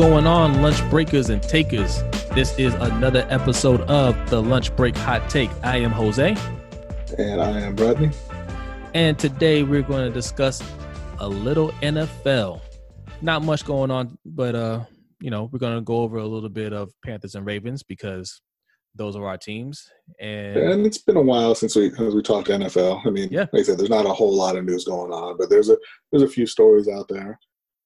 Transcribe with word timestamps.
going 0.00 0.26
on, 0.26 0.62
lunch 0.62 0.82
breakers 0.88 1.28
and 1.28 1.42
takers? 1.42 2.02
This 2.34 2.58
is 2.58 2.72
another 2.72 3.26
episode 3.28 3.82
of 3.82 4.30
the 4.30 4.40
Lunch 4.40 4.74
Break 4.74 4.96
Hot 4.96 5.28
Take. 5.28 5.50
I 5.62 5.76
am 5.76 5.90
Jose. 5.90 6.34
And 7.18 7.42
I 7.42 7.60
am 7.60 7.74
Bradley. 7.74 8.10
And 8.94 9.18
today 9.18 9.62
we're 9.62 9.82
going 9.82 10.08
to 10.08 10.10
discuss 10.10 10.62
a 11.18 11.28
little 11.28 11.68
NFL. 11.82 12.62
Not 13.20 13.44
much 13.44 13.66
going 13.66 13.90
on, 13.90 14.16
but 14.24 14.54
uh, 14.54 14.84
you 15.20 15.28
know, 15.28 15.50
we're 15.52 15.58
going 15.58 15.76
to 15.76 15.82
go 15.82 15.96
over 15.96 16.16
a 16.16 16.26
little 16.26 16.48
bit 16.48 16.72
of 16.72 16.90
Panthers 17.04 17.34
and 17.34 17.44
Ravens 17.44 17.82
because 17.82 18.40
those 18.94 19.16
are 19.16 19.26
our 19.26 19.36
teams. 19.36 19.86
And, 20.18 20.56
and 20.56 20.86
it's 20.86 20.96
been 20.96 21.18
a 21.18 21.22
while 21.22 21.54
since 21.54 21.76
we 21.76 21.90
since 21.90 22.14
we 22.14 22.22
talked 22.22 22.48
NFL. 22.48 23.06
I 23.06 23.10
mean, 23.10 23.28
yeah. 23.30 23.48
like 23.52 23.60
I 23.60 23.62
said, 23.64 23.78
there's 23.78 23.90
not 23.90 24.06
a 24.06 24.14
whole 24.14 24.34
lot 24.34 24.56
of 24.56 24.64
news 24.64 24.86
going 24.86 25.12
on, 25.12 25.36
but 25.36 25.50
there's 25.50 25.68
a 25.68 25.76
there's 26.10 26.22
a 26.22 26.28
few 26.28 26.46
stories 26.46 26.88
out 26.88 27.06
there. 27.10 27.38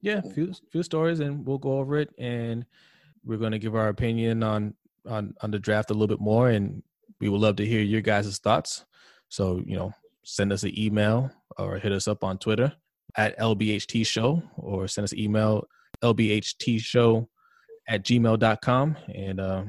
Yeah, 0.04 0.20
a 0.22 0.34
few 0.34 0.52
few 0.70 0.82
stories, 0.82 1.20
and 1.20 1.46
we'll 1.46 1.56
go 1.56 1.78
over 1.78 1.96
it, 1.96 2.10
and 2.18 2.66
we're 3.24 3.38
going 3.38 3.52
to 3.52 3.58
give 3.58 3.74
our 3.74 3.88
opinion 3.88 4.42
on 4.42 4.74
on 5.08 5.32
on 5.40 5.50
the 5.50 5.58
draft 5.58 5.90
a 5.90 5.94
little 5.94 6.14
bit 6.14 6.20
more, 6.20 6.50
and 6.50 6.82
we 7.20 7.30
would 7.30 7.40
love 7.40 7.56
to 7.56 7.64
hear 7.64 7.80
your 7.80 8.02
guys' 8.02 8.36
thoughts. 8.36 8.84
So 9.30 9.62
you 9.64 9.78
know, 9.78 9.94
send 10.22 10.52
us 10.52 10.62
an 10.62 10.78
email 10.78 11.30
or 11.56 11.78
hit 11.78 11.90
us 11.90 12.06
up 12.06 12.22
on 12.22 12.36
Twitter 12.36 12.70
at 13.16 13.38
LBHT 13.38 14.06
Show, 14.06 14.42
or 14.58 14.88
send 14.88 15.04
us 15.04 15.12
an 15.12 15.20
email 15.20 15.66
LBHT 16.02 16.80
Show 16.80 17.30
at 17.88 18.04
gmail.com, 18.04 18.96
and 19.08 19.40
uh, 19.40 19.64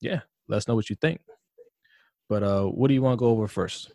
yeah, 0.00 0.20
let 0.48 0.56
us 0.56 0.66
know 0.66 0.76
what 0.76 0.88
you 0.88 0.96
think. 0.96 1.20
But 2.30 2.42
uh, 2.42 2.64
what 2.64 2.88
do 2.88 2.94
you 2.94 3.02
want 3.02 3.18
to 3.18 3.22
go 3.22 3.28
over 3.28 3.46
first? 3.46 3.92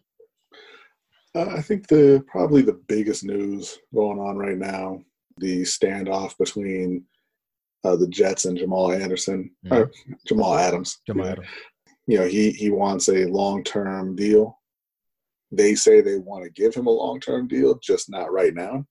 Uh, 1.34 1.48
I 1.50 1.64
think 1.64 1.88
the 1.88 2.24
probably 2.28 2.62
the 2.62 2.80
biggest 2.88 3.24
news 3.24 3.80
going 3.92 4.20
on 4.20 4.38
right 4.38 4.58
now, 4.58 5.02
the 5.40 5.62
standoff 5.62 6.38
between 6.38 7.06
uh, 7.84 7.96
the 7.96 8.08
Jets 8.08 8.46
and 8.46 8.58
Jamal 8.58 8.92
Anderson, 8.92 9.52
mm-hmm. 9.66 9.74
or 9.74 9.92
Jamal 10.28 10.56
Adams. 10.56 11.00
Jamal. 11.08 11.28
Adams. 11.28 11.48
You 12.08 12.20
know, 12.20 12.28
he 12.28 12.52
he 12.52 12.72
wants 12.72 13.08
a 13.08 13.26
long 13.26 13.64
term 13.64 14.16
deal. 14.16 14.58
They 15.52 15.76
say 15.76 16.02
they 16.02 16.18
want 16.18 16.44
to 16.44 16.50
give 16.52 16.74
him 16.74 16.88
a 16.88 16.92
long 16.92 17.20
term 17.20 17.48
deal, 17.48 17.80
just 17.82 18.10
not 18.10 18.32
right 18.32 18.54
now. 18.54 18.86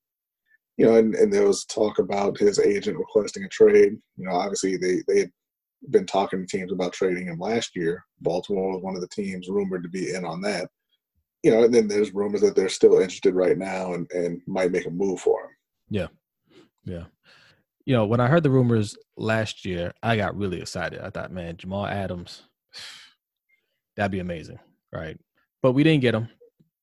You 0.77 0.87
know, 0.87 0.97
and, 0.97 1.15
and 1.17 1.33
there 1.33 1.47
was 1.47 1.65
talk 1.65 1.99
about 1.99 2.39
his 2.39 2.61
agent 2.61 2.97
requesting 2.97 3.45
a 3.45 3.49
trade. 3.49 3.97
You 4.17 4.27
know, 4.27 4.33
obviously 4.33 4.77
they 4.77 5.03
they 5.09 5.21
had 5.21 5.31
been 5.91 6.07
talking 6.07 6.41
to 6.41 6.47
teams 6.47 6.73
about 6.73 6.93
trading 6.93 7.27
him 7.27 7.39
last 7.39 7.75
year. 7.75 8.05
Baltimore 8.21 8.75
was 8.75 8.83
one 8.83 8.95
of 8.95 9.01
the 9.01 9.09
teams 9.09 9.49
rumored 9.49 9.83
to 9.83 9.89
be 9.89 10.15
in 10.15 10.25
on 10.25 10.41
that. 10.43 10.69
You 11.43 11.53
know, 11.53 11.65
and 11.65 11.75
then 11.75 11.87
there's 11.87 12.15
rumors 12.15 12.41
that 12.41 12.57
they're 12.57 12.69
still 12.69 12.95
interested 12.99 13.35
right 13.35 13.57
now 13.57 13.95
and, 13.95 14.11
and 14.13 14.41
might 14.47 14.73
make 14.73 14.87
a 14.87 14.91
move 14.91 15.21
for 15.21 15.43
him. 15.43 15.51
Yeah. 15.89 16.07
Yeah. 16.89 17.05
You 17.85 17.95
know, 17.95 18.07
when 18.07 18.21
I 18.21 18.27
heard 18.27 18.43
the 18.43 18.51
rumors 18.51 18.97
last 19.17 19.65
year, 19.65 19.93
I 20.03 20.17
got 20.17 20.37
really 20.37 20.61
excited. 20.61 21.01
I 21.01 21.11
thought, 21.11 21.33
man, 21.33 21.57
Jamal 21.57 21.87
Adams, 21.87 22.43
that'd 23.97 24.13
be 24.13 24.19
amazing. 24.19 24.59
Right. 24.93 25.19
But 25.63 25.73
we 25.73 25.83
didn't 25.85 26.03
get 26.03 26.15
him. 26.15 26.29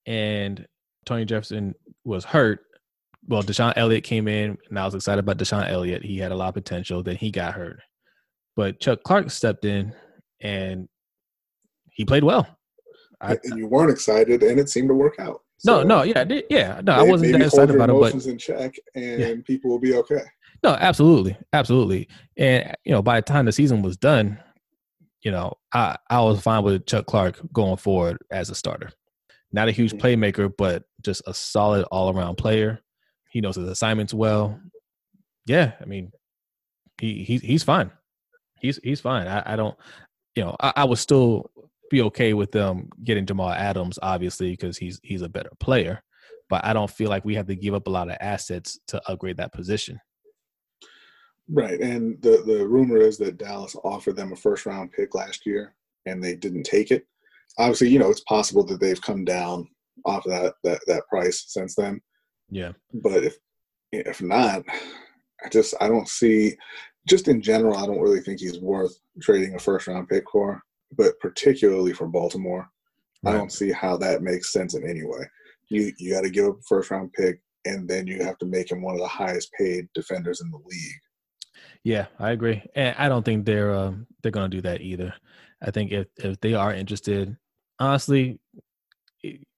And 0.06 0.66
Tony 1.06 1.25
Jefferson 1.25 1.73
was 2.03 2.25
hurt. 2.25 2.59
Well, 3.28 3.44
DeShon 3.44 3.74
Elliott 3.75 4.03
came 4.03 4.28
in, 4.28 4.57
and 4.69 4.78
I 4.78 4.85
was 4.85 4.94
excited 4.94 5.19
about 5.19 5.40
DeShon 5.40 5.68
Elliott. 5.68 6.03
He 6.03 6.19
had 6.19 6.31
a 6.31 6.35
lot 6.35 6.50
of 6.50 6.53
potential. 6.53 7.02
Then 7.02 7.16
he 7.16 7.31
got 7.31 7.56
hurt. 7.56 7.79
But 8.56 8.79
Chuck 8.79 9.03
Clark 9.03 9.31
stepped 9.31 9.66
in 9.66 9.94
and 10.41 10.88
he 11.91 12.06
played 12.06 12.24
well. 12.24 12.47
I, 13.22 13.38
and 13.44 13.58
you 13.58 13.68
weren't 13.68 13.91
excited, 13.91 14.44
and 14.44 14.59
it 14.59 14.69
seemed 14.69 14.90
to 14.90 14.94
work 14.94 15.16
out. 15.19 15.41
So 15.57 15.83
no, 15.83 15.83
no, 15.83 16.03
yeah, 16.03 16.25
yeah, 16.49 16.81
no, 16.83 16.93
I 16.93 17.03
wasn't 17.03 17.31
that 17.31 17.41
excited 17.41 17.75
about 17.75 17.89
it. 17.89 17.99
But 17.99 18.25
in 18.25 18.38
check, 18.38 18.75
and 18.93 19.19
yeah. 19.19 19.33
people 19.45 19.71
will 19.71 19.79
be 19.79 19.95
okay. 19.95 20.21
No, 20.63 20.71
absolutely, 20.71 21.38
absolutely. 21.53 22.07
And 22.38 22.75
you 22.83 22.91
know, 22.91 23.01
by 23.01 23.19
the 23.19 23.23
time 23.23 23.45
the 23.45 23.51
season 23.51 23.81
was 23.81 23.97
done, 23.97 24.39
you 25.21 25.31
know, 25.31 25.53
I 25.73 25.97
I 26.09 26.21
was 26.21 26.41
fine 26.41 26.63
with 26.63 26.85
Chuck 26.85 27.05
Clark 27.05 27.39
going 27.53 27.77
forward 27.77 28.17
as 28.31 28.49
a 28.49 28.55
starter. 28.55 28.91
Not 29.51 29.69
a 29.69 29.71
huge 29.71 29.93
mm-hmm. 29.93 30.05
playmaker, 30.05 30.51
but 30.55 30.83
just 31.03 31.21
a 31.25 31.33
solid 31.33 31.85
all 31.91 32.16
around 32.16 32.35
player. 32.35 32.81
He 33.29 33.41
knows 33.41 33.55
his 33.55 33.67
assignments 33.67 34.13
well. 34.13 34.59
Yeah, 35.45 35.73
I 35.81 35.85
mean, 35.85 36.11
he, 36.99 37.23
he 37.23 37.37
he's 37.37 37.63
fine 37.63 37.91
he's 38.66 38.79
he's 38.83 38.99
fine. 38.99 39.27
I, 39.27 39.53
I 39.53 39.55
don't, 39.55 39.77
you 40.35 40.43
know, 40.43 40.55
I, 40.59 40.73
I, 40.77 40.83
would 40.83 40.97
still 40.97 41.49
be 41.90 42.01
okay 42.03 42.34
with 42.34 42.51
them 42.51 42.90
getting 43.03 43.25
Jamal 43.25 43.51
Adams, 43.51 44.00
obviously, 44.01 44.51
because 44.51 44.78
he's 44.78 45.00
he's 45.03 45.22
a 45.22 45.29
better 45.29 45.51
player. 45.59 46.01
But 46.50 46.63
I 46.63 46.73
don't 46.73 46.90
feel 46.90 47.09
like 47.09 47.25
we 47.25 47.35
have 47.35 47.47
to 47.47 47.56
give 47.56 47.73
up 47.73 47.88
a 47.88 47.91
lot 47.91 48.09
of 48.09 48.18
assets 48.22 48.79
to 48.88 49.01
upgrade 49.09 49.38
that 49.38 49.53
position. 49.53 50.00
Right, 51.50 51.79
and 51.79 52.22
the 52.22 52.44
the 52.46 52.68
rumor 52.68 52.97
is 52.97 53.18
that 53.19 53.38
Dallas 53.38 53.75
offered 53.84 54.16
them 54.16 54.34
a 54.34 54.35
first 54.35 54.66
round 54.66 54.91
pick 54.91 55.13
last 55.16 55.46
year, 55.46 55.75
and 56.06 56.23
they 56.23 56.35
didn't 56.35 56.63
take 56.63 56.91
it. 56.91 57.06
Obviously, 57.57 57.90
you 57.90 58.00
know 58.00 58.09
it's 58.09 58.22
possible 58.22 58.63
that 58.66 58.79
they've 58.79 59.02
come 59.02 59.23
down 59.23 59.67
off 60.06 60.25
of 60.25 60.31
that 60.31 60.53
that 60.63 60.81
that 60.88 61.07
price 61.07 61.46
since 61.47 61.75
then. 61.75 62.02
Yeah, 62.50 62.72
but 62.94 63.23
if 63.23 63.38
if 63.91 64.22
not, 64.22 64.63
I 65.44 65.50
just 65.50 65.75
I 65.79 65.88
don't 65.88 66.09
see 66.09 66.56
just 67.07 67.28
in 67.28 67.41
general, 67.41 67.78
I 67.78 67.85
don't 67.85 68.02
really 68.02 68.22
think 68.22 68.40
he's 68.40 68.59
worth 68.59 68.97
trading 69.22 69.56
a 69.56 69.59
first 69.59 69.88
round 69.88 70.09
pick 70.09 70.23
for, 70.31 70.62
but 70.95 71.19
particularly 71.19 71.94
for 71.94 72.07
Baltimore, 72.07 72.69
right. 73.23 73.33
I 73.33 73.38
don't 73.38 73.51
see 73.51 73.72
how 73.72 73.97
that 73.97 74.22
makes 74.22 74.51
sense 74.51 74.75
in 74.75 74.88
any 74.88 75.03
way. 75.03 75.29
You 75.69 75.91
you 75.97 76.13
got 76.13 76.22
to 76.22 76.29
give 76.29 76.45
up 76.45 76.59
a 76.59 76.63
first 76.63 76.91
round 76.91 77.13
pick, 77.13 77.41
and 77.66 77.88
then 77.88 78.07
you 78.07 78.23
have 78.23 78.38
to 78.39 78.45
make 78.45 78.72
him 78.72 78.81
one 78.81 78.95
of 78.95 79.01
the 79.01 79.07
highest 79.07 79.51
paid 79.53 79.88
defenders 79.94 80.41
in 80.41 80.51
the 80.51 80.57
league. 80.57 81.01
Yeah, 81.84 82.07
I 82.19 82.31
agree, 82.31 82.63
and 82.75 82.95
I 82.97 83.09
don't 83.09 83.23
think 83.23 83.45
they're 83.45 83.73
uh, 83.73 83.94
they're 84.22 84.31
going 84.31 84.50
to 84.50 84.57
do 84.57 84.61
that 84.61 84.81
either. 84.81 85.13
I 85.61 85.72
think 85.72 85.91
if 85.91 86.07
if 86.17 86.39
they 86.41 86.53
are 86.53 86.73
interested, 86.73 87.35
honestly, 87.79 88.39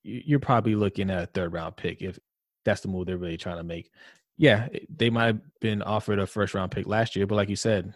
you're 0.03 0.39
probably 0.39 0.75
looking 0.75 1.09
at 1.09 1.23
a 1.23 1.27
third 1.27 1.53
round 1.53 1.75
pick 1.75 2.01
if 2.01 2.17
that's 2.63 2.81
the 2.81 2.87
move 2.89 3.05
they're 3.05 3.17
really 3.17 3.37
trying 3.37 3.57
to 3.57 3.63
make 3.63 3.89
yeah, 4.37 4.67
they 4.95 5.09
might 5.09 5.25
have 5.25 5.41
been 5.59 5.81
offered 5.81 6.19
a 6.19 6.27
first 6.27 6.53
round 6.53 6.71
pick 6.71 6.87
last 6.87 7.15
year, 7.15 7.25
but 7.25 7.35
like 7.35 7.49
you 7.49 7.55
said, 7.55 7.93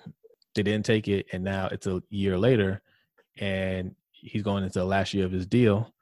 they 0.56 0.64
didn't 0.64 0.86
take 0.86 1.08
it, 1.08 1.28
and 1.32 1.44
now 1.44 1.70
it's 1.72 1.88
a 1.88 2.02
year 2.10 2.38
later, 2.38 2.82
and 3.38 3.96
he's 4.12 4.44
going 4.44 4.64
into 4.64 4.80
the 4.80 4.86
last 4.86 5.14
year 5.14 5.26
of 5.26 5.32
his 5.32 5.46
deal. 5.46 5.94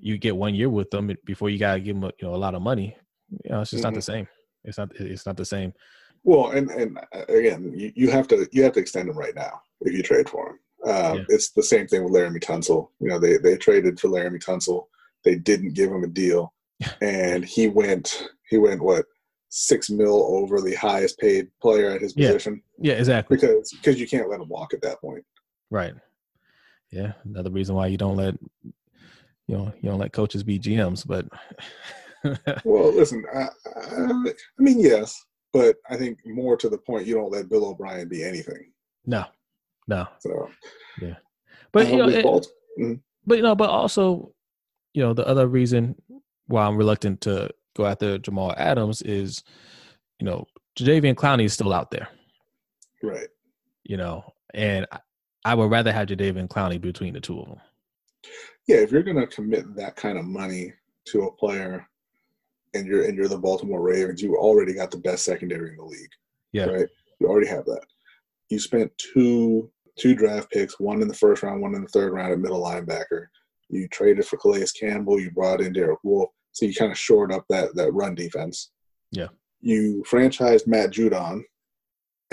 You 0.00 0.18
get 0.18 0.36
one 0.36 0.54
year 0.54 0.68
with 0.68 0.90
them 0.90 1.10
before 1.24 1.50
you 1.50 1.58
gotta 1.58 1.80
give 1.80 1.96
him, 1.96 2.04
a, 2.04 2.12
you 2.20 2.28
know, 2.28 2.34
a 2.34 2.36
lot 2.36 2.54
of 2.54 2.62
money. 2.62 2.96
You 3.44 3.50
know, 3.50 3.60
it's 3.60 3.70
just 3.70 3.82
mm-hmm. 3.82 3.88
not 3.88 3.94
the 3.94 4.00
mm-hmm. 4.00 4.12
same. 4.12 4.28
It's 4.64 4.78
not. 4.78 4.90
It's 4.96 5.26
not 5.26 5.36
the 5.36 5.44
same. 5.44 5.72
Well, 6.24 6.50
and 6.50 6.70
and 6.70 6.98
uh, 6.98 7.24
again, 7.28 7.72
you, 7.74 7.92
you 7.94 8.10
have 8.10 8.28
to 8.28 8.48
you 8.52 8.62
have 8.62 8.72
to 8.74 8.80
extend 8.80 9.08
him 9.08 9.18
right 9.18 9.34
now 9.34 9.62
if 9.80 9.92
you 9.92 10.02
trade 10.02 10.28
for 10.28 10.50
him. 10.50 10.58
Um, 10.90 11.18
yeah. 11.18 11.24
It's 11.28 11.50
the 11.50 11.62
same 11.62 11.86
thing 11.86 12.04
with 12.04 12.12
Laremy 12.12 12.42
Tunsil. 12.42 12.88
You 13.00 13.08
know, 13.08 13.18
they 13.18 13.38
they 13.38 13.56
traded 13.56 13.98
for 13.98 14.08
Laremy 14.08 14.42
Tunsil. 14.42 14.86
They 15.24 15.36
didn't 15.36 15.74
give 15.74 15.90
him 15.90 16.04
a 16.04 16.08
deal, 16.08 16.52
and 17.00 17.44
he 17.44 17.68
went 17.68 18.28
he 18.48 18.58
went 18.58 18.82
what 18.82 19.06
six 19.50 19.90
mil 19.90 20.22
over 20.36 20.60
the 20.60 20.74
highest 20.74 21.18
paid 21.18 21.48
player 21.60 21.90
at 21.90 22.02
his 22.02 22.12
position. 22.12 22.62
Yeah, 22.78 22.92
yeah 22.92 22.98
exactly. 22.98 23.36
Because 23.36 23.72
because 23.72 24.00
you 24.00 24.06
can't 24.06 24.28
let 24.28 24.40
him 24.40 24.48
walk 24.48 24.74
at 24.74 24.82
that 24.82 25.00
point. 25.00 25.24
Right. 25.70 25.94
Yeah, 26.90 27.12
another 27.24 27.50
reason 27.50 27.74
why 27.74 27.88
you 27.88 27.98
don't 27.98 28.16
let 28.16 28.34
you 29.46 29.56
know 29.56 29.72
you 29.80 29.90
don't 29.90 29.98
let 29.98 30.12
coaches 30.12 30.42
be 30.42 30.58
GMs, 30.58 31.06
but 31.06 31.26
well, 32.64 32.92
listen, 32.92 33.24
I, 33.34 33.42
I, 33.42 34.06
I, 34.06 34.62
mean 34.62 34.80
yes, 34.80 35.24
but 35.52 35.76
I 35.90 35.96
think 35.96 36.18
more 36.24 36.56
to 36.56 36.68
the 36.68 36.78
point, 36.78 37.06
you 37.06 37.14
don't 37.14 37.32
let 37.32 37.48
Bill 37.48 37.66
O'Brien 37.66 38.08
be 38.08 38.24
anything. 38.24 38.72
No, 39.06 39.24
no. 39.86 40.06
So 40.20 40.48
yeah, 41.00 41.16
but 41.72 41.88
you 41.88 41.96
know, 41.96 42.08
it, 42.08 42.24
mm-hmm. 42.24 42.94
but 43.26 43.36
you 43.36 43.42
know, 43.42 43.54
but 43.54 43.70
also, 43.70 44.32
you 44.94 45.02
know, 45.02 45.12
the 45.12 45.26
other 45.26 45.46
reason 45.46 45.94
why 46.46 46.66
I'm 46.66 46.76
reluctant 46.76 47.20
to 47.22 47.50
go 47.76 47.86
after 47.86 48.18
Jamal 48.18 48.54
Adams 48.56 49.02
is, 49.02 49.42
you 50.18 50.26
know, 50.26 50.46
Jadeveon 50.78 51.14
Clowney 51.14 51.44
is 51.44 51.52
still 51.52 51.72
out 51.72 51.90
there. 51.90 52.08
Right. 53.02 53.28
You 53.84 53.96
know, 53.96 54.24
and 54.54 54.86
I 55.44 55.54
would 55.54 55.70
rather 55.70 55.92
have 55.92 56.08
Jadeveon 56.08 56.48
Clowney 56.48 56.80
between 56.80 57.14
the 57.14 57.20
two 57.20 57.40
of 57.40 57.48
them. 57.48 57.60
Yeah, 58.66 58.76
if 58.76 58.92
you're 58.92 59.02
going 59.02 59.16
to 59.16 59.26
commit 59.26 59.74
that 59.76 59.96
kind 59.96 60.18
of 60.18 60.24
money 60.24 60.72
to 61.06 61.22
a 61.22 61.32
player, 61.32 61.88
and 62.74 62.86
you're 62.86 63.04
and 63.04 63.16
you're 63.16 63.28
the 63.28 63.38
Baltimore 63.38 63.80
Ravens, 63.80 64.22
you 64.22 64.36
already 64.36 64.74
got 64.74 64.90
the 64.90 64.98
best 64.98 65.24
secondary 65.24 65.70
in 65.70 65.76
the 65.76 65.84
league. 65.84 66.10
Yeah. 66.52 66.66
Right. 66.66 66.88
You 67.20 67.28
already 67.28 67.48
have 67.48 67.64
that. 67.64 67.84
You 68.50 68.58
spent 68.58 68.92
two 68.98 69.70
two 69.98 70.14
draft 70.14 70.50
picks, 70.50 70.78
one 70.78 71.02
in 71.02 71.08
the 71.08 71.14
first 71.14 71.42
round, 71.42 71.60
one 71.60 71.74
in 71.74 71.82
the 71.82 71.88
third 71.88 72.12
round 72.12 72.32
at 72.32 72.38
middle 72.38 72.62
linebacker. 72.62 73.26
You 73.68 73.88
traded 73.88 74.26
for 74.26 74.36
Calais 74.36 74.66
Campbell. 74.78 75.20
You 75.20 75.30
brought 75.30 75.60
in 75.60 75.72
Derek 75.72 75.98
Wolfe. 76.02 76.30
So 76.52 76.66
you 76.66 76.74
kind 76.74 76.92
of 76.92 76.98
shored 76.98 77.32
up 77.32 77.44
that 77.48 77.74
that 77.74 77.92
run 77.92 78.14
defense. 78.14 78.70
Yeah. 79.10 79.28
You 79.60 80.04
franchised 80.08 80.66
Matt 80.66 80.90
Judon, 80.90 81.42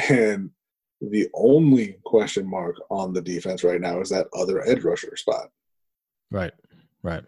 and 0.10 0.52
the 1.02 1.30
only 1.34 1.98
question 2.06 2.50
mark 2.50 2.76
on 2.90 3.14
the 3.14 3.22
defense 3.22 3.64
right 3.64 3.82
now 3.82 4.00
is 4.00 4.10
that 4.10 4.28
other 4.34 4.66
edge 4.68 4.84
rusher 4.84 5.16
spot. 5.16 5.50
Right. 6.32 6.54
Right. 7.04 7.24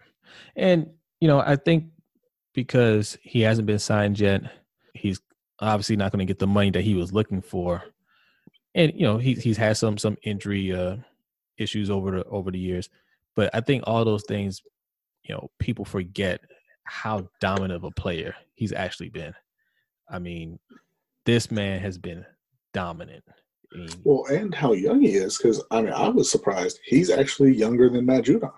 And 0.56 0.90
you 1.20 1.28
know, 1.28 1.40
I 1.40 1.56
think 1.56 1.86
because 2.54 3.18
he 3.22 3.40
hasn't 3.40 3.66
been 3.66 3.78
signed 3.78 4.18
yet, 4.18 4.42
he's 4.94 5.20
obviously 5.60 5.96
not 5.96 6.12
going 6.12 6.20
to 6.20 6.30
get 6.30 6.38
the 6.38 6.46
money 6.46 6.70
that 6.70 6.82
he 6.82 6.94
was 6.94 7.12
looking 7.12 7.40
for, 7.40 7.82
and 8.74 8.92
you 8.94 9.02
know 9.02 9.18
he 9.18 9.34
he's 9.34 9.56
had 9.56 9.76
some 9.76 9.98
some 9.98 10.16
injury 10.22 10.72
uh, 10.72 10.96
issues 11.56 11.90
over 11.90 12.10
the 12.10 12.24
over 12.24 12.50
the 12.50 12.58
years. 12.58 12.88
But 13.36 13.50
I 13.54 13.60
think 13.60 13.84
all 13.86 14.04
those 14.04 14.24
things, 14.24 14.62
you 15.22 15.34
know, 15.34 15.50
people 15.58 15.84
forget 15.84 16.40
how 16.84 17.28
dominant 17.40 17.74
of 17.74 17.84
a 17.84 17.90
player 17.90 18.34
he's 18.54 18.72
actually 18.72 19.10
been. 19.10 19.34
I 20.10 20.18
mean, 20.18 20.58
this 21.26 21.50
man 21.50 21.80
has 21.80 21.98
been 21.98 22.24
dominant. 22.72 23.24
I 23.74 23.78
mean, 23.78 23.88
Well, 24.04 24.24
and 24.30 24.54
how 24.54 24.72
young 24.72 25.00
he 25.02 25.14
is, 25.14 25.36
because 25.36 25.62
I 25.70 25.82
mean, 25.82 25.92
I 25.92 26.08
was 26.08 26.30
surprised. 26.30 26.78
He's 26.84 27.10
actually 27.10 27.54
younger 27.54 27.88
than 27.90 28.06
Matt 28.06 28.24
Judon. 28.24 28.52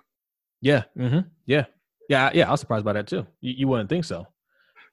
yeah, 0.60 0.84
hmm 0.96 1.20
yeah, 1.46 1.64
yeah, 2.08 2.30
yeah. 2.34 2.48
I 2.48 2.52
was 2.52 2.60
surprised 2.60 2.84
by 2.84 2.92
that 2.92 3.06
too. 3.08 3.26
You, 3.40 3.54
you 3.58 3.68
wouldn't 3.68 3.88
think 3.88 4.04
so. 4.04 4.26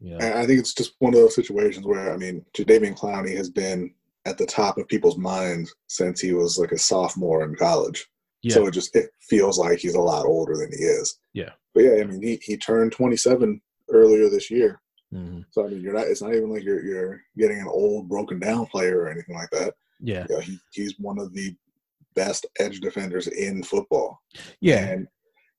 And 0.01 0.21
I 0.23 0.45
think 0.45 0.59
it's 0.59 0.73
just 0.75 0.93
one 0.99 1.13
of 1.13 1.19
those 1.19 1.33
situations 1.35 1.85
where, 1.85 2.13
I 2.13 2.17
mean, 2.17 2.45
Jadeveon 2.53 2.95
Clowney 2.97 3.35
has 3.35 3.49
been 3.49 3.91
at 4.25 4.37
the 4.37 4.45
top 4.45 4.77
of 4.77 4.87
people's 4.87 5.17
minds 5.17 5.73
since 5.87 6.19
he 6.21 6.33
was 6.33 6.57
like 6.59 6.71
a 6.71 6.77
sophomore 6.77 7.43
in 7.43 7.55
college. 7.55 8.05
yeah, 8.43 8.53
So 8.55 8.67
it 8.67 8.71
just 8.71 8.95
it 8.95 9.09
feels 9.21 9.57
like 9.57 9.79
he's 9.79 9.95
a 9.95 9.99
lot 9.99 10.25
older 10.25 10.55
than 10.55 10.69
he 10.71 10.83
is. 10.83 11.17
Yeah. 11.33 11.49
But 11.73 11.83
yeah, 11.85 12.01
I 12.01 12.03
mean, 12.05 12.21
he, 12.21 12.39
he 12.43 12.57
turned 12.57 12.91
27 12.91 13.59
earlier 13.89 14.29
this 14.29 14.51
year. 14.51 14.79
mhm, 15.13 15.45
So 15.51 15.65
I 15.65 15.69
mean, 15.69 15.81
you're 15.81 15.93
not. 15.93 16.07
It's 16.07 16.21
not 16.21 16.35
even 16.35 16.51
like 16.53 16.63
you're 16.63 16.83
you're 16.85 17.21
getting 17.37 17.59
an 17.61 17.67
old, 17.67 18.07
broken 18.09 18.39
down 18.39 18.65
player 18.67 18.99
or 18.99 19.09
anything 19.09 19.35
like 19.35 19.49
that. 19.51 19.73
Yeah, 19.99 20.25
Yeah, 20.29 20.41
he, 20.41 20.59
he's 20.71 20.95
one 20.99 21.19
of 21.19 21.33
the 21.33 21.55
best 22.15 22.45
edge 22.59 22.79
defenders 22.79 23.27
in 23.27 23.63
football. 23.63 24.19
yeah, 24.61 24.85
And 24.85 25.07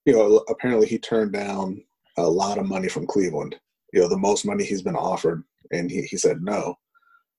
you 0.05 0.13
know, 0.13 0.45
apparently 0.49 0.87
he 0.87 0.99
turned 0.99 1.33
down 1.33 1.83
a 2.17 2.29
lot 2.29 2.59
of 2.59 2.67
money 2.67 2.89
from 2.89 3.07
Cleveland. 3.07 3.57
You 3.93 4.01
know, 4.01 4.09
the 4.09 4.19
most 4.19 4.45
money 4.45 4.65
he's 4.65 4.83
been 4.83 4.97
offered, 4.97 5.45
and 5.71 5.91
he, 5.91 6.03
he 6.03 6.17
said 6.17 6.43
no. 6.43 6.75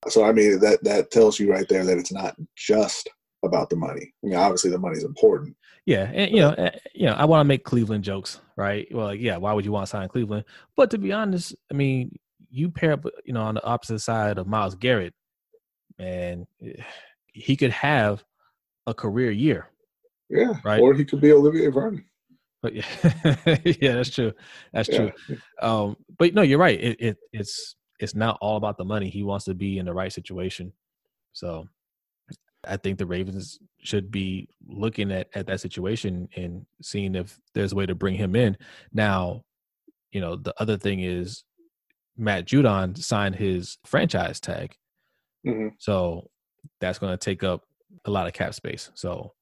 So 0.07 0.23
I 0.23 0.31
mean, 0.31 0.59
that 0.59 0.83
that 0.83 1.11
tells 1.11 1.39
you 1.39 1.51
right 1.51 1.67
there 1.67 1.85
that 1.85 1.97
it's 1.97 2.11
not 2.11 2.35
just 2.55 3.09
about 3.43 3.69
the 3.69 3.75
money. 3.75 4.13
I 4.23 4.27
mean, 4.27 4.35
obviously 4.35 4.71
the 4.71 4.79
money's 4.79 5.03
important. 5.03 5.55
yeah. 5.85 6.09
And 6.13 6.31
you 6.31 6.41
know, 6.41 6.71
you 6.93 7.05
know, 7.05 7.13
I 7.13 7.25
want 7.25 7.41
to 7.41 7.45
make 7.45 7.63
Cleveland 7.63 8.03
jokes, 8.03 8.39
right? 8.55 8.87
Well, 8.91 9.07
like, 9.07 9.19
yeah, 9.19 9.37
why 9.37 9.53
would 9.53 9.65
you 9.65 9.71
want 9.71 9.85
to 9.85 9.89
sign 9.89 10.07
Cleveland? 10.07 10.45
But 10.75 10.91
to 10.91 10.97
be 10.97 11.11
honest, 11.11 11.55
I 11.71 11.73
mean, 11.73 12.17
you 12.49 12.69
pair 12.69 12.93
up, 12.93 13.05
you 13.25 13.33
know, 13.33 13.41
on 13.41 13.55
the 13.55 13.65
opposite 13.65 13.99
side 13.99 14.37
of 14.37 14.47
Myles 14.47 14.75
Garrett, 14.75 15.13
and 15.99 16.47
he 17.33 17.55
could 17.55 17.71
have 17.71 18.23
a 18.87 18.93
career 18.93 19.31
year. 19.31 19.67
Yeah. 20.29 20.53
Right. 20.63 20.79
Or 20.79 20.93
he 20.93 21.05
could 21.05 21.21
be 21.21 21.31
Olivier 21.31 21.67
Vernon. 21.67 22.05
But 22.61 22.73
yeah, 22.75 22.85
yeah, 23.63 23.93
that's 23.93 24.09
true. 24.09 24.33
That's 24.73 24.89
Yeah. 24.89 25.11
true. 25.27 25.37
Um, 25.61 25.97
but 26.17 26.33
no, 26.33 26.41
you're 26.41 26.59
right. 26.59 26.79
It, 26.79 26.97
it 26.99 27.17
it's 27.31 27.75
it's 27.99 28.15
not 28.15 28.37
all 28.41 28.57
about 28.57 28.77
the 28.77 28.85
money. 28.85 29.09
He 29.09 29.23
wants 29.23 29.45
to 29.45 29.53
be 29.53 29.77
in 29.77 29.85
the 29.85 29.93
right 29.93 30.11
situation. 30.11 30.73
So 31.33 31.67
I 32.65 32.77
think 32.77 32.97
the 32.97 33.05
Ravens 33.05 33.59
should 33.81 34.11
be 34.11 34.49
looking 34.67 35.11
at, 35.11 35.29
at 35.33 35.47
that 35.47 35.61
situation 35.61 36.27
and 36.35 36.65
seeing 36.81 37.15
if 37.15 37.39
there's 37.53 37.71
a 37.71 37.75
way 37.75 37.85
to 37.85 37.95
bring 37.95 38.15
him 38.15 38.35
in. 38.35 38.57
Now, 38.93 39.43
you 40.11 40.19
know, 40.19 40.35
the 40.35 40.53
other 40.59 40.77
thing 40.77 40.99
is 40.99 41.43
Matt 42.17 42.45
Judon 42.45 42.97
signed 42.97 43.35
his 43.35 43.77
franchise 43.85 44.39
tag. 44.41 44.75
Mhm. 45.45 45.73
So 45.79 46.29
that's 46.79 46.99
going 46.99 47.11
to 47.13 47.17
take 47.17 47.43
up 47.43 47.63
a 48.05 48.11
lot 48.11 48.27
of 48.27 48.33
cap 48.33 48.53
space. 48.53 48.91
So, 48.95 49.33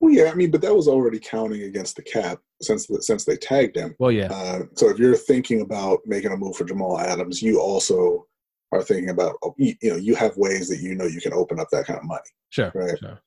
Well, 0.00 0.12
yeah, 0.12 0.30
I 0.30 0.34
mean, 0.34 0.50
but 0.50 0.60
that 0.62 0.74
was 0.74 0.88
already 0.88 1.18
counting 1.18 1.62
against 1.62 1.96
the 1.96 2.02
cap 2.02 2.40
since 2.62 2.86
the, 2.86 3.02
since 3.02 3.24
they 3.24 3.36
tagged 3.36 3.76
him. 3.76 3.94
well, 3.98 4.10
yeah, 4.12 4.32
Uh, 4.32 4.62
so 4.74 4.88
if 4.88 4.98
you're 4.98 5.16
thinking 5.16 5.60
about 5.60 6.00
making 6.06 6.32
a 6.32 6.36
move 6.36 6.56
for 6.56 6.64
Jamal 6.64 6.98
Adams, 6.98 7.42
you 7.42 7.60
also 7.60 8.26
are 8.72 8.82
thinking 8.82 9.10
about 9.10 9.34
oh, 9.42 9.54
you, 9.58 9.74
you 9.82 9.90
know 9.90 9.96
you 9.96 10.14
have 10.14 10.36
ways 10.36 10.68
that 10.68 10.78
you 10.78 10.94
know 10.94 11.04
you 11.06 11.20
can 11.20 11.32
open 11.32 11.58
up 11.60 11.68
that 11.72 11.86
kind 11.86 11.98
of 11.98 12.04
money. 12.06 12.20
sure, 12.50 12.70
right. 12.74 12.98
sure, 12.98 13.20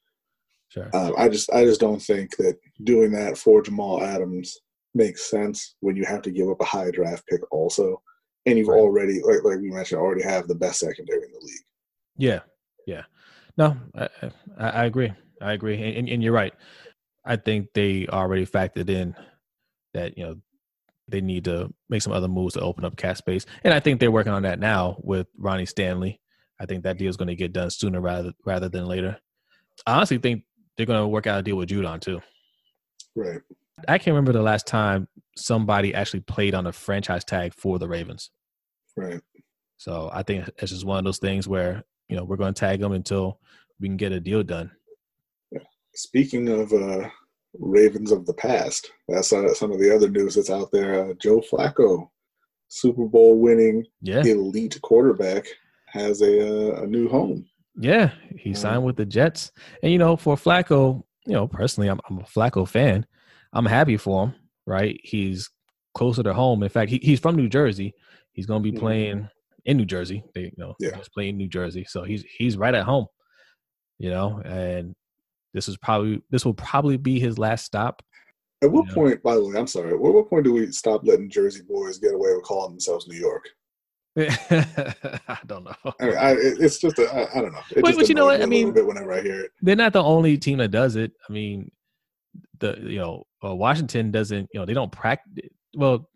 sure. 0.70 0.90
Um, 0.96 1.14
I 1.18 1.28
just 1.30 1.52
I 1.52 1.64
just 1.66 1.80
don't 1.82 2.02
think 2.02 2.36
that 2.38 2.58
doing 2.84 3.12
that 3.12 3.38
for 3.38 3.62
Jamal 3.62 4.02
Adams 4.04 4.58
makes 4.96 5.30
sense 5.30 5.76
when 5.82 5.96
you 5.96 6.06
have 6.06 6.22
to 6.24 6.32
give 6.32 6.50
up 6.50 6.62
a 6.62 6.66
high 6.66 6.92
draft 6.92 7.28
pick 7.28 7.42
also, 7.52 8.02
and 8.46 8.58
you've 8.58 8.68
Right. 8.70 8.80
already 8.80 9.22
like 9.22 9.44
like 9.44 9.60
we 9.60 9.70
mentioned 9.70 10.00
already 10.02 10.24
have 10.24 10.48
the 10.48 10.56
best 10.56 10.80
secondary 10.80 11.24
in 11.26 11.32
the 11.34 11.40
league. 11.40 11.66
Yeah, 12.18 12.40
yeah. 12.86 13.04
No, 13.58 13.78
I, 13.96 14.10
I, 14.58 14.70
I 14.70 14.86
agree. 14.86 15.14
I 15.42 15.54
agree, 15.54 15.76
and, 15.76 15.98
and, 15.98 16.10
and 16.10 16.24
you're 16.24 16.34
right. 16.34 16.54
I 17.26 17.36
think 17.36 17.68
they 17.74 18.08
already 18.08 18.46
factored 18.46 18.90
in 18.90 19.16
that 19.94 20.18
you 20.18 20.26
know 20.26 20.36
they 21.08 21.22
need 21.22 21.46
to 21.46 21.74
make 21.90 22.02
some 22.02 22.14
other 22.14 22.28
moves 22.28 22.54
to 22.54 22.62
open 22.62 22.86
up 22.86 22.98
cap 22.98 23.18
space, 23.18 23.46
and 23.64 23.74
I 23.74 23.80
think 23.80 24.00
they're 24.00 24.12
working 24.12 24.34
on 24.34 24.44
that 24.44 24.60
now 24.60 24.98
with 25.02 25.28
Ronnie 25.38 25.66
Stanley. 25.66 26.20
I 26.60 26.66
think 26.66 26.84
that 26.84 26.98
deal 26.98 27.10
is 27.10 27.18
going 27.18 27.28
to 27.28 27.36
get 27.36 27.54
done 27.54 27.70
sooner 27.70 28.00
rather 28.00 28.32
rather 28.46 28.70
than 28.70 28.86
later. 28.86 29.18
I 29.86 29.96
honestly 29.96 30.18
think 30.18 30.44
they're 30.78 30.86
going 30.86 31.02
to 31.02 31.08
work 31.08 31.28
out 31.28 31.40
a 31.40 31.44
deal 31.44 31.58
with 31.58 31.70
Judon 31.70 32.00
too. 32.00 32.22
Right. 33.16 33.42
I 33.88 33.98
can't 33.98 34.16
remember 34.16 34.34
the 34.34 34.42
last 34.42 34.68
time 34.68 35.08
somebody 35.36 35.94
actually 35.94 36.22
played 36.22 36.54
on 36.54 36.68
a 36.68 36.72
franchise 36.72 37.26
tag 37.26 37.54
for 37.54 37.80
the 37.80 37.88
Ravens. 37.88 38.30
Right. 38.96 39.22
So 39.78 40.10
I 40.14 40.24
think 40.24 40.50
it's 40.58 40.72
just 40.72 40.86
one 40.86 41.00
of 41.00 41.06
those 41.06 41.18
things 41.18 41.48
where 41.48 41.84
you 42.10 42.16
know 42.16 42.24
we're 42.24 42.38
going 42.38 42.54
to 42.54 42.60
tag 42.60 42.80
them 42.80 42.92
until 42.92 43.40
we 43.80 43.88
can 43.88 43.98
get 43.98 44.12
a 44.12 44.20
deal 44.20 44.44
done. 44.44 44.72
Speaking 45.96 46.50
of 46.50 46.74
uh, 46.74 47.08
Ravens 47.60 48.12
of 48.12 48.26
the 48.26 48.34
past, 48.34 48.90
that's 49.08 49.32
uh, 49.32 49.54
some 49.54 49.72
of 49.72 49.80
the 49.80 49.94
other 49.96 50.10
news 50.10 50.36
that's 50.36 50.50
out 50.50 50.72
there. 50.72 51.06
Uh, 51.10 51.14
Joe 51.22 51.40
Flacco, 51.42 52.10
Super 52.68 53.06
Bowl 53.06 53.40
winning 53.40 53.86
Yeah, 54.02 54.24
elite 54.24 54.80
quarterback, 54.82 55.46
has 55.88 56.22
a 56.22 56.74
uh, 56.80 56.84
a 56.84 56.88
new 56.88 57.08
home. 57.08 57.46
yeah. 57.76 58.12
He 58.38 58.54
signed 58.56 58.84
with 58.84 58.96
the 58.98 59.06
Jets, 59.06 59.52
and 59.84 59.92
you 59.92 60.00
know, 60.00 60.18
for 60.18 60.36
Flacco, 60.36 61.04
you 61.28 61.34
know, 61.34 61.48
personally, 61.48 61.90
I'm, 61.90 62.00
I'm 62.10 62.20
a 62.20 62.24
Flacco 62.24 62.68
fan. 62.68 63.06
I'm 63.54 63.66
happy 63.68 63.98
for 63.98 64.26
him. 64.26 64.36
Right, 64.66 65.00
he's 65.04 65.50
closer 65.94 66.24
to 66.24 66.34
home. 66.34 66.64
In 66.64 66.70
fact, 66.70 66.90
he, 66.90 66.98
he's 67.04 67.20
from 67.20 67.36
New 67.36 67.50
Jersey. 67.50 67.94
He's 68.32 68.46
going 68.48 68.64
to 68.64 68.72
be 68.72 68.76
Mhm. 68.76 68.80
playing 68.82 69.30
in 69.66 69.78
New 69.78 69.86
Jersey. 69.86 70.24
They, 70.34 70.42
you 70.42 70.52
know, 70.58 70.76
Yeah. 70.80 70.96
he's 70.98 71.10
playing 71.10 71.32
in 71.32 71.38
New 71.38 71.48
Jersey, 71.50 71.86
so 71.88 72.04
he's 72.04 72.24
he's 72.38 72.58
right 72.58 72.74
at 72.76 72.84
home. 72.86 73.06
You 74.00 74.10
know, 74.10 74.42
and 74.44 74.94
this 75.54 75.68
is 75.70 75.78
probably 75.78 76.22
this 76.30 76.46
will 76.46 76.54
probably 76.56 76.98
be 76.98 77.20
his 77.20 77.38
last 77.38 77.66
stop. 77.66 78.02
At 78.64 78.72
what 78.72 78.88
Yeah. 78.88 78.94
point, 78.94 79.24
by 79.24 79.36
the 79.36 79.46
way, 79.46 79.58
I'm 79.58 79.68
sorry. 79.68 79.92
At 79.92 80.00
what 80.00 80.30
point 80.30 80.46
do 80.46 80.54
we 80.54 80.72
stop 80.72 81.02
letting 81.04 81.30
Jersey 81.30 81.62
boys 81.68 82.00
get 82.00 82.14
away 82.14 82.34
with 82.34 82.44
calling 82.44 82.72
themselves 82.72 83.08
New 83.08 83.18
York? 83.18 83.44
I 84.18 85.40
don't 85.48 85.64
know. 85.64 85.76
I 86.00 86.06
mean, 86.06 86.18
I, 86.18 86.32
it's 86.38 86.78
just 86.80 87.00
a, 87.00 87.06
I, 87.12 87.40
I 87.40 87.42
don't 87.42 87.52
know. 87.52 87.60
It 87.72 87.82
But- 87.82 87.88
just 87.88 88.00
but 88.00 88.10
you 88.10 88.16
know 88.16 88.26
what? 88.26 88.42
I 88.42 88.46
mean- 88.46 88.72
bit 88.74 88.86
whenever 88.86 89.12
I 89.14 89.22
hear 89.22 89.42
it. 89.42 89.52
they're 89.62 89.76
not 89.76 89.94
the 89.94 90.04
only 90.04 90.38
team 90.38 90.58
that 90.60 90.72
does 90.72 90.96
it. 90.96 91.12
I 91.28 91.34
mean, 91.34 91.72
the 92.60 92.78
you 92.82 93.00
know 93.00 93.26
uh, 93.44 93.54
Washington 93.56 94.12
doesn't. 94.12 94.50
You 94.54 94.60
know 94.60 94.66
they 94.66 94.74
don't 94.74 94.92
practice. 94.92 95.50
Well, 95.76 96.10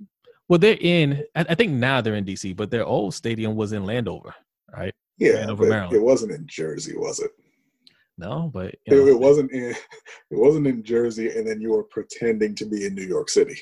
well 0.50 0.60
they're 0.60 0.78
in. 0.80 1.24
I, 1.36 1.56
think 1.56 1.74
now 1.74 2.02
they're 2.02 2.16
in 2.16 2.26
DC, 2.26 2.56
but 2.56 2.72
their 2.72 2.86
old 2.86 3.14
stadium 3.14 3.56
was 3.56 3.74
in 3.74 3.86
Landover, 3.86 4.34
right? 4.76 4.94
Yeah, 5.18 5.38
Andover, 5.38 5.64
but 5.64 5.70
Maryland. 5.70 5.96
it 5.96 6.02
wasn't 6.02 6.32
in 6.32 6.46
Jersey, 6.48 6.96
was 6.96 7.20
it? 7.20 7.32
No, 8.18 8.50
but 8.54 8.68
It, 8.68 8.80
you 8.88 8.98
know, 8.98 9.08
it 9.08 9.20
wasn't 9.20 9.52
in. 9.52 9.76
It 10.30 10.38
wasn't 10.38 10.68
in 10.68 10.84
Jersey, 10.84 11.30
and 11.30 11.48
then 11.48 11.62
you 11.62 11.72
were 11.72 11.84
pretending 11.84 12.54
to 12.56 12.66
be 12.66 12.86
in 12.86 12.94
New 12.94 13.06
York 13.06 13.30
City. 13.30 13.58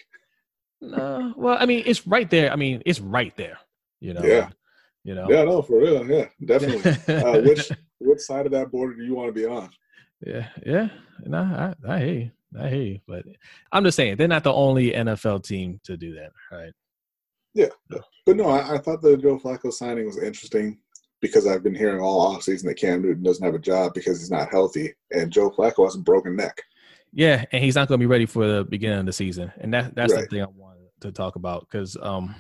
no. 0.82 1.34
Well, 1.38 1.58
I 1.60 1.66
mean, 1.68 1.84
it's 1.86 2.08
right 2.08 2.30
there. 2.30 2.52
I 2.52 2.56
mean, 2.56 2.82
it's 2.86 3.00
right 3.00 3.36
there. 3.38 3.60
You 4.00 4.14
know. 4.16 4.24
Yeah. 4.24 4.50
You 5.04 5.14
know. 5.14 5.28
Yeah, 5.30 5.44
no, 5.44 5.62
for 5.62 5.80
real. 5.80 6.06
Yeah, 6.08 6.28
definitely. 6.44 7.14
uh, 7.14 7.42
which 7.42 7.72
which 8.00 8.20
side 8.20 8.48
of 8.48 8.52
that 8.54 8.72
border 8.72 8.96
do 8.96 9.04
you 9.04 9.14
want 9.14 9.30
to 9.30 9.34
be 9.34 9.46
on? 9.46 9.70
Yeah, 10.26 10.48
yeah. 10.66 10.90
No, 11.24 11.38
I, 11.38 11.74
I 11.88 12.00
hear 12.00 12.14
you. 12.14 12.32
I 12.60 12.70
hear 12.70 12.82
you. 12.82 13.00
But 13.08 13.24
I'm 13.72 13.84
just 13.84 13.96
saying 13.96 14.18
they're 14.18 14.28
not 14.28 14.44
the 14.44 14.54
only 14.54 14.92
NFL 14.92 15.44
team 15.44 15.80
to 15.84 15.98
do 15.98 16.16
that, 16.16 16.32
right? 16.52 16.72
Yeah. 17.54 17.70
But 18.26 18.38
no, 18.38 18.50
I, 18.50 18.76
I 18.76 18.78
thought 18.78 19.02
the 19.02 19.18
Joe 19.18 19.40
Flacco 19.40 19.72
signing 19.72 20.06
was 20.06 20.22
interesting 20.22 20.80
because 21.22 21.48
I've 21.48 21.64
been 21.64 21.76
hearing 21.76 22.02
all 22.02 22.36
offseason 22.36 22.66
that 22.66 22.76
Cam 22.76 23.02
Newton 23.02 23.24
doesn't 23.24 23.44
have 23.44 23.56
a 23.56 23.60
job 23.60 23.94
because 23.94 24.20
he's 24.20 24.32
not 24.32 24.50
healthy, 24.52 24.94
and 25.12 25.32
Joe 25.32 25.50
Flacco 25.50 25.86
has 25.86 25.96
a 25.96 26.00
broken 26.00 26.36
neck. 26.36 26.62
Yeah, 27.14 27.46
and 27.52 27.64
he's 27.64 27.76
not 27.76 27.88
going 27.88 28.00
to 28.00 28.04
be 28.04 28.10
ready 28.10 28.26
for 28.26 28.46
the 28.46 28.64
beginning 28.66 29.00
of 29.00 29.06
the 29.06 29.14
season, 29.14 29.52
and 29.60 29.74
that 29.74 29.96
that's 29.96 30.14
the 30.14 30.26
thing 30.28 30.44
I 30.44 30.48
wanted 30.48 30.90
to 31.02 31.12
talk 31.12 31.36
about 31.36 31.62
because, 31.62 31.98
um, 32.02 32.36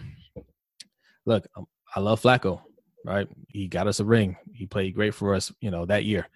look, 1.25 1.47
um, 1.55 1.65
I 1.95 1.99
love 1.99 2.21
Flacco, 2.21 2.61
right? 3.05 3.27
He 3.47 3.67
got 3.67 3.87
us 3.87 4.01
a 4.01 4.05
ring. 4.05 4.35
He 4.53 4.65
played 4.65 4.93
great 4.93 5.13
for 5.13 5.33
us, 5.33 5.51
you 5.61 5.71
know, 5.71 5.85
that 5.85 6.03
year, 6.03 6.27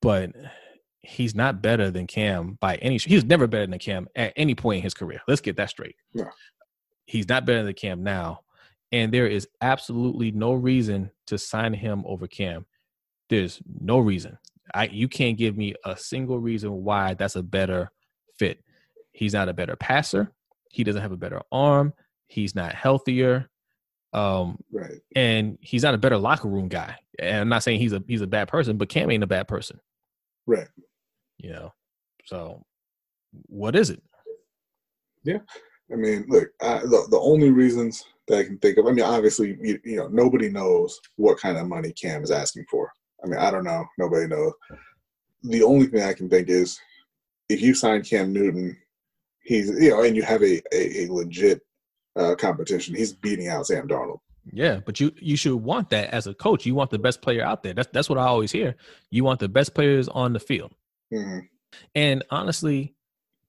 but 0.00 0.32
he's 1.04 1.34
not 1.34 1.62
better 1.62 1.90
than 1.90 2.06
Cam 2.06 2.56
by 2.60 2.76
any. 2.76 2.98
He's 2.98 3.24
never 3.24 3.46
better 3.46 3.66
than 3.66 3.78
Cam 3.78 4.08
at 4.16 4.32
any 4.36 4.54
point 4.54 4.78
in 4.78 4.82
his 4.82 4.94
career. 4.94 5.20
Let's 5.28 5.40
get 5.40 5.56
that 5.56 5.70
straight. 5.70 5.96
No. 6.14 6.28
He's 7.06 7.28
not 7.28 7.44
better 7.44 7.62
than 7.62 7.74
Cam 7.74 8.02
now, 8.02 8.40
and 8.92 9.12
there 9.12 9.26
is 9.26 9.46
absolutely 9.60 10.30
no 10.32 10.52
reason 10.54 11.10
to 11.26 11.38
sign 11.38 11.74
him 11.74 12.02
over 12.06 12.26
Cam. 12.26 12.66
There's 13.28 13.60
no 13.80 13.98
reason. 13.98 14.38
I 14.74 14.86
you 14.86 15.08
can't 15.08 15.36
give 15.36 15.56
me 15.56 15.74
a 15.84 15.96
single 15.96 16.38
reason 16.38 16.84
why 16.84 17.14
that's 17.14 17.36
a 17.36 17.42
better 17.42 17.90
fit. 18.38 18.62
He's 19.12 19.34
not 19.34 19.48
a 19.48 19.54
better 19.54 19.76
passer. 19.76 20.32
He 20.70 20.82
doesn't 20.84 21.02
have 21.02 21.12
a 21.12 21.16
better 21.16 21.40
arm. 21.52 21.92
He's 22.26 22.54
not 22.54 22.74
healthier. 22.74 23.48
Um, 24.12 24.58
Right. 24.72 25.00
and 25.16 25.58
he's 25.60 25.82
not 25.82 25.94
a 25.94 25.98
better 25.98 26.16
locker 26.18 26.48
room 26.48 26.68
guy. 26.68 26.96
And 27.18 27.36
I'm 27.36 27.48
not 27.48 27.62
saying 27.62 27.80
he's 27.80 27.92
a 27.92 28.02
he's 28.08 28.22
a 28.22 28.26
bad 28.26 28.48
person, 28.48 28.76
but 28.78 28.88
Cam 28.88 29.10
ain't 29.10 29.22
a 29.24 29.26
bad 29.28 29.46
person. 29.48 29.80
Right. 30.46 30.68
You 31.38 31.52
know. 31.52 31.72
So 32.24 32.64
what 33.46 33.76
is 33.76 33.90
it? 33.90 34.02
Yeah, 35.24 35.38
I 35.92 35.96
mean, 35.96 36.26
look, 36.28 36.48
I, 36.62 36.78
the 36.80 37.06
the 37.10 37.18
only 37.18 37.50
reasons 37.50 38.04
that 38.28 38.38
I 38.38 38.44
can 38.44 38.58
think 38.58 38.78
of. 38.78 38.86
I 38.86 38.92
mean, 38.92 39.04
obviously, 39.04 39.56
you, 39.60 39.78
you 39.84 39.96
know, 39.96 40.08
nobody 40.08 40.48
knows 40.48 40.98
what 41.16 41.38
kind 41.38 41.58
of 41.58 41.68
money 41.68 41.92
Cam 41.92 42.22
is 42.22 42.30
asking 42.30 42.66
for. 42.70 42.90
I 43.22 43.26
mean, 43.26 43.38
I 43.38 43.50
don't 43.50 43.64
know. 43.64 43.84
Nobody 43.98 44.26
knows. 44.26 44.52
The 45.42 45.62
only 45.62 45.86
thing 45.86 46.02
I 46.02 46.14
can 46.14 46.28
think 46.28 46.48
is 46.48 46.78
if 47.48 47.60
you 47.60 47.74
sign 47.74 48.02
Cam 48.02 48.32
Newton, 48.32 48.76
he's 49.42 49.68
you 49.68 49.90
know, 49.90 50.02
and 50.02 50.16
you 50.16 50.22
have 50.22 50.42
a 50.42 50.62
a, 50.72 51.04
a 51.04 51.12
legit 51.12 51.60
uh, 52.16 52.34
competition. 52.34 52.94
He's 52.94 53.12
beating 53.12 53.48
out 53.48 53.66
Sam 53.66 53.88
Darnold. 53.88 54.18
Yeah, 54.52 54.80
but 54.84 55.00
you 55.00 55.12
you 55.16 55.36
should 55.36 55.56
want 55.56 55.90
that 55.90 56.10
as 56.10 56.26
a 56.26 56.34
coach. 56.34 56.66
You 56.66 56.74
want 56.74 56.90
the 56.90 56.98
best 56.98 57.22
player 57.22 57.42
out 57.44 57.62
there. 57.62 57.74
That's 57.74 57.88
that's 57.92 58.08
what 58.08 58.18
I 58.18 58.24
always 58.24 58.52
hear. 58.52 58.76
You 59.10 59.24
want 59.24 59.40
the 59.40 59.48
best 59.48 59.74
players 59.74 60.08
on 60.08 60.32
the 60.32 60.40
field. 60.40 60.72
Hmm 61.12 61.38
And 61.94 62.24
honestly, 62.30 62.94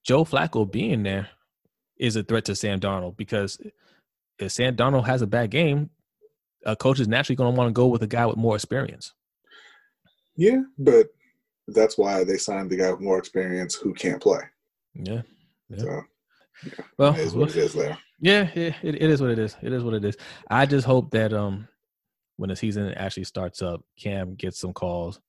Joe 0.04 0.24
Flacco 0.24 0.70
being 0.70 1.04
there 1.04 1.30
is 1.98 2.16
a 2.16 2.24
threat 2.24 2.46
to 2.46 2.56
Sam 2.56 2.80
Darnold 2.80 3.18
because 3.18 3.60
if 4.40 4.52
Sam 4.52 4.76
Darnold 4.76 5.06
has 5.06 5.22
a 5.22 5.28
bad 5.28 5.52
game, 5.52 5.90
a 6.66 6.76
coach 6.76 7.00
is 7.00 7.08
naturally 7.08 7.36
going 7.36 7.54
to 7.54 7.58
want 7.58 7.70
to 7.70 7.74
go 7.74 7.88
with 7.88 8.04
a 8.04 8.08
guy 8.08 8.26
with 8.26 8.38
more 8.38 8.56
experience. 8.56 9.14
Yeah, 10.36 10.62
but 10.78 11.08
that's 11.68 11.98
why 11.98 12.24
they 12.24 12.38
signed 12.38 12.70
the 12.70 12.78
guy 12.78 12.92
with 12.92 13.02
more 13.02 13.18
experience 13.18 13.76
who 13.76 13.94
can't 13.94 14.22
play. 14.22 14.42
Yeah. 14.94 15.22
Yeah. 15.70 15.78
So 15.78 16.02
Well, 16.98 17.14
it 17.16 17.20
is 17.22 17.36
what 17.36 17.50
it 17.50 17.58
is 17.58 17.74
there. 17.74 17.98
yeah, 18.20 18.50
yeah 18.56 18.76
it, 18.82 18.96
it 18.96 19.10
is 19.10 19.22
what 19.22 19.32
it 19.32 19.40
is. 19.40 19.56
It 19.62 19.74
is 19.74 19.84
what 19.84 19.94
it 19.94 20.06
is. 20.06 20.18
I 20.50 20.66
just 20.66 20.86
hope 20.86 21.12
that 21.12 21.34
um 21.34 21.68
when 22.38 22.50
the 22.50 22.56
season 22.56 22.94
actually 22.94 23.24
starts 23.24 23.62
up, 23.62 23.82
Cam 23.98 24.36
gets 24.36 24.60
some 24.60 24.74
calls 24.74 25.22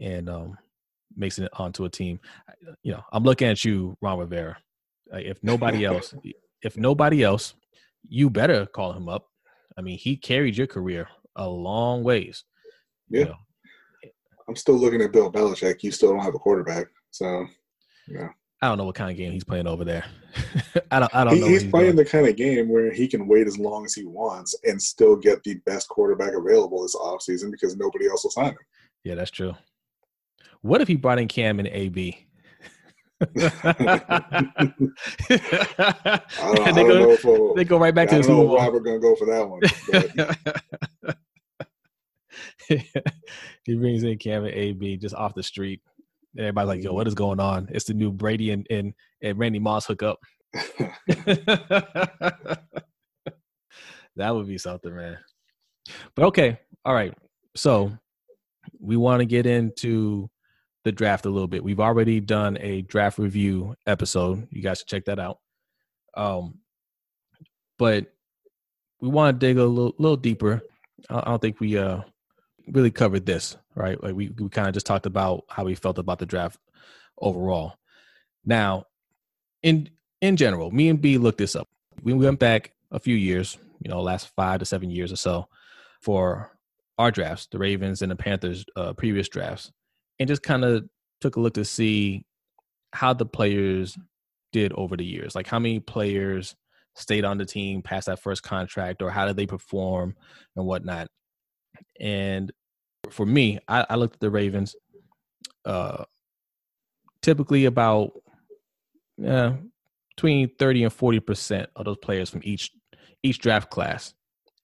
and 0.00 0.28
um 0.28 0.58
makes 1.16 1.38
it 1.38 1.50
onto 1.54 1.84
a 1.84 1.90
team. 1.90 2.20
You 2.82 2.92
know, 2.92 3.02
I'm 3.12 3.22
looking 3.24 3.48
at 3.48 3.64
you, 3.64 3.96
Ron 4.00 4.18
Rivera. 4.18 4.56
Like, 5.12 5.26
if 5.26 5.42
nobody 5.42 5.84
else, 5.90 6.14
if 6.62 6.76
nobody 6.76 7.22
else, 7.22 7.54
you 8.08 8.30
better 8.30 8.66
call 8.66 8.92
him 8.92 9.08
up. 9.08 9.26
I 9.76 9.80
mean, 9.82 9.98
he 9.98 10.16
carried 10.16 10.56
your 10.56 10.66
career 10.66 11.08
a 11.36 11.48
long 11.48 12.04
ways. 12.04 12.44
you 13.08 13.20
Yeah. 13.20 13.24
know. 13.26 13.34
I'm 14.46 14.56
still 14.56 14.76
looking 14.76 15.00
at 15.00 15.10
Bill 15.12 15.32
Belichick. 15.32 15.82
You 15.82 15.90
still 15.90 16.10
don't 16.10 16.22
have 16.22 16.34
a 16.34 16.38
quarterback. 16.38 16.86
So, 17.10 17.46
yeah. 18.08 18.28
I 18.60 18.68
don't 18.68 18.78
know 18.78 18.84
what 18.84 18.94
kind 18.94 19.10
of 19.10 19.16
game 19.16 19.32
he's 19.32 19.44
playing 19.44 19.66
over 19.66 19.84
there. 19.84 20.04
I 20.90 21.00
don't. 21.00 21.14
I 21.14 21.24
don't 21.24 21.34
He, 21.34 21.40
know. 21.40 21.46
what 21.46 21.52
he's 21.52 21.70
playing 21.70 21.96
doing. 21.96 21.96
the 21.96 22.04
kind 22.04 22.26
of 22.28 22.36
game 22.36 22.68
where 22.68 22.92
he 22.92 23.08
can 23.08 23.26
wait 23.26 23.46
as 23.46 23.58
long 23.58 23.84
as 23.84 23.94
he 23.94 24.04
wants 24.04 24.54
and 24.64 24.80
still 24.80 25.16
get 25.16 25.42
the 25.44 25.54
best 25.66 25.88
quarterback 25.88 26.32
available 26.34 26.82
this 26.82 26.94
offseason 26.94 27.50
because 27.50 27.76
nobody 27.76 28.06
else 28.08 28.22
will 28.24 28.30
sign 28.30 28.48
him. 28.50 28.56
Yeah, 29.02 29.14
that's 29.16 29.30
true. 29.30 29.54
What 30.64 30.80
if 30.80 30.88
he 30.88 30.96
brought 30.96 31.18
in 31.18 31.28
Cam 31.28 31.58
and 31.58 31.68
AB? 31.68 32.26
I 33.20 33.26
don't, 36.40 36.58
I 36.58 36.68
And 36.68 36.74
they, 36.74 36.84
go, 36.84 37.16
know 37.22 37.54
they 37.54 37.64
go 37.64 37.78
right 37.78 37.94
back 37.94 38.08
I 38.08 38.12
to 38.12 38.16
the 38.16 38.22
Super 38.22 38.46
Bowl. 38.46 38.56
Robert 38.56 38.80
going 38.80 38.98
to 38.98 39.06
go 39.06 39.14
for 39.14 39.26
that 39.26 39.46
one. 39.46 39.60
He 43.64 43.74
brings 43.74 44.04
in 44.04 44.16
Cam 44.16 44.46
and 44.46 44.54
AB 44.54 44.96
just 44.96 45.14
off 45.14 45.34
the 45.34 45.42
street. 45.42 45.82
Everybody's 46.38 46.68
like, 46.68 46.82
"Yo, 46.82 46.94
what 46.94 47.06
is 47.06 47.14
going 47.14 47.40
on?" 47.40 47.68
It's 47.70 47.84
the 47.84 47.92
new 47.92 48.10
Brady 48.10 48.50
and 48.50 48.66
and, 48.70 48.94
and 49.22 49.38
Randy 49.38 49.58
Moss 49.58 49.84
hookup. 49.84 50.18
that 51.06 52.56
would 54.16 54.46
be 54.46 54.56
something, 54.56 54.96
man. 54.96 55.18
But 56.16 56.24
okay, 56.24 56.58
all 56.86 56.94
right. 56.94 57.12
So 57.54 57.92
we 58.80 58.96
want 58.96 59.20
to 59.20 59.26
get 59.26 59.44
into 59.44 60.30
the 60.84 60.92
draft 60.92 61.26
a 61.26 61.30
little 61.30 61.48
bit. 61.48 61.64
We've 61.64 61.80
already 61.80 62.20
done 62.20 62.58
a 62.60 62.82
draft 62.82 63.18
review 63.18 63.74
episode. 63.86 64.46
You 64.50 64.62
guys 64.62 64.78
should 64.78 64.86
check 64.86 65.06
that 65.06 65.18
out. 65.18 65.38
Um, 66.16 66.58
but 67.78 68.12
we 69.00 69.08
want 69.08 69.40
to 69.40 69.46
dig 69.46 69.58
a 69.58 69.64
little, 69.64 69.94
little 69.98 70.16
deeper. 70.16 70.62
I 71.10 71.22
don't 71.22 71.42
think 71.42 71.60
we 71.60 71.76
uh 71.76 72.00
really 72.68 72.90
covered 72.90 73.26
this, 73.26 73.56
right? 73.74 74.02
Like 74.02 74.14
we, 74.14 74.30
we 74.30 74.48
kind 74.48 74.68
of 74.68 74.74
just 74.74 74.86
talked 74.86 75.06
about 75.06 75.44
how 75.48 75.64
we 75.64 75.74
felt 75.74 75.98
about 75.98 76.18
the 76.18 76.26
draft 76.26 76.58
overall. 77.18 77.74
Now, 78.44 78.84
in 79.62 79.90
in 80.20 80.36
general, 80.36 80.70
me 80.70 80.88
and 80.88 81.00
B 81.00 81.18
looked 81.18 81.38
this 81.38 81.56
up. 81.56 81.68
We 82.02 82.12
went 82.12 82.38
back 82.38 82.72
a 82.90 83.00
few 83.00 83.16
years, 83.16 83.58
you 83.80 83.90
know, 83.90 84.00
last 84.00 84.30
five 84.36 84.60
to 84.60 84.64
seven 84.64 84.90
years 84.90 85.12
or 85.12 85.16
so, 85.16 85.48
for 86.00 86.50
our 86.98 87.10
drafts, 87.10 87.48
the 87.50 87.58
Ravens 87.58 88.02
and 88.02 88.10
the 88.10 88.16
Panthers' 88.16 88.64
uh, 88.76 88.92
previous 88.92 89.28
drafts, 89.28 89.72
and 90.18 90.28
just 90.28 90.42
kind 90.42 90.64
of 90.64 90.84
took 91.20 91.36
a 91.36 91.40
look 91.40 91.54
to 91.54 91.64
see 91.64 92.24
how 92.92 93.12
the 93.12 93.26
players 93.26 93.98
did 94.52 94.72
over 94.74 94.96
the 94.96 95.04
years. 95.04 95.34
Like 95.34 95.46
how 95.46 95.58
many 95.58 95.80
players 95.80 96.54
stayed 96.94 97.24
on 97.24 97.38
the 97.38 97.44
team 97.44 97.82
past 97.82 98.06
that 98.06 98.20
first 98.20 98.42
contract, 98.42 99.02
or 99.02 99.10
how 99.10 99.26
did 99.26 99.36
they 99.36 99.46
perform 99.46 100.14
and 100.56 100.64
whatnot. 100.64 101.08
And 102.00 102.52
for 103.10 103.26
me, 103.26 103.58
I, 103.68 103.84
I 103.90 103.96
looked 103.96 104.14
at 104.14 104.20
the 104.20 104.30
Ravens. 104.30 104.76
Uh, 105.64 106.04
typically, 107.20 107.64
about 107.64 108.12
uh, 109.26 109.54
between 110.14 110.50
thirty 110.58 110.84
and 110.84 110.92
forty 110.92 111.20
percent 111.20 111.68
of 111.74 111.84
those 111.84 111.96
players 111.98 112.30
from 112.30 112.42
each 112.44 112.70
each 113.22 113.38
draft 113.38 113.70
class 113.70 114.14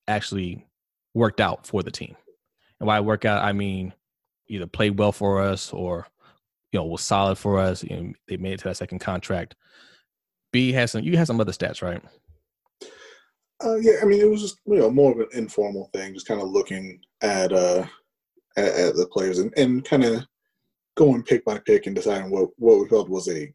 actually 0.07 0.67
worked 1.15 1.41
out 1.41 1.67
for 1.67 1.83
the 1.83 1.91
team. 1.91 2.15
And 2.79 2.87
by 2.87 3.01
work 3.01 3.25
out, 3.25 3.43
I 3.43 3.53
mean 3.53 3.93
either 4.51 4.67
played 4.67 4.99
well 4.99 5.13
for 5.13 5.41
us 5.41 5.73
or 5.73 6.07
you 6.73 6.79
know 6.79 6.85
was 6.85 7.03
solid 7.03 7.39
for 7.39 7.59
us. 7.59 7.83
You 7.83 7.97
know, 7.97 8.13
they 8.29 8.37
made 8.37 8.55
it 8.55 8.59
to 8.59 8.65
that 8.65 8.77
second 8.77 8.99
contract. 8.99 9.55
B 10.53 10.73
has 10.73 10.93
some. 10.93 11.03
You 11.03 11.17
had 11.17 11.27
some 11.27 11.41
other 11.41 11.53
stats, 11.53 11.83
right? 11.83 12.03
uh, 13.65 13.77
yeah, 13.77 13.95
I 14.03 14.05
mean, 14.05 14.21
it 14.21 14.31
was 14.31 14.41
just 14.41 14.59
you 14.67 14.77
know 14.77 14.91
more 14.91 15.13
of 15.13 15.21
an 15.21 15.29
informal 15.33 15.91
thing, 15.93 16.15
just 16.15 16.27
kind 16.27 16.41
of 16.41 16.49
looking 16.49 17.01
at 17.23 17.53
uh 17.53 17.85
at, 18.57 18.75
at 18.75 18.97
the 18.97 19.07
players 19.07 19.39
and, 19.39 19.53
and 19.57 19.85
kind 19.85 20.05
of 20.05 20.25
going 20.97 21.23
pick 21.23 21.45
by 21.45 21.59
pick 21.59 21.87
and 21.87 21.95
deciding 21.95 22.31
what 22.31 22.51
what 22.57 22.81
we 22.81 22.89
felt 22.89 23.09
was 23.09 23.29
a 23.29 23.53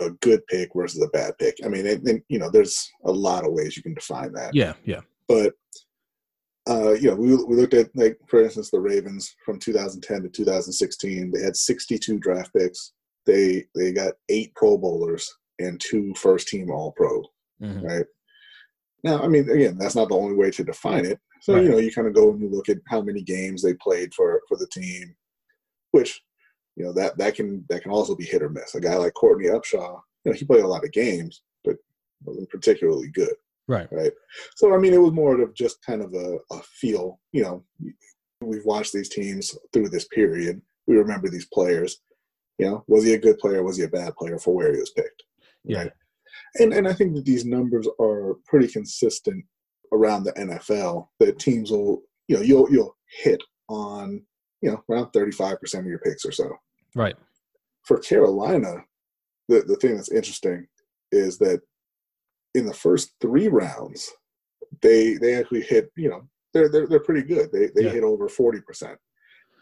a 0.00 0.10
good 0.22 0.46
pick 0.46 0.70
versus 0.74 1.02
a 1.02 1.08
bad 1.08 1.36
pick. 1.38 1.56
I 1.64 1.68
mean, 1.68 1.86
and, 1.86 2.06
and 2.08 2.22
you 2.28 2.38
know, 2.38 2.50
there's 2.50 2.90
a 3.04 3.12
lot 3.12 3.44
of 3.44 3.52
ways 3.52 3.76
you 3.76 3.82
can 3.82 3.94
define 3.94 4.32
that. 4.32 4.54
Yeah, 4.54 4.74
yeah, 4.84 5.00
but 5.28 5.52
uh, 6.68 6.92
you 6.92 7.08
know, 7.08 7.14
we 7.16 7.34
we 7.44 7.56
looked 7.56 7.74
at 7.74 7.90
like 7.96 8.18
for 8.28 8.42
instance 8.42 8.70
the 8.70 8.80
Ravens 8.80 9.34
from 9.44 9.58
2010 9.58 10.22
to 10.22 10.28
2016. 10.28 11.32
They 11.32 11.42
had 11.42 11.56
62 11.56 12.18
draft 12.18 12.52
picks. 12.54 12.92
They 13.26 13.64
they 13.74 13.92
got 13.92 14.14
eight 14.28 14.54
Pro 14.54 14.76
Bowlers 14.76 15.28
and 15.58 15.80
two 15.80 16.12
first 16.16 16.48
team 16.48 16.70
All 16.70 16.92
Pro. 16.92 17.22
Mhm. 17.62 17.82
Right 17.82 18.06
now, 19.04 19.22
I 19.22 19.28
mean, 19.28 19.48
again, 19.48 19.78
that's 19.78 19.96
not 19.96 20.08
the 20.08 20.16
only 20.16 20.34
way 20.34 20.50
to 20.50 20.64
define 20.64 21.06
it. 21.06 21.18
So 21.42 21.54
Right. 21.54 21.64
you 21.64 21.70
know, 21.70 21.78
you 21.78 21.90
kind 21.92 22.06
of 22.08 22.14
go 22.14 22.30
and 22.30 22.40
you 22.40 22.48
look 22.50 22.68
at 22.68 22.78
how 22.88 23.00
many 23.00 23.22
games 23.22 23.62
they 23.62 23.74
played 23.74 24.12
for 24.14 24.42
for 24.48 24.56
the 24.58 24.66
team, 24.68 25.14
which 25.92 26.22
you 26.76 26.84
know 26.84 26.92
that 26.92 27.16
that 27.18 27.34
can 27.34 27.64
that 27.70 27.82
can 27.82 27.90
also 27.90 28.14
be 28.14 28.24
hit 28.24 28.42
or 28.42 28.50
miss. 28.50 28.74
A 28.74 28.80
guy 28.80 28.96
like 28.96 29.14
Courtney 29.14 29.48
Upshaw, 29.48 30.00
you 30.24 30.32
know, 30.32 30.36
he 30.36 30.44
played 30.44 30.64
a 30.64 30.68
lot 30.68 30.84
of 30.84 30.92
games, 30.92 31.42
but 31.64 31.76
wasn't 32.24 32.50
particularly 32.50 33.08
good 33.08 33.34
right. 33.70 33.88
right? 33.90 34.12
So 34.56 34.74
I 34.74 34.78
mean, 34.78 34.92
it 34.92 35.00
was 35.00 35.12
more 35.12 35.40
of 35.40 35.54
just 35.54 35.84
kind 35.84 36.02
of 36.02 36.12
a, 36.14 36.38
a 36.50 36.62
feel. 36.62 37.20
You 37.32 37.42
know, 37.42 37.64
we've 38.40 38.64
watched 38.64 38.92
these 38.92 39.08
teams 39.08 39.56
through 39.72 39.88
this 39.88 40.06
period. 40.08 40.60
We 40.86 40.96
remember 40.96 41.28
these 41.28 41.48
players. 41.52 42.00
You 42.58 42.66
know, 42.66 42.84
was 42.88 43.04
he 43.04 43.14
a 43.14 43.18
good 43.18 43.38
player? 43.38 43.62
Was 43.62 43.78
he 43.78 43.84
a 43.84 43.88
bad 43.88 44.14
player 44.16 44.38
for 44.38 44.54
where 44.54 44.72
he 44.72 44.80
was 44.80 44.90
picked? 44.90 45.22
Yeah. 45.64 45.78
Right? 45.78 45.92
And 46.56 46.72
and 46.72 46.88
I 46.88 46.92
think 46.92 47.14
that 47.14 47.24
these 47.24 47.44
numbers 47.44 47.86
are 48.00 48.36
pretty 48.46 48.68
consistent 48.68 49.44
around 49.92 50.24
the 50.24 50.32
NFL. 50.32 51.06
That 51.20 51.38
teams 51.38 51.70
will, 51.70 52.02
you 52.28 52.36
know, 52.36 52.42
you'll 52.42 52.70
you'll 52.70 52.96
hit 53.22 53.40
on 53.68 54.22
you 54.60 54.70
know 54.70 54.82
around 54.90 55.10
thirty 55.12 55.32
five 55.32 55.60
percent 55.60 55.84
of 55.84 55.90
your 55.90 56.00
picks 56.00 56.24
or 56.24 56.32
so 56.32 56.50
Right. 56.94 57.16
for 57.84 57.98
Carolina, 57.98 58.84
the, 59.48 59.62
the 59.62 59.76
thing 59.76 59.96
that's 59.96 60.10
interesting 60.10 60.66
is 61.12 61.38
that 61.38 61.60
in 62.54 62.66
the 62.66 62.74
first 62.74 63.12
three 63.20 63.48
rounds, 63.48 64.10
they 64.82 65.14
they 65.14 65.34
actually 65.34 65.62
hit, 65.62 65.90
you 65.96 66.08
know, 66.10 66.22
they're 66.52 66.68
they're, 66.68 66.86
they're 66.86 67.00
pretty 67.00 67.22
good. 67.26 67.50
They 67.52 67.68
they 67.74 67.84
Yeah. 67.86 67.90
hit 67.92 68.04
over 68.04 68.28
forty 68.28 68.60
percent. 68.60 68.98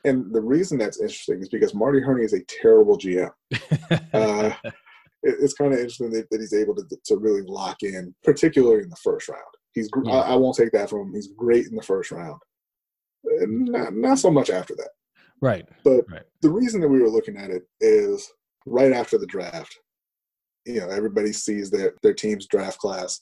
And 0.04 0.32
the 0.32 0.40
reason 0.40 0.78
that's 0.78 1.00
interesting 1.00 1.40
is 1.42 1.48
because 1.48 1.74
Marty 1.74 2.00
Hurney 2.00 2.24
is 2.24 2.32
a 2.32 2.44
terrible 2.44 2.96
GM. 2.98 3.30
Uh, 4.14 4.52
It, 5.24 5.34
it's 5.40 5.54
kind 5.54 5.72
of 5.72 5.80
interesting 5.80 6.10
that, 6.12 6.30
that 6.30 6.40
he's 6.40 6.54
able 6.54 6.76
to 6.76 6.84
to 7.06 7.16
really 7.16 7.42
lock 7.42 7.82
in, 7.82 8.14
particularly 8.22 8.84
in 8.84 8.88
the 8.90 8.96
first 9.02 9.28
round. 9.28 9.42
He's 9.72 9.88
gr- 9.90 10.04
Yeah. 10.06 10.12
I, 10.20 10.32
I 10.32 10.36
won't 10.36 10.56
take 10.56 10.70
that 10.72 10.88
from 10.88 11.00
him. 11.08 11.14
He's 11.14 11.32
great 11.36 11.66
in 11.66 11.74
the 11.74 11.82
first 11.82 12.12
round. 12.12 12.40
Uh, 13.26 13.46
Not 13.48 13.94
not 13.94 14.18
so 14.20 14.30
much 14.30 14.48
after 14.48 14.74
that. 14.76 14.90
right. 15.42 15.66
But 15.84 16.04
Right. 16.08 16.22
the 16.42 16.50
reason 16.50 16.80
that 16.80 16.88
we 16.88 17.00
were 17.02 17.10
looking 17.10 17.36
at 17.36 17.50
it 17.50 17.64
is 17.80 18.30
right 18.64 18.92
after 18.92 19.18
the 19.18 19.26
draft, 19.26 19.76
you 20.68 20.80
know, 20.80 20.88
everybody 20.90 21.32
sees 21.32 21.70
their, 21.70 21.94
their 22.02 22.12
team's 22.14 22.46
draft 22.46 22.78
class 22.78 23.20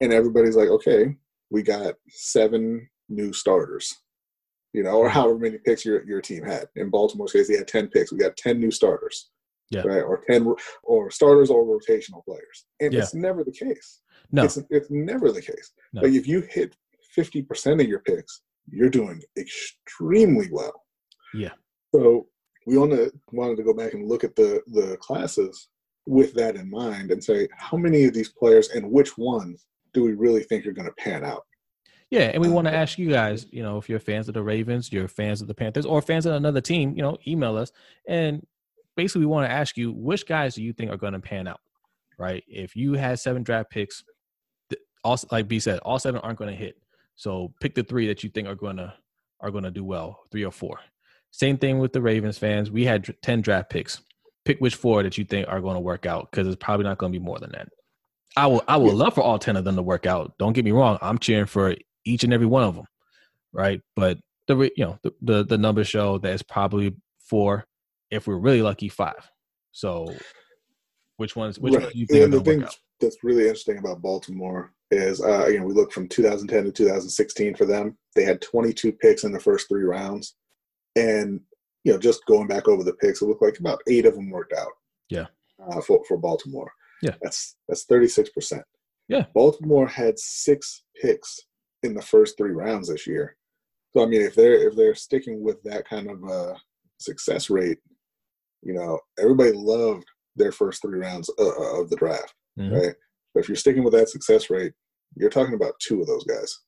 and 0.00 0.12
everybody's 0.12 0.56
like, 0.56 0.68
okay, 0.68 1.14
we 1.50 1.62
got 1.62 1.94
seven 2.08 2.88
new 3.08 3.32
starters, 3.32 3.94
you 4.72 4.82
know, 4.82 4.96
or 4.98 5.06
Mm-hmm. 5.06 5.14
however 5.14 5.38
many 5.38 5.58
picks 5.58 5.84
your, 5.84 6.04
your 6.04 6.20
team 6.20 6.44
had. 6.44 6.66
In 6.76 6.90
Baltimore's 6.90 7.32
case, 7.32 7.48
they 7.48 7.56
had 7.56 7.68
10 7.68 7.88
picks. 7.88 8.12
We 8.12 8.18
got 8.18 8.36
10 8.36 8.58
new 8.58 8.70
starters, 8.72 9.30
Yeah. 9.70 9.82
right? 9.82 10.02
Or 10.02 10.22
10 10.28 10.54
or 10.82 11.10
starters 11.10 11.50
or 11.50 11.64
rotational 11.64 12.24
players. 12.24 12.66
And 12.80 12.92
Yeah. 12.92 13.00
it's 13.00 13.14
never 13.14 13.44
the 13.44 13.52
case. 13.52 14.00
No, 14.32 14.44
It's, 14.44 14.58
it's 14.70 14.90
never 14.90 15.30
the 15.30 15.42
case. 15.42 15.72
No. 15.92 16.02
Like 16.02 16.12
if 16.14 16.26
you 16.26 16.40
hit 16.50 16.74
50% 17.16 17.80
of 17.80 17.86
your 17.88 18.00
picks, 18.00 18.42
you're 18.68 18.90
doing 18.90 19.22
extremely 19.38 20.48
well. 20.50 20.82
Yeah. 21.34 21.50
So 21.94 22.26
we 22.66 22.76
wanna, 22.76 23.06
wanted 23.30 23.56
to 23.58 23.62
go 23.62 23.74
back 23.74 23.92
and 23.94 24.08
look 24.08 24.24
at 24.24 24.34
the, 24.34 24.62
the 24.68 24.96
classes 25.00 25.68
with 26.06 26.34
that 26.34 26.56
in 26.56 26.68
mind 26.70 27.10
and 27.10 27.22
say, 27.22 27.48
how 27.56 27.76
many 27.76 28.04
of 28.04 28.14
these 28.14 28.28
players 28.30 28.70
and 28.70 28.90
which 28.90 29.16
ones 29.16 29.66
do 29.92 30.02
we 30.02 30.12
really 30.12 30.42
think 30.42 30.66
are 30.66 30.72
going 30.72 30.88
to 30.88 30.94
pan 30.94 31.24
out? 31.24 31.44
Yeah, 32.10 32.30
and 32.34 32.42
we 32.42 32.48
want 32.48 32.66
to 32.66 32.72
Um, 32.72 32.78
ask 32.78 32.98
you 32.98 33.10
guys, 33.10 33.46
you 33.50 33.62
know, 33.62 33.78
if 33.78 33.88
you're 33.88 33.98
fans 33.98 34.28
of 34.28 34.34
the 34.34 34.42
Ravens, 34.42 34.92
you're 34.92 35.08
fans 35.08 35.40
of 35.40 35.48
the 35.48 35.54
Panthers, 35.54 35.86
or 35.86 36.02
fans 36.02 36.26
of 36.26 36.34
another 36.34 36.60
team, 36.60 36.94
you 36.94 37.02
know, 37.02 37.16
email 37.26 37.56
us. 37.56 37.72
And 38.06 38.46
basically, 38.96 39.20
we 39.20 39.26
want 39.26 39.48
to 39.48 39.52
ask 39.52 39.78
you 39.78 39.92
which 39.92 40.26
guys 40.26 40.54
do 40.54 40.62
you 40.62 40.74
think 40.74 40.90
are 40.90 40.98
going 40.98 41.14
to 41.14 41.20
pan 41.20 41.48
out, 41.48 41.60
right? 42.18 42.44
If 42.46 42.76
you 42.76 42.94
had 42.94 43.18
seven 43.18 43.42
draft 43.42 43.70
picks, 43.70 44.04
all 45.04 45.18
like 45.30 45.48
B 45.48 45.58
said, 45.58 45.78
all 45.80 45.98
seven 45.98 46.20
aren't 46.20 46.38
going 46.38 46.50
to 46.50 46.56
hit. 46.56 46.76
So 47.14 47.54
pick 47.60 47.74
the 47.74 47.82
three 47.82 48.06
that 48.08 48.22
you 48.22 48.30
think 48.30 48.46
are 48.46 48.54
going 48.54 48.76
to 48.76 48.92
are 49.40 49.50
going 49.50 49.64
to 49.64 49.70
do 49.70 49.84
well, 49.84 50.20
three 50.30 50.44
or 50.44 50.52
four. 50.52 50.80
Same 51.30 51.56
thing 51.56 51.78
with 51.78 51.94
the 51.94 52.02
Ravens 52.02 52.36
fans. 52.36 52.70
We 52.70 52.84
had 52.84 53.08
ten 53.22 53.40
draft 53.40 53.70
picks. 53.70 54.02
Pick 54.44 54.58
which 54.58 54.74
four 54.74 55.02
that 55.02 55.16
you 55.18 55.24
think 55.24 55.48
are 55.48 55.60
going 55.60 55.74
to 55.74 55.80
work 55.80 56.04
out 56.06 56.28
because 56.30 56.46
it's 56.46 56.56
probably 56.56 56.84
not 56.84 56.98
going 56.98 57.12
to 57.12 57.18
be 57.18 57.24
more 57.24 57.38
than 57.38 57.52
that. 57.52 57.68
I 58.36 58.46
will 58.46 58.62
I 58.66 58.76
would 58.76 58.94
love 58.94 59.14
for 59.14 59.20
all 59.22 59.38
ten 59.38 59.56
of 59.56 59.64
them 59.64 59.76
to 59.76 59.82
work 59.82 60.06
out. 60.06 60.32
Don't 60.38 60.52
get 60.52 60.64
me 60.64 60.72
wrong. 60.72 60.98
I'm 61.00 61.18
cheering 61.18 61.46
for 61.46 61.74
each 62.04 62.24
and 62.24 62.32
every 62.32 62.46
one 62.46 62.64
of 62.64 62.74
them, 62.74 62.86
right? 63.52 63.80
But 63.94 64.18
the 64.48 64.56
you 64.76 64.84
know 64.84 64.98
the 65.02 65.12
the, 65.20 65.44
the 65.44 65.58
numbers 65.58 65.88
show 65.88 66.18
that 66.18 66.32
it's 66.32 66.42
probably 66.42 66.94
four. 67.20 67.64
If 68.10 68.26
we're 68.26 68.36
really 68.36 68.62
lucky, 68.62 68.88
five. 68.88 69.30
So, 69.72 70.06
which 71.16 71.36
ones? 71.36 71.58
Which 71.58 71.74
Right. 71.74 71.82
ones 71.82 71.92
do 71.92 71.98
you 72.00 72.06
think 72.06 72.24
And 72.24 72.34
are 72.34 72.36
the 72.38 72.42
going 72.42 72.44
to 72.44 72.50
thing 72.50 72.60
work 72.60 72.68
out? 72.68 72.76
that's 73.00 73.24
really 73.24 73.42
interesting 73.44 73.78
about 73.78 74.02
Baltimore 74.02 74.72
is, 74.90 75.22
uh, 75.22 75.46
you 75.46 75.58
know, 75.58 75.66
we 75.66 75.72
look 75.72 75.92
from 75.92 76.08
2010 76.08 76.64
to 76.64 76.72
2016 76.72 77.54
for 77.54 77.64
them. 77.64 77.96
They 78.14 78.24
had 78.24 78.42
22 78.42 78.92
picks 78.92 79.24
in 79.24 79.32
the 79.32 79.40
first 79.40 79.68
three 79.68 79.84
rounds, 79.84 80.34
and 80.96 81.40
you 81.84 81.92
know, 81.92 81.98
just 81.98 82.24
going 82.26 82.46
back 82.46 82.68
over 82.68 82.82
the 82.84 82.94
picks, 82.94 83.22
it 83.22 83.26
looked 83.26 83.42
like 83.42 83.58
about 83.58 83.80
eight 83.88 84.06
of 84.06 84.14
them 84.14 84.30
worked 84.30 84.52
out. 84.52 84.72
Yeah. 85.08 85.26
Uh, 85.64 85.80
for 85.80 86.02
for 86.06 86.16
Baltimore. 86.16 86.70
Yeah. 87.02 87.14
That's 87.22 87.56
that's 87.68 87.84
36 87.84 88.30
percent. 88.30 88.62
Yeah. 89.08 89.24
Baltimore 89.34 89.86
had 89.86 90.18
six 90.18 90.84
picks 91.00 91.38
in 91.82 91.94
the 91.94 92.02
first 92.02 92.36
three 92.38 92.52
rounds 92.52 92.88
this 92.88 93.06
year. 93.06 93.36
So 93.92 94.02
I 94.02 94.06
mean, 94.06 94.22
if 94.22 94.34
they're 94.34 94.68
if 94.68 94.76
they're 94.76 94.94
sticking 94.94 95.42
with 95.42 95.62
that 95.64 95.86
kind 95.88 96.08
of 96.10 96.24
uh, 96.24 96.54
success 96.98 97.50
rate, 97.50 97.78
you 98.62 98.72
know, 98.74 98.98
everybody 99.18 99.52
loved 99.52 100.04
their 100.36 100.52
first 100.52 100.80
three 100.82 100.98
rounds 101.00 101.28
uh, 101.38 101.80
of 101.80 101.90
the 101.90 101.96
draft 101.96 102.32
Mhm. 102.58 102.72
right? 102.72 102.94
But 103.34 103.40
if 103.40 103.48
you're 103.48 103.56
sticking 103.56 103.82
with 103.84 103.92
that 103.94 104.08
success 104.08 104.48
rate, 104.50 104.72
you're 105.16 105.30
talking 105.30 105.54
about 105.54 105.74
two 105.80 106.00
of 106.00 106.06
those 106.06 106.24
guys, 106.24 106.58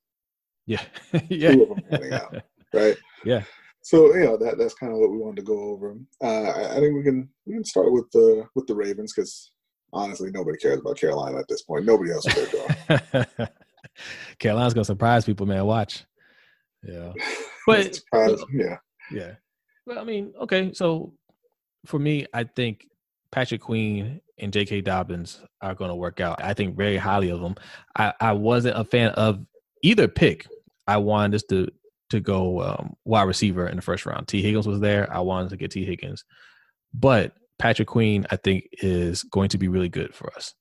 Yeah, 0.66 0.82
yeah, 1.28 1.52
two 1.54 1.62
of 1.90 2.00
them 2.00 2.12
out, 2.12 2.42
right? 2.74 2.96
Yeah. 3.24 3.44
So 3.84 4.14
you 4.14 4.24
know 4.24 4.38
that 4.38 4.56
that's 4.56 4.72
kind 4.72 4.92
of 4.92 4.98
what 4.98 5.10
we 5.10 5.18
wanted 5.18 5.36
to 5.36 5.42
go 5.42 5.60
over. 5.60 5.94
Uh, 6.22 6.44
I, 6.44 6.76
I 6.76 6.80
think 6.80 6.96
we 6.96 7.02
can 7.02 7.28
we 7.44 7.52
can 7.52 7.64
start 7.64 7.92
with 7.92 8.10
the 8.12 8.46
with 8.54 8.66
the 8.66 8.74
Ravens 8.74 9.12
because 9.12 9.50
honestly, 9.92 10.30
nobody 10.30 10.56
cares 10.56 10.80
about 10.80 10.96
Carolina 10.96 11.38
at 11.38 11.48
this 11.48 11.62
point. 11.62 11.84
Nobody 11.84 12.10
else 12.10 12.24
cares. 12.24 13.26
Carolina's 14.38 14.72
gonna 14.72 14.86
surprise 14.86 15.26
people, 15.26 15.44
man. 15.44 15.66
Watch. 15.66 16.06
Yeah, 16.82 17.12
But- 17.66 18.00
yeah, 18.50 18.76
yeah. 19.12 19.32
Well, 19.86 19.98
I 19.98 20.04
mean, 20.04 20.32
okay. 20.40 20.72
So 20.72 21.12
for 21.84 21.98
me, 21.98 22.24
I 22.32 22.44
think 22.44 22.86
Patrick 23.30 23.60
Queen 23.60 24.22
and 24.38 24.50
J.K. 24.50 24.80
Dobbins 24.80 25.42
are 25.60 25.74
going 25.74 25.90
to 25.90 25.94
work 25.94 26.20
out. 26.20 26.42
I 26.42 26.54
think 26.54 26.74
very 26.74 26.96
highly 26.96 27.28
of 27.28 27.40
them. 27.42 27.54
I, 27.96 28.14
I 28.18 28.32
wasn't 28.32 28.78
a 28.78 28.84
fan 28.84 29.10
of 29.10 29.44
either 29.82 30.08
pick. 30.08 30.46
I 30.86 30.96
wanted 30.96 31.34
us 31.34 31.42
to 31.50 31.68
to 32.10 32.20
go 32.20 32.62
um, 32.62 32.94
wide 33.04 33.22
receiver 33.22 33.66
in 33.68 33.76
the 33.76 33.82
first 33.82 34.06
round. 34.06 34.28
Tee 34.28 34.42
Higgins 34.42 34.66
was 34.66 34.80
there. 34.80 35.12
I 35.12 35.20
wanted 35.20 35.50
to 35.50 35.56
get 35.56 35.70
Tee 35.70 35.84
Higgins, 35.84 36.24
but 36.92 37.32
Patrick 37.58 37.88
Queen, 37.88 38.26
I 38.30 38.36
think, 38.36 38.68
is 38.72 39.22
going 39.22 39.48
to 39.50 39.58
be 39.58 39.68
really 39.68 39.88
good 39.88 40.14
for 40.14 40.32
us. 40.34 40.54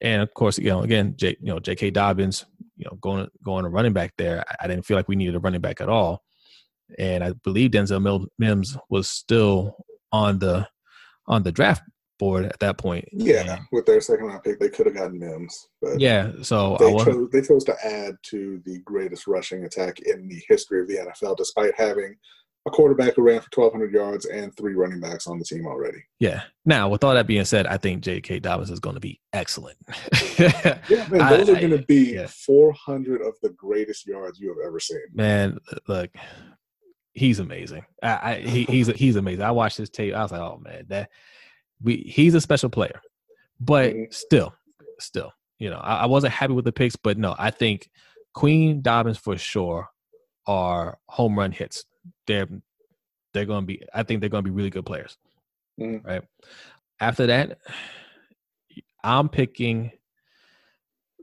And 0.00 0.22
of 0.22 0.32
course, 0.34 0.58
you 0.58 0.68
know, 0.68 0.82
again, 0.82 1.14
J, 1.16 1.36
you 1.40 1.46
know, 1.46 1.58
J.K. 1.58 1.90
Dobbins, 1.90 2.44
you 2.76 2.84
know, 2.84 2.96
going 3.00 3.28
going 3.42 3.64
a 3.64 3.68
running 3.68 3.92
back 3.92 4.12
there. 4.18 4.44
I, 4.48 4.64
I 4.64 4.68
didn't 4.68 4.84
feel 4.84 4.96
like 4.96 5.08
we 5.08 5.16
needed 5.16 5.34
a 5.34 5.40
running 5.40 5.60
back 5.60 5.80
at 5.80 5.88
all, 5.88 6.22
and 6.98 7.24
I 7.24 7.32
believe 7.32 7.70
Denzel 7.70 8.26
Mims 8.38 8.76
was 8.90 9.08
still 9.08 9.76
on 10.12 10.38
the 10.38 10.68
on 11.26 11.42
the 11.42 11.52
draft 11.52 11.82
board 12.18 12.44
at 12.46 12.58
that 12.60 12.78
point. 12.78 13.06
yeah. 13.12 13.56
And- 13.56 13.66
With 13.72 13.86
their 13.86 14.00
second 14.00 14.26
round 14.26 14.42
pick, 14.42 14.58
they 14.58 14.68
could 14.68 14.86
have 14.86 14.94
gotten 14.96 15.18
Mims, 15.18 15.68
but 15.82 16.00
yeah. 16.00 16.32
So 16.42 16.76
I 16.76 16.84
they 16.84 17.04
chose 17.04 17.28
they 17.32 17.42
chose 17.42 17.64
to 17.64 17.76
add 17.86 18.14
to 18.30 18.60
the 18.64 18.78
greatest 18.80 19.26
rushing 19.26 19.64
attack 19.64 20.00
in 20.00 20.28
the 20.28 20.40
history 20.48 20.80
of 20.80 20.88
the 20.88 20.96
NFL, 20.96 21.36
despite 21.36 21.72
having 21.76 22.16
a 22.66 22.70
quarterback 22.70 23.14
who 23.14 23.22
ran 23.22 23.40
for 23.40 23.48
1,200 23.54 23.92
yards 23.94 24.26
and 24.26 24.52
three 24.56 24.74
running 24.74 24.98
backs 24.98 25.28
on 25.28 25.38
the 25.38 25.44
team 25.44 25.66
already. 25.68 26.02
yeah. 26.18 26.42
Now, 26.64 26.88
with 26.88 27.04
all 27.04 27.14
that 27.14 27.28
being 27.28 27.44
said, 27.44 27.64
I 27.68 27.76
think 27.76 28.02
J.K. 28.02 28.40
Dobbins 28.40 28.72
is 28.72 28.80
going 28.80 28.96
to 28.96 29.00
be 29.00 29.20
excellent. 29.32 29.76
Yeah, 30.38 31.06
man, 31.08 31.20
I- 31.20 31.36
those 31.36 31.48
are 31.48 31.54
going 31.54 31.70
to 31.70 31.84
be 31.86 32.14
yeah. 32.14 32.26
400 32.26 33.22
of 33.22 33.34
the 33.42 33.50
greatest 33.50 34.06
yards 34.06 34.40
you 34.40 34.48
have 34.48 34.58
ever 34.66 34.80
seen. 34.80 34.98
man 35.14 35.58
look 35.88 36.10
he's 37.14 37.38
amazing 37.38 37.84
I, 38.02 38.08
I 38.08 38.34
he, 38.40 38.64
he's 38.64 38.88
he's 38.88 39.16
amazing 39.16 39.42
i 39.42 39.50
watched 39.50 39.78
his 39.78 39.88
tape 39.88 40.12
i 40.14 40.22
was 40.22 40.30
like 40.32 40.40
oh 40.42 40.60
man 40.62 40.84
that 40.88 41.08
we 41.82 41.96
he's 41.96 42.34
a 42.34 42.40
special 42.40 42.70
player 42.70 43.00
but 43.60 43.94
still 44.10 44.54
still 44.98 45.32
you 45.58 45.70
know 45.70 45.78
I, 45.78 45.96
I 46.02 46.06
wasn't 46.06 46.32
happy 46.32 46.52
with 46.52 46.64
the 46.64 46.72
picks 46.72 46.96
but 46.96 47.18
no 47.18 47.34
i 47.38 47.50
think 47.50 47.90
queen 48.34 48.82
dobbins 48.82 49.18
for 49.18 49.36
sure 49.36 49.88
are 50.46 50.98
home 51.08 51.38
run 51.38 51.52
hits 51.52 51.84
they're 52.26 52.48
they're 53.34 53.44
going 53.44 53.62
to 53.62 53.66
be 53.66 53.82
i 53.94 54.02
think 54.02 54.20
they're 54.20 54.30
going 54.30 54.44
to 54.44 54.50
be 54.50 54.54
really 54.54 54.70
good 54.70 54.86
players 54.86 55.16
Mhm. 55.78 56.04
right 56.04 56.22
after 57.00 57.26
that 57.26 57.58
i'm 59.04 59.28
picking 59.28 59.92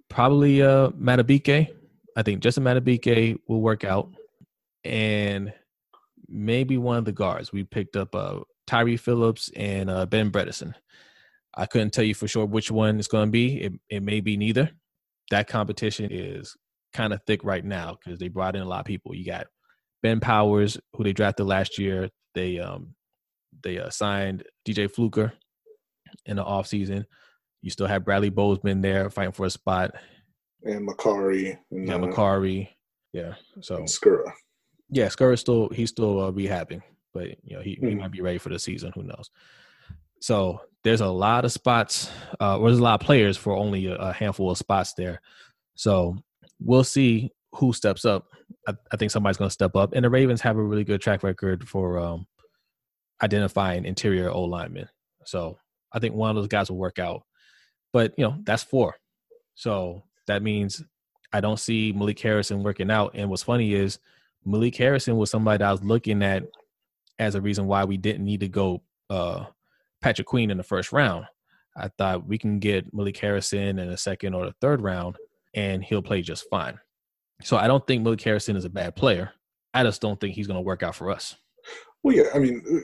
probably 0.09 0.61
uh 0.61 0.89
Madubuike 0.89 1.69
i 2.15 2.21
think 2.21 2.41
Justin 2.41 2.63
Madubuike 2.63 3.39
will 3.47 3.61
work 3.61 3.83
out 3.83 4.09
and 4.83 5.53
maybe 6.27 6.77
one 6.77 6.97
of 6.97 7.05
the 7.05 7.11
guards. 7.11 7.53
We 7.53 7.63
picked 7.63 7.95
up 7.95 8.13
uh, 8.15 8.39
Tyre 8.67 8.97
Phillips 8.97 9.49
and 9.55 9.89
uh, 9.89 10.05
Ben 10.05 10.31
Bredeson. 10.31 10.73
I 11.55 11.65
couldn't 11.65 11.91
tell 11.91 12.03
you 12.03 12.15
for 12.15 12.27
sure 12.27 12.45
which 12.45 12.71
one 12.71 12.97
it's 12.97 13.07
going 13.07 13.27
to 13.27 13.31
be. 13.31 13.61
It, 13.61 13.73
it 13.89 14.03
may 14.03 14.21
be 14.21 14.37
neither. 14.37 14.71
That 15.29 15.47
competition 15.47 16.09
is 16.11 16.55
kind 16.93 17.13
of 17.13 17.21
thick 17.25 17.43
right 17.43 17.63
now 17.63 17.97
because 18.03 18.19
they 18.19 18.27
brought 18.27 18.55
in 18.55 18.61
a 18.61 18.67
lot 18.67 18.79
of 18.81 18.85
people. 18.85 19.15
You 19.15 19.25
got 19.25 19.47
Ben 20.01 20.19
Powers, 20.19 20.77
who 20.93 21.03
they 21.03 21.13
drafted 21.13 21.45
last 21.45 21.77
year. 21.77 22.09
They 22.35 22.59
um 22.59 22.95
they 23.63 23.77
uh, 23.77 23.89
signed 23.89 24.43
DJ 24.67 24.91
Fluker 24.91 25.33
in 26.25 26.37
the 26.37 26.43
offseason. 26.43 27.05
You 27.61 27.69
still 27.69 27.87
have 27.87 28.03
Bradley 28.03 28.29
Bozeman 28.29 28.81
there 28.81 29.09
fighting 29.09 29.31
for 29.31 29.45
a 29.45 29.49
spot. 29.49 29.91
And 30.63 30.87
You 31.71 31.85
got 31.85 32.03
uh, 32.03 32.07
Macari. 32.07 32.69
Yeah. 33.13 33.35
So 33.61 33.79
Skura. 33.83 34.31
yeah, 34.89 35.07
Skura's 35.07 35.39
still 35.39 35.69
he's 35.69 35.89
still 35.89 36.19
uh, 36.19 36.31
rehabbing, 36.31 36.81
but 37.13 37.27
you 37.43 37.55
know 37.55 37.61
he, 37.61 37.71
he 37.79 37.87
Mhm. 37.87 37.99
might 37.99 38.11
be 38.11 38.21
ready 38.21 38.37
for 38.37 38.49
the 38.49 38.59
season. 38.59 38.91
Who 38.95 39.03
knows? 39.03 39.29
So 40.19 40.61
there's 40.83 41.01
a 41.01 41.07
lot 41.07 41.45
of 41.45 41.51
spots. 41.51 42.09
Uh, 42.39 42.57
there's 42.57 42.79
a 42.79 42.83
lot 42.83 42.99
of 43.01 43.05
players 43.05 43.37
for 43.37 43.55
only 43.55 43.87
a, 43.87 43.95
a 43.95 44.13
handful 44.13 44.49
of 44.51 44.57
spots 44.57 44.93
there. 44.93 45.21
So 45.75 46.17
we'll 46.59 46.83
see 46.83 47.31
who 47.55 47.73
steps 47.73 48.05
up. 48.05 48.27
I, 48.67 48.73
I 48.91 48.97
think 48.97 49.11
somebody's 49.11 49.37
going 49.37 49.49
to 49.49 49.53
step 49.53 49.75
up, 49.75 49.93
and 49.93 50.03
the 50.05 50.09
Ravens 50.09 50.41
have 50.41 50.57
a 50.57 50.63
really 50.63 50.83
good 50.83 51.01
track 51.01 51.23
record 51.23 51.67
for 51.67 51.99
um, 51.99 52.25
identifying 53.21 53.85
interior 53.85 54.29
O 54.29 54.43
linemen. 54.43 54.87
So 55.25 55.57
I 55.91 55.99
think 55.99 56.15
one 56.15 56.29
of 56.29 56.35
those 56.35 56.47
guys 56.47 56.69
will 56.69 56.77
work 56.77 56.99
out. 56.99 57.23
But 57.91 58.13
you 58.17 58.25
know 58.25 58.35
that's 58.43 58.63
four. 58.63 58.95
So 59.55 60.03
that 60.27 60.41
means 60.41 60.81
I 61.31 61.41
don't 61.41 61.59
see 61.59 61.91
Malik 61.93 62.19
Harrison 62.19 62.63
working 62.63 62.89
out. 62.91 63.11
And 63.13 63.29
what's 63.29 63.43
funny 63.43 63.73
is 63.73 63.99
Malik 64.45 64.75
Harrison 64.75 65.15
was 65.17 65.29
somebody 65.29 65.59
that 65.59 65.67
I 65.67 65.71
was 65.71 65.83
looking 65.83 66.23
at 66.23 66.43
as 67.19 67.35
a 67.35 67.41
reason 67.41 67.67
why 67.67 67.83
we 67.85 67.97
didn't 67.97 68.25
need 68.25 68.41
to 68.41 68.47
go 68.47 68.83
uh, 69.09 69.45
Patrick 70.01 70.27
Queen 70.27 70.51
in 70.51 70.57
the 70.57 70.63
first 70.63 70.91
round. 70.91 71.25
I 71.75 71.89
thought 71.97 72.27
we 72.27 72.37
can 72.37 72.59
get 72.59 72.93
Malik 72.93 73.17
Harrison 73.17 73.79
in 73.79 73.89
the 73.89 73.97
second 73.97 74.33
or 74.33 74.45
the 74.45 74.55
third 74.61 74.81
round, 74.81 75.17
and 75.55 75.83
he'll 75.83 76.01
play 76.01 76.21
just 76.21 76.45
fine. 76.49 76.79
So 77.41 77.57
I 77.57 77.67
don't 77.67 77.85
think 77.87 78.03
Malik 78.03 78.21
Harrison 78.21 78.55
is 78.55 78.65
a 78.65 78.69
bad 78.69 78.95
player. 78.95 79.31
I 79.73 79.83
just 79.83 80.01
don't 80.01 80.19
think 80.19 80.35
he's 80.35 80.47
going 80.47 80.57
to 80.57 80.61
work 80.61 80.83
out 80.83 80.95
for 80.95 81.09
us. 81.09 81.35
Well, 82.03 82.15
yeah, 82.15 82.25
I 82.35 82.39
mean, 82.39 82.83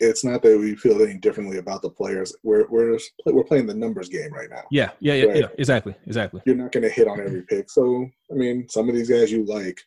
it's 0.00 0.24
not 0.24 0.42
that 0.42 0.58
we 0.58 0.74
feel 0.74 1.00
any 1.02 1.16
differently 1.18 1.58
about 1.58 1.82
the 1.82 1.90
players. 1.90 2.34
We're 2.42 2.66
we're 2.68 2.98
we're 3.26 3.44
playing 3.44 3.66
the 3.66 3.74
numbers 3.74 4.08
game 4.08 4.32
right 4.32 4.50
now. 4.50 4.62
Yeah, 4.70 4.90
yeah, 5.00 5.14
yeah, 5.14 5.24
right? 5.26 5.36
yeah 5.36 5.48
exactly, 5.58 5.94
exactly. 6.06 6.42
You're 6.46 6.56
not 6.56 6.72
going 6.72 6.82
to 6.82 6.90
hit 6.90 7.08
on 7.08 7.20
every 7.20 7.42
pick, 7.42 7.70
so 7.70 8.08
I 8.30 8.34
mean, 8.34 8.68
some 8.68 8.88
of 8.88 8.94
these 8.94 9.08
guys 9.08 9.32
you 9.32 9.44
like 9.46 9.80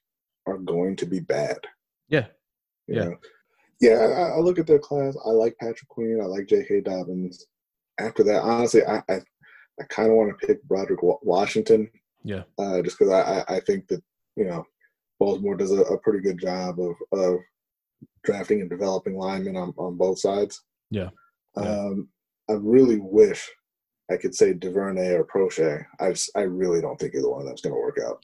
are 0.47 0.57
going 0.57 0.95
to 0.97 1.05
be 1.05 1.19
bad. 1.19 1.57
Yeah, 2.09 2.27
you 2.88 2.95
yeah, 2.95 3.03
know? 3.05 3.17
Yeah. 3.83 3.95
I, 3.95 4.37
I, 4.37 4.39
look 4.39 4.59
at 4.59 4.67
their 4.67 4.79
class. 4.79 5.15
I 5.25 5.29
like 5.29 5.57
Patrick 5.59 5.87
Queen. 5.89 6.19
I 6.21 6.25
like 6.25 6.47
J.K. 6.47 6.81
Dobbins. 6.81 7.45
After 7.99 8.23
that, 8.23 8.41
honestly, 8.41 8.83
I 8.83 9.03
I, 9.09 9.21
I 9.79 9.83
kind 9.89 10.09
of 10.09 10.15
want 10.15 10.37
to 10.37 10.47
pick 10.47 10.63
Broderick 10.63 11.01
Washington. 11.01 11.89
Yeah, 12.23 12.43
uh, 12.57 12.81
just 12.81 12.97
because 12.97 13.13
I 13.13 13.43
I 13.47 13.59
think 13.59 13.87
that 13.89 14.01
you 14.35 14.45
know 14.45 14.65
Baltimore 15.19 15.55
does 15.55 15.71
a, 15.71 15.81
a 15.81 15.99
pretty 15.99 16.19
good 16.19 16.39
job 16.39 16.79
of 16.79 16.95
of 17.11 17.39
drafting 18.23 18.61
and 18.61 18.69
developing 18.69 19.17
linemen 19.17 19.57
on, 19.57 19.73
on 19.77 19.97
both 19.97 20.19
sides. 20.19 20.63
Yeah. 20.89 21.09
yeah. 21.57 21.63
Um, 21.63 22.09
I 22.49 22.53
really 22.53 22.97
wish 22.99 23.49
I 24.11 24.17
could 24.17 24.35
say 24.35 24.53
Duvernay 24.53 25.13
or 25.13 25.25
Proche. 25.25 25.85
I 25.99 26.09
just, 26.09 26.31
I 26.35 26.41
really 26.41 26.81
don't 26.81 26.99
think 26.99 27.15
either 27.15 27.29
one 27.29 27.41
of 27.41 27.47
them's 27.47 27.61
going 27.61 27.73
to 27.73 27.79
work 27.79 27.99
out. 28.05 28.23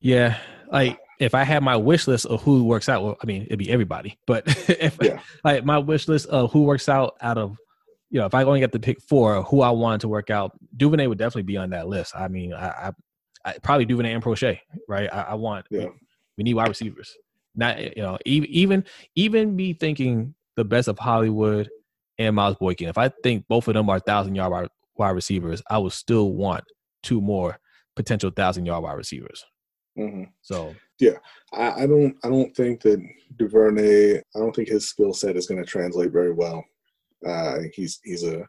Yeah, 0.00 0.38
like 0.70 0.98
if 1.22 1.34
I 1.34 1.44
had 1.44 1.62
my 1.62 1.76
wish 1.76 2.06
list 2.06 2.26
of 2.26 2.42
who 2.42 2.64
works 2.64 2.88
out, 2.88 3.02
well, 3.02 3.16
I 3.22 3.26
mean 3.26 3.44
it'd 3.44 3.58
be 3.58 3.70
everybody. 3.70 4.18
But 4.26 4.44
if 4.68 4.98
yeah. 5.00 5.20
like 5.44 5.64
my 5.64 5.78
wish 5.78 6.08
list 6.08 6.26
of 6.26 6.52
who 6.52 6.62
works 6.64 6.88
out 6.88 7.14
out 7.20 7.38
of 7.38 7.58
you 8.10 8.20
know, 8.20 8.26
if 8.26 8.34
I 8.34 8.44
only 8.44 8.60
get 8.60 8.72
to 8.72 8.78
pick 8.78 9.00
four, 9.00 9.42
who 9.44 9.62
I 9.62 9.70
wanted 9.70 10.02
to 10.02 10.08
work 10.08 10.28
out, 10.28 10.52
Duvernay 10.76 11.06
would 11.06 11.16
definitely 11.16 11.44
be 11.44 11.56
on 11.56 11.70
that 11.70 11.88
list. 11.88 12.14
I 12.14 12.28
mean, 12.28 12.52
I, 12.52 12.66
I, 12.66 12.92
I 13.44 13.58
probably 13.62 13.86
Duvernay 13.86 14.12
and 14.12 14.22
Proche, 14.22 14.58
right? 14.86 15.08
I, 15.10 15.22
I 15.22 15.34
want. 15.34 15.64
Yeah. 15.70 15.86
We, 15.86 15.90
we 16.36 16.44
need 16.44 16.54
wide 16.54 16.68
receivers. 16.68 17.16
Not 17.54 17.96
you 17.96 18.02
know 18.02 18.18
even 18.24 18.50
even 18.50 18.84
even 19.14 19.56
be 19.56 19.72
thinking 19.72 20.34
the 20.56 20.64
best 20.64 20.88
of 20.88 20.98
Hollywood 20.98 21.70
and 22.18 22.36
Miles 22.36 22.56
Boykin. 22.56 22.88
If 22.88 22.98
I 22.98 23.08
think 23.22 23.46
both 23.48 23.68
of 23.68 23.74
them 23.74 23.88
are 23.88 24.00
thousand 24.00 24.34
yard 24.34 24.68
wide 24.96 25.10
receivers, 25.10 25.62
I 25.70 25.78
would 25.78 25.92
still 25.92 26.32
want 26.32 26.64
two 27.02 27.20
more 27.20 27.58
potential 27.96 28.30
thousand 28.30 28.66
yard 28.66 28.82
wide 28.82 28.96
receivers. 28.96 29.44
Mm-hmm. 29.98 30.24
So 30.40 30.74
yeah, 31.02 31.18
I, 31.52 31.82
I, 31.82 31.86
don't 31.86 32.16
I 32.22 32.28
don't 32.28 32.54
think 32.54 32.80
that 32.82 33.04
Duvernay. 33.36 34.18
I 34.18 34.38
don't 34.38 34.54
think 34.54 34.68
his 34.68 34.88
skill 34.88 35.12
set 35.12 35.36
is 35.36 35.48
going 35.48 35.62
to 35.62 35.68
translate 35.68 36.12
very 36.12 36.32
well. 36.32 36.64
Uh, 37.26 37.58
he's 37.74 37.98
he's 38.04 38.22
a 38.22 38.46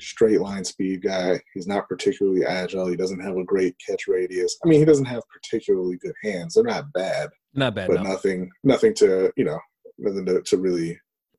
straight 0.00 0.40
line 0.40 0.64
speed 0.64 1.02
guy. 1.02 1.40
He's 1.54 1.68
not 1.68 1.88
particularly 1.88 2.44
agile. 2.44 2.88
He 2.88 2.96
doesn't 2.96 3.20
have 3.20 3.36
a 3.36 3.44
great 3.44 3.76
catch 3.86 4.08
radius. 4.08 4.58
I 4.64 4.68
mean, 4.68 4.80
he 4.80 4.84
doesn't 4.84 5.04
have 5.04 5.22
particularly 5.32 5.96
good 5.98 6.14
hands. 6.24 6.54
They're 6.54 6.64
not 6.64 6.92
bad. 6.92 7.30
Not 7.54 7.76
bad, 7.76 7.88
but 7.88 8.02
no. 8.02 8.10
nothing, 8.10 8.50
nothing 8.64 8.94
to 8.94 9.32
you 9.36 9.44
know, 9.44 9.60
nothing 9.96 10.26
to, 10.26 10.42
to 10.42 10.56
really 10.56 10.98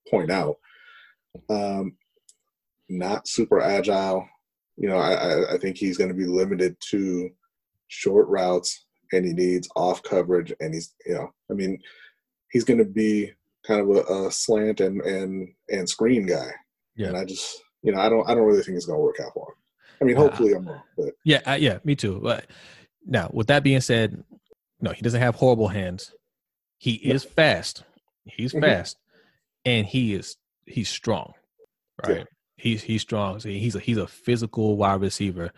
point 0.10 0.32
out. 0.32 0.56
Um, 1.50 1.98
not 2.88 3.28
super 3.28 3.60
agile. 3.60 4.26
You 4.78 4.88
know, 4.88 4.98
I, 4.98 5.56
I 5.56 5.58
think 5.58 5.78
he's 5.78 5.98
going 5.98 6.10
to 6.10 6.16
be 6.16 6.26
limited 6.26 6.78
to 6.92 7.30
short 7.90 8.30
routes, 8.30 8.83
and 9.14 9.26
he 9.26 9.34
needs 9.34 9.70
off 9.76 10.04
coverage, 10.04 10.54
and 10.60 10.74
he's 10.74 10.94
you 11.06 11.14
know, 11.14 11.32
I 11.50 11.54
mean, 11.54 11.80
he's 12.52 12.64
going 12.64 12.80
to 12.80 12.86
be 12.86 13.32
kind 13.66 13.82
of 13.82 13.90
a, 13.90 14.28
a, 14.28 14.32
slant 14.32 14.82
and 14.82 15.02
and 15.02 15.50
and 15.70 15.88
screen 15.88 16.26
guy. 16.26 16.52
Yeah. 16.96 17.08
And 17.08 17.18
I 17.18 17.26
just 17.26 17.62
you 17.82 17.92
know, 17.92 18.02
I 18.02 18.10
don't 18.10 18.28
I 18.30 18.34
don't 18.34 18.46
really 18.46 18.64
think 18.64 18.78
it's 18.78 18.86
going 18.86 18.98
to 18.98 19.04
work 19.04 19.20
out 19.24 19.34
for 19.34 19.50
him. 19.50 19.56
I 20.02 20.06
mean, 20.06 20.16
hopefully 20.16 20.54
I'm 20.54 20.68
wrong, 20.68 20.82
but 20.98 21.14
yeah, 21.24 21.40
uh, 21.46 21.58
yeah, 21.60 21.80
me 21.84 21.96
too. 21.96 22.20
But 22.22 22.48
now, 23.06 23.30
with 23.32 23.48
that 23.48 23.64
being 23.64 23.82
said, 23.82 24.24
no, 24.82 24.92
he 24.92 25.02
doesn't 25.02 25.22
have 25.22 25.36
horrible 25.36 25.70
hands. 25.70 26.14
He 26.78 26.96
is 26.96 27.24
fast. 27.24 27.84
He's 28.26 28.52
mm-hmm. 28.52 28.66
fast, 28.66 28.98
and 29.64 29.86
he 29.86 30.14
is 30.14 30.36
he's 30.66 30.90
strong. 30.90 31.34
Right. 32.06 32.18
Yeah. 32.18 32.24
He's 32.58 32.84
he's 32.84 33.02
strong. 33.02 33.40
So 33.40 33.50
he's 33.50 33.76
a 33.76 33.80
he's 33.80 33.98
a 33.98 34.08
physical 34.08 34.76
wide 34.76 35.02
receiver, 35.02 35.52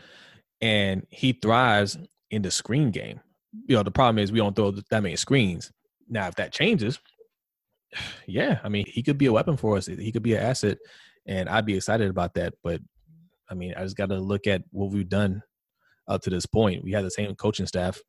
and 0.62 1.08
he 1.10 1.34
thrives 1.34 1.98
in 2.30 2.41
the 2.41 2.52
screen 2.52 2.91
game. 2.91 3.20
You 3.68 3.76
know, 3.76 3.84
the 3.84 3.91
problem 3.91 4.20
is 4.20 4.32
we 4.32 4.39
don't 4.39 4.56
throw 4.56 4.72
that 4.72 5.04
many 5.04 5.15
screens. 5.15 5.72
Now, 6.08 6.28
if 6.28 6.36
that 6.36 6.54
changes, 6.54 7.00
yeah, 8.28 8.60
I 8.63 8.70
mean, 8.70 8.86
he 8.88 9.04
could 9.04 9.18
be 9.18 9.28
a 9.28 9.34
weapon 9.34 9.58
for 9.58 9.78
us. 9.78 9.88
He 9.88 10.12
could 10.12 10.24
be 10.24 10.34
an 10.34 10.44
asset, 10.44 10.78
and 11.26 11.50
I'd 11.50 11.65
be 11.65 11.76
excited 11.76 12.10
about 12.10 12.34
that. 12.36 12.54
But 12.63 12.82
I 13.50 13.54
mean, 13.54 13.74
I 13.78 13.84
just 13.84 13.98
got 13.98 14.10
to 14.10 14.20
look 14.20 14.48
at 14.48 14.63
what 14.72 14.91
we've 14.91 15.10
done 15.10 15.41
up 16.08 16.22
to 16.24 16.30
this 16.30 16.46
point. 16.46 16.84
We 16.84 16.91
had 16.91 17.06
the 17.06 17.12
same 17.12 17.34
coaching 17.36 17.68
staff 17.68 18.02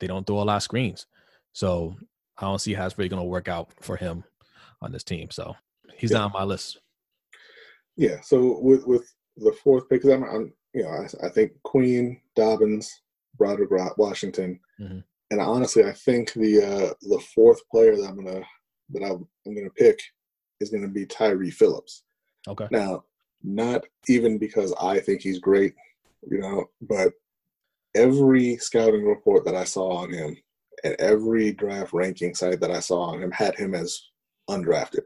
they 0.00 0.06
don't 0.06 0.26
throw 0.26 0.40
a 0.40 0.44
lot 0.44 0.56
of 0.56 0.62
screens. 0.62 1.06
So 1.52 1.96
I 2.38 2.42
don't 2.42 2.60
see 2.60 2.74
how 2.74 2.86
it's 2.86 2.98
really 2.98 3.08
going 3.08 3.22
to 3.22 3.28
work 3.28 3.48
out 3.48 3.70
for 3.80 3.96
him 3.96 4.24
on 4.82 4.92
this 4.92 5.04
team. 5.04 5.30
So 5.30 5.54
he's 5.96 6.10
yeah. 6.10 6.18
not 6.18 6.26
on 6.26 6.32
my 6.32 6.44
list. 6.44 6.80
Yeah. 7.96 8.20
So 8.22 8.58
with 8.60 8.86
with 8.86 9.12
the 9.36 9.52
fourth 9.62 9.88
pick, 9.88 10.04
I'm, 10.04 10.24
I'm 10.24 10.52
you 10.72 10.82
know 10.82 10.90
I, 10.90 11.26
I, 11.26 11.28
think 11.28 11.52
Queen, 11.62 12.20
Dobbins, 12.34 13.02
Broderick 13.38 13.70
Washington, 13.96 14.58
mm-hmm. 14.80 14.98
and 15.30 15.40
honestly, 15.40 15.84
I 15.84 15.92
think 15.92 16.32
the 16.32 16.62
uh, 16.62 16.94
the 17.02 17.22
fourth 17.34 17.60
player 17.70 17.96
that 17.96 18.08
I'm 18.08 18.16
gonna 18.16 18.42
that 18.90 19.02
I'm, 19.02 19.26
I'm 19.46 19.54
gonna 19.54 19.70
pick 19.70 19.98
is 20.60 20.70
gonna 20.70 20.88
be 20.88 21.06
Tyre 21.06 21.50
Phillips. 21.50 22.04
Okay. 22.48 22.68
Now, 22.70 23.04
not 23.42 23.84
even 24.08 24.38
because 24.38 24.74
I 24.80 25.00
think 25.00 25.20
he's 25.20 25.38
great, 25.38 25.74
you 26.30 26.38
know, 26.38 26.66
but 26.82 27.12
every 27.94 28.56
scouting 28.56 29.04
report 29.04 29.44
that 29.44 29.54
I 29.54 29.64
saw 29.64 29.96
on 29.96 30.12
him 30.12 30.36
and 30.82 30.94
every 30.98 31.52
draft 31.52 31.92
ranking 31.92 32.34
site 32.34 32.60
that 32.60 32.70
I 32.70 32.80
saw 32.80 33.02
on 33.02 33.22
him 33.22 33.30
had 33.30 33.54
him 33.54 33.74
as 33.74 34.00
undrafted, 34.50 35.02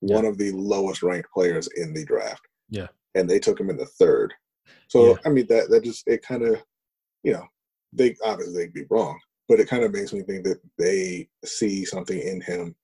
yeah. 0.00 0.14
one 0.14 0.24
of 0.24 0.38
the 0.38 0.52
lowest 0.52 1.02
ranked 1.02 1.30
players 1.32 1.68
in 1.76 1.92
the 1.92 2.04
draft. 2.04 2.42
Yeah. 2.68 2.88
And 3.14 3.28
they 3.28 3.38
took 3.38 3.58
him 3.58 3.70
in 3.70 3.76
the 3.76 3.86
third. 3.86 4.34
So 4.88 5.10
yeah. 5.10 5.14
I 5.24 5.28
mean 5.30 5.46
that 5.48 5.70
that 5.70 5.84
just 5.84 6.06
it 6.06 6.22
kind 6.22 6.42
of 6.42 6.62
you 7.22 7.32
know 7.32 7.46
they 7.92 8.14
obviously 8.24 8.54
they'd 8.54 8.72
be 8.72 8.84
wrong, 8.90 9.18
but 9.48 9.60
it 9.60 9.68
kind 9.68 9.82
of 9.82 9.92
makes 9.92 10.12
me 10.12 10.22
think 10.22 10.44
that 10.44 10.60
they 10.78 11.28
see 11.44 11.84
something 11.84 12.18
in 12.18 12.40
him. 12.40 12.74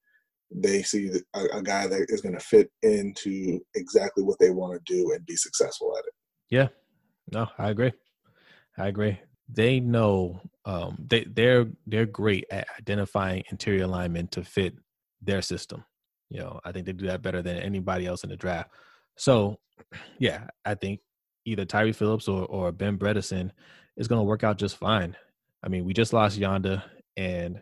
They 0.55 0.83
see 0.83 1.11
a, 1.35 1.45
a 1.55 1.63
guy 1.63 1.87
that 1.87 2.07
is 2.09 2.21
going 2.21 2.35
to 2.35 2.41
fit 2.41 2.71
into 2.83 3.61
exactly 3.75 4.23
what 4.23 4.39
they 4.39 4.51
want 4.51 4.75
to 4.75 4.95
do 4.95 5.13
and 5.13 5.25
be 5.27 5.37
successful 5.37 5.95
at 5.97 6.05
it. 6.05 6.13
Yeah, 6.51 6.69
no, 7.33 7.49
I 7.59 7.71
agree. 7.71 7.93
I 8.79 8.89
agree 8.89 9.19
they 9.55 9.81
know 9.81 10.41
um, 10.65 10.97
they 11.09 11.25
they're 11.25 11.67
they're 11.87 12.07
great 12.07 12.47
at 12.51 12.67
identifying 12.79 13.45
interior 13.51 13.85
alignment 13.85 14.33
to 14.33 14.45
fit 14.45 14.75
their 15.21 15.43
system. 15.43 15.85
You 16.31 16.41
know, 16.41 16.61
I 16.65 16.73
think 16.73 16.87
they 16.87 16.93
do 16.93 17.07
that 17.07 17.23
better 17.23 17.43
than 17.43 17.59
anybody 17.59 18.07
else 18.07 18.25
in 18.25 18.31
the 18.31 18.37
draft. 18.37 18.71
So, 19.17 19.59
yeah, 20.19 20.47
I 20.65 20.75
think 20.75 21.01
either 21.45 21.65
Tyre 21.65 21.93
Phillips 21.93 22.29
or 22.29 22.47
or 22.47 22.73
Ben 22.73 22.99
Bredeson 22.99 23.51
is 23.97 24.09
going 24.09 24.21
to 24.21 24.25
work 24.25 24.45
out 24.45 24.59
just 24.59 24.77
fine. 24.77 25.17
I 25.63 25.69
mean, 25.69 25.85
we 25.85 25.93
just 25.93 26.13
lost 26.13 26.39
Yanda, 26.39 26.83
and 27.17 27.61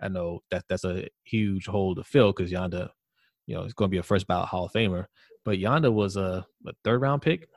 I 0.00 0.08
know 0.08 0.40
that 0.50 0.64
that's 0.68 0.84
a 0.84 1.08
huge 1.24 1.66
hole 1.66 1.94
to 1.94 2.04
fill 2.04 2.32
because 2.32 2.50
Yanda, 2.50 2.90
you 3.46 3.54
know, 3.54 3.62
is 3.62 3.72
going 3.72 3.88
to 3.88 3.94
be 3.94 3.98
a 3.98 4.02
first 4.02 4.26
ballot 4.26 4.48
Hall 4.48 4.66
of 4.66 4.72
Famer. 4.72 5.06
But 5.44 5.58
Yanda 5.58 5.92
was 5.92 6.16
a, 6.16 6.44
a 6.66 6.72
third 6.84 7.00
round 7.00 7.22
pick. 7.22 7.48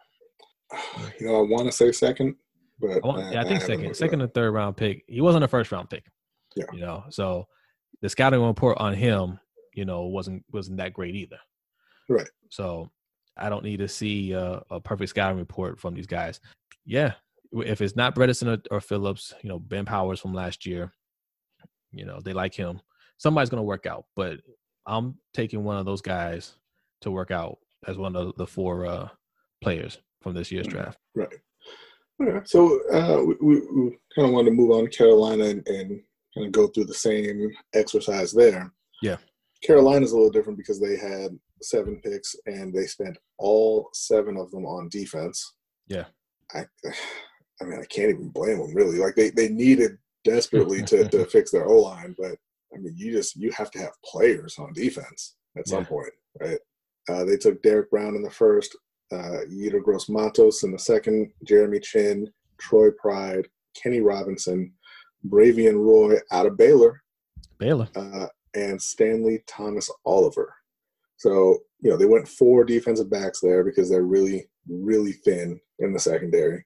Uh, 0.73 1.09
you 1.19 1.27
know, 1.27 1.39
I 1.39 1.41
want 1.41 1.65
to 1.65 1.71
say 1.71 1.91
second. 1.91 2.35
But 2.79 2.91
I, 2.91 3.07
want, 3.07 3.33
yeah, 3.33 3.41
I 3.41 3.43
think 3.47 3.63
I 3.63 3.65
second, 3.67 3.95
second 3.95 4.21
or 4.21 4.27
third 4.27 4.51
round 4.51 4.75
pick. 4.77 5.03
He 5.07 5.21
wasn't 5.21 5.43
a 5.43 5.47
first 5.47 5.71
round 5.71 5.89
pick. 5.89 6.05
Yeah. 6.55 6.65
You 6.73 6.81
know, 6.81 7.03
so 7.09 7.47
the 8.01 8.09
scouting 8.09 8.41
report 8.41 8.77
on 8.79 8.93
him, 8.93 9.39
you 9.73 9.85
know, 9.85 10.03
wasn't 10.03 10.43
wasn't 10.51 10.77
that 10.77 10.93
great 10.93 11.15
either. 11.15 11.39
Right. 12.09 12.27
So 12.49 12.89
I 13.37 13.49
don't 13.49 13.63
need 13.63 13.77
to 13.77 13.87
see 13.87 14.31
a, 14.33 14.61
a 14.69 14.79
perfect 14.79 15.09
scouting 15.09 15.37
report 15.37 15.79
from 15.79 15.93
these 15.93 16.07
guys. 16.07 16.39
Yeah, 16.85 17.13
if 17.51 17.81
it's 17.81 17.95
not 17.95 18.15
Bredeson 18.15 18.58
or, 18.58 18.75
or, 18.75 18.81
Phillips, 18.81 19.34
you 19.41 19.49
know, 19.49 19.60
Ben 19.60 19.86
Powers 19.86 20.19
from 20.19 20.34
last 20.34 20.65
year, 20.65 20.91
you 21.91 22.05
know, 22.05 22.19
they 22.19 22.34
like 22.34 22.53
him. 22.53 22.81
Somebody's 23.17 23.49
going 23.49 23.60
to 23.60 23.63
work 23.63 23.86
out, 23.86 24.05
but 24.15 24.39
I'm 24.86 25.15
taking 25.34 25.63
one 25.63 25.77
of 25.77 25.86
those 25.86 26.01
guys 26.01 26.55
to 27.01 27.12
work 27.12 27.31
out 27.31 27.58
as 27.88 27.97
one 27.97 28.15
of 28.15 28.36
the 28.36 28.47
four 28.47 28.86
uh, 28.86 29.08
players 29.62 29.99
from 30.21 30.34
this 30.34 30.51
year's 30.51 30.67
mm-hmm. 30.67 30.77
draft. 30.77 30.97
Right. 31.15 32.47
So 32.47 32.79
uh, 32.91 33.23
we, 33.41 33.60
we 33.60 33.97
kind 34.15 34.27
of 34.27 34.31
want 34.31 34.45
to 34.45 34.51
move 34.51 34.71
on 34.71 34.86
to 34.86 34.97
Carolina 34.97 35.45
and, 35.45 35.67
and 35.67 36.01
kind 36.34 36.47
of 36.47 36.51
go 36.51 36.67
through 36.67 36.86
the 36.86 36.93
same 36.93 37.51
exercise 37.73 38.31
there. 38.31 38.71
Yeah. 39.01 39.17
Carolina's 39.63 40.12
a 40.12 40.15
little 40.15 40.31
different 40.31 40.58
because 40.58 40.79
they 40.79 40.97
had 40.97 41.38
seven 41.62 42.01
picks 42.03 42.36
and 42.45 42.73
they 42.73 42.86
spent 42.86 43.17
all 43.38 43.89
seven 43.93 44.38
of 44.38 44.51
them 44.51 44.65
on 44.65 44.89
defense. 44.89 45.55
Yeah. 45.88 46.05
I, 46.53 46.65
I 47.61 47.65
mean, 47.65 47.79
I 47.79 47.85
can't 47.85 48.09
even 48.09 48.29
blame 48.29 48.59
them 48.59 48.73
really. 48.73 48.97
Like 48.97 49.15
they, 49.15 49.29
they 49.29 49.49
needed 49.49 49.97
desperately 50.23 50.81
to, 50.83 51.07
to 51.09 51.25
fix 51.31 51.51
their 51.51 51.65
O 51.65 51.81
line, 51.81 52.15
but 52.17 52.37
I 52.73 52.79
mean, 52.79 52.93
you 52.95 53.11
just 53.11 53.35
you 53.35 53.51
have 53.51 53.71
to 53.71 53.79
have 53.79 53.93
players 54.03 54.57
on 54.59 54.73
defense 54.73 55.35
at 55.57 55.67
some 55.67 55.83
yeah. 55.83 55.89
point, 55.89 56.13
right? 56.41 56.59
Uh, 57.07 57.23
they 57.23 57.37
took 57.37 57.61
Derrick 57.61 57.89
Brown 57.89 58.15
in 58.15 58.23
the 58.23 58.29
first, 58.29 58.75
uh, 59.11 59.45
Yetur 59.49 59.83
Gross 59.83 60.09
Matos 60.09 60.63
in 60.63 60.71
the 60.71 60.79
second, 60.79 61.31
Jeremy 61.47 61.79
Chinn, 61.79 62.27
Troy 62.59 62.89
Pride, 62.99 63.47
Kenny 63.81 64.01
Robinson, 64.01 64.73
Bravvion 65.27 65.75
Roy 65.75 66.17
out 66.31 66.45
of 66.47 66.57
Baylor, 66.57 67.01
Baylor, 67.59 67.87
uh, 67.95 68.27
and 68.55 68.79
Stantley 68.79 69.39
Thomas 69.47 69.89
Oliver. 70.05 70.53
So, 71.17 71.59
you 71.81 71.89
know, 71.89 71.97
they 71.97 72.05
went 72.05 72.27
four 72.27 72.63
defensive 72.63 73.09
backs 73.09 73.39
there 73.39 73.63
because 73.63 73.89
they're 73.89 74.03
really, 74.03 74.49
really 74.67 75.13
thin 75.13 75.59
in 75.79 75.93
the 75.93 75.99
secondary. 75.99 76.65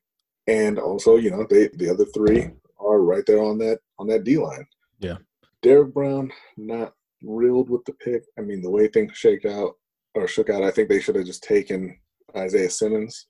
And 0.49 0.79
also, 0.79 1.17
you 1.17 1.29
know, 1.29 1.45
they 1.47 1.67
the 1.75 1.89
other 1.89 2.05
three 2.05 2.49
are 2.79 3.01
right 3.01 3.23
there 3.27 3.41
on 3.41 3.59
that 3.59 3.79
on 3.99 4.07
that 4.07 4.23
D 4.23 4.37
line. 4.37 4.65
Yeah. 4.99 5.17
Derrick 5.61 5.93
Brown, 5.93 6.31
not 6.57 6.93
thrilled 7.21 7.69
with 7.69 7.85
the 7.85 7.93
pick. 7.93 8.23
I 8.37 8.41
mean, 8.41 8.61
the 8.61 8.69
way 8.69 8.87
things 8.87 9.11
shake 9.15 9.45
out 9.45 9.73
or 10.15 10.27
shook 10.27 10.49
out, 10.49 10.63
I 10.63 10.71
think 10.71 10.89
they 10.89 10.99
should 10.99 11.15
have 11.15 11.25
just 11.25 11.43
taken 11.43 11.99
Isaiah 12.35 12.69
Simmons. 12.69 13.27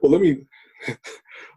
Well, 0.00 0.10
let 0.10 0.20
me 0.20 0.38
let 0.88 0.98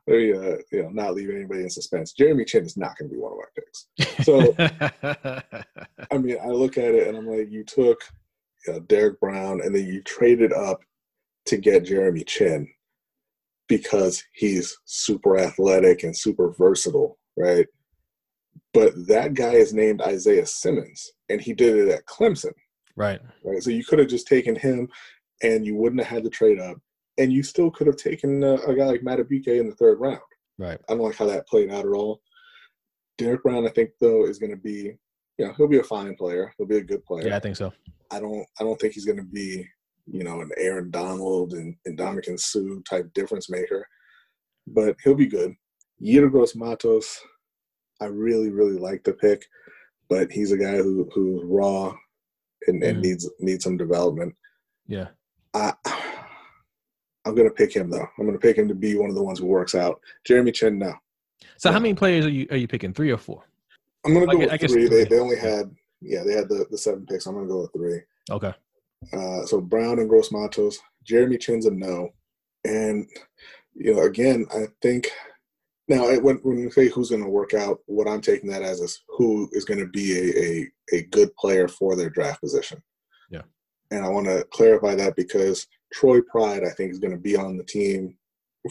me 0.08 0.34
uh, 0.34 0.58
you 0.72 0.84
know 0.84 0.90
not 0.90 1.16
leave 1.16 1.32
anybody 1.32 1.62
in 1.62 1.72
suspense. 1.72 2.14
Jeremy 2.14 2.46
Chinn 2.46 2.66
is 2.66 2.78
not 2.78 2.96
going 2.98 3.10
to 3.10 3.16
be 3.16 3.20
one 3.20 3.34
of 3.34 3.40
my 3.40 3.46
picks. 3.56 4.26
So 4.26 4.54
I 6.12 6.18
mean, 6.20 6.38
I 6.44 6.50
look 6.50 6.78
at 6.78 6.94
it 6.94 7.08
and 7.08 7.18
I'm 7.18 7.28
like, 7.28 7.50
you 7.50 7.64
took 7.64 8.00
you 8.68 8.74
know, 8.74 8.80
Derrick 8.82 9.20
Brown 9.20 9.62
and 9.62 9.74
then 9.74 9.88
you 9.88 10.04
traded 10.04 10.54
up 10.54 10.82
to 11.48 11.58
get 11.58 11.86
Jeremy 11.86 12.24
Chinn 12.26 12.68
because 13.70 14.22
he's 14.34 14.76
super 14.84 15.38
athletic 15.38 16.04
and 16.04 16.18
super 16.18 16.52
versatile, 16.58 17.18
right? 17.38 17.68
But 18.74 18.92
that 19.08 19.36
guy 19.36 19.54
is 19.54 19.74
named 19.74 20.02
Isaiah 20.02 20.46
Simmons, 20.46 21.14
and 21.30 21.40
he 21.40 21.54
did 21.54 21.78
it 21.78 21.90
at 21.90 22.06
Clemson. 22.06 22.52
Right. 22.98 23.22
Right. 23.46 23.64
So 23.64 23.70
you 23.70 23.86
could 23.86 24.00
have 24.00 24.10
just 24.10 24.28
taken 24.28 24.56
him, 24.56 24.90
and 25.42 25.66
you 25.66 25.76
wouldn't 25.76 26.02
have 26.02 26.10
had 26.10 26.24
to 26.24 26.30
trade 26.30 26.60
up, 26.60 26.78
and 27.18 27.32
you 27.32 27.44
still 27.44 27.72
could 27.72 27.88
have 27.88 27.96
taken 27.96 28.44
uh, 28.44 28.58
a 28.68 28.76
guy 28.76 28.86
like 28.86 29.02
Madubuike 29.02 29.48
in 29.48 29.70
the 29.70 29.76
third 29.76 30.00
round. 30.00 30.20
Right. 30.58 30.80
I 30.90 30.94
don't 30.94 31.04
like 31.04 31.16
how 31.16 31.28
that 31.28 31.48
played 31.48 31.72
out 31.72 31.86
at 31.86 31.92
all. 31.92 32.22
Derrick 33.18 33.44
Brown, 33.44 33.66
I 33.66 33.70
think 33.70 33.92
though, 34.02 34.26
is 34.26 34.40
going 34.40 34.52
to 34.52 34.58
be, 34.58 34.98
you 35.38 35.46
know, 35.46 35.54
he'll 35.56 35.68
be 35.68 35.80
a 35.80 35.84
fine 35.84 36.16
player. 36.16 36.54
He'll 36.58 36.68
be 36.68 36.78
a 36.78 36.84
good 36.84 37.06
player. 37.06 37.28
Yeah, 37.28 37.38
I 37.38 37.40
think 37.40 37.56
so. 37.56 37.72
I 38.12 38.20
don't, 38.20 38.46
I 38.60 38.64
don't 38.64 38.80
think 38.80 38.94
he's 38.94 39.06
going 39.06 39.18
to 39.18 39.24
be, 39.24 39.68
you 40.12 40.24
know, 40.24 40.42
an 40.42 40.50
Aaron 40.58 40.90
Donald 40.92 41.54
and, 41.54 41.76
and 41.86 41.98
Ndamukong 41.98 42.40
Suh 42.40 42.80
type 42.90 43.12
difference 43.14 43.50
maker, 43.50 43.88
but 44.68 44.96
he'll 45.04 45.16
be 45.16 45.28
good. 45.28 45.54
Yetur 46.02 46.32
Gross 46.32 46.56
Matos, 46.56 47.20
I 48.02 48.06
really, 48.06 48.50
really 48.50 48.78
like 48.80 49.04
the 49.04 49.14
pick, 49.14 49.46
but 50.10 50.32
he's 50.32 50.52
a 50.52 50.58
guy 50.58 50.78
who 50.78 51.10
who's 51.14 51.42
raw 51.44 51.94
and, 52.68 52.82
and 52.84 52.98
Mhm. 52.98 53.02
needs 53.02 53.30
needs 53.40 53.64
some 53.64 53.78
development. 53.78 54.34
Yeah. 54.88 55.10
I 55.54 55.74
I'm 57.26 57.36
gonna 57.36 57.50
pick 57.52 57.76
him 57.76 57.90
though. 57.90 58.08
I'm 58.18 58.26
gonna 58.26 58.40
pick 58.40 58.58
him 58.58 58.68
to 58.70 58.76
be 58.76 58.96
one 58.96 59.10
of 59.10 59.16
the 59.16 59.24
ones 59.24 59.40
who 59.40 59.46
works 59.46 59.76
out. 59.76 60.00
Jeremy 60.26 60.52
Chinn, 60.52 60.80
no. 60.80 60.94
So 61.58 61.72
how 61.72 61.80
many 61.80 61.94
players 61.94 62.26
are 62.26 62.30
you 62.30 62.48
are 62.52 62.58
you 62.58 62.68
picking? 62.68 62.94
Three 62.94 63.12
or 63.12 63.18
four? 63.18 63.44
I'm 64.06 64.14
gonna 64.14 64.26
go 64.26 64.32
gue- 64.34 64.40
with 64.46 64.52
I 64.52 64.58
three. 64.58 64.88
They 64.88 65.04
three. 65.06 65.18
they 65.18 65.20
only 65.20 65.38
had 65.38 65.70
yeah, 66.02 66.24
they 66.24 66.34
had 66.34 66.48
the, 66.48 66.66
the 66.72 66.78
seven 66.78 67.06
picks. 67.06 67.26
I'm 67.26 67.36
gonna 67.36 67.48
go 67.48 67.62
with 67.62 67.74
three. 67.74 68.00
Okay. 68.32 68.54
Uh, 69.14 69.46
so 69.46 69.62
Brown 69.62 70.00
and 70.00 70.10
Gross 70.10 70.32
Matos, 70.32 70.80
Jeremy 71.04 71.38
Chinn's 71.38 71.66
a 71.66 71.72
no. 71.72 72.10
And 72.66 73.08
you 73.74 73.94
know, 73.94 74.04
again, 74.04 74.46
I 74.54 74.66
think 74.82 75.10
now 75.88 76.08
when 76.20 76.38
when 76.38 76.60
you 76.60 76.70
say 76.72 76.90
who's 76.90 77.10
going 77.10 77.24
to 77.24 77.30
work 77.30 77.54
out, 77.54 77.80
what 77.86 78.08
I'm 78.08 78.22
taking 78.22 78.50
that 78.50 78.62
as 78.62 78.80
is 78.80 79.02
who 79.08 79.50
is 79.54 79.66
going 79.66 79.80
to 79.80 79.88
be 79.88 80.18
a, 80.18 80.44
a 80.44 80.98
a 80.98 81.04
good 81.12 81.34
player 81.36 81.68
for 81.68 81.96
their 81.96 82.10
draft 82.10 82.42
position. 82.42 82.82
Yeah. 83.30 83.44
And 83.92 84.06
I 84.06 84.10
want 84.10 84.28
to 84.28 84.46
clarify 84.52 84.96
that 84.96 85.16
because 85.16 85.66
Troy 85.94 86.20
Pride, 86.22 86.64
I 86.64 86.72
think, 86.72 86.92
is 86.92 87.00
going 87.00 87.14
to 87.14 87.18
be 87.18 87.36
on 87.36 87.58
the 87.58 87.64
team 87.64 88.18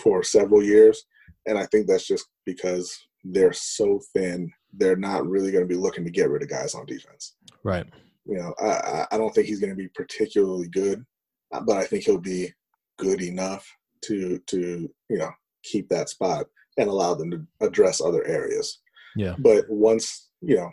for 0.02 0.22
several 0.22 0.62
years, 0.62 1.04
and 1.46 1.58
I 1.58 1.66
think 1.66 1.86
that's 1.86 2.06
just 2.06 2.26
because 2.44 2.96
they're 3.24 3.52
so 3.52 4.00
thin. 4.14 4.52
They're 4.72 4.96
not 4.96 5.26
really 5.26 5.50
going 5.50 5.64
to 5.64 5.68
be 5.68 5.80
looking 5.80 6.04
to 6.04 6.10
get 6.10 6.28
rid 6.28 6.42
of 6.42 6.50
guys 6.50 6.74
on 6.74 6.84
defense 6.84 7.34
Right. 7.64 7.86
You 8.28 8.36
know, 8.36 8.54
I, 8.60 9.06
I- 9.10 9.18
don't 9.18 9.34
think 9.34 9.46
he's 9.46 9.60
going 9.60 9.70
to 9.70 9.76
be 9.76 9.88
particularly 9.88 10.68
good, 10.68 11.04
uh, 11.52 11.60
but 11.60 11.76
I 11.78 11.84
think 11.84 12.04
he'll 12.04 12.18
be 12.18 12.52
good 12.98 13.22
enough 13.22 13.66
to 14.04 14.38
to 14.46 14.88
you 15.08 15.18
know 15.18 15.30
keep 15.64 15.88
that 15.88 16.08
spot 16.08 16.46
and 16.76 16.88
allow 16.88 17.14
them 17.14 17.30
to 17.30 17.44
address 17.60 18.00
other 18.00 18.24
areas. 18.26 18.80
Yeah. 19.16 19.34
But 19.38 19.64
once 19.68 20.28
you 20.40 20.56
know, 20.56 20.70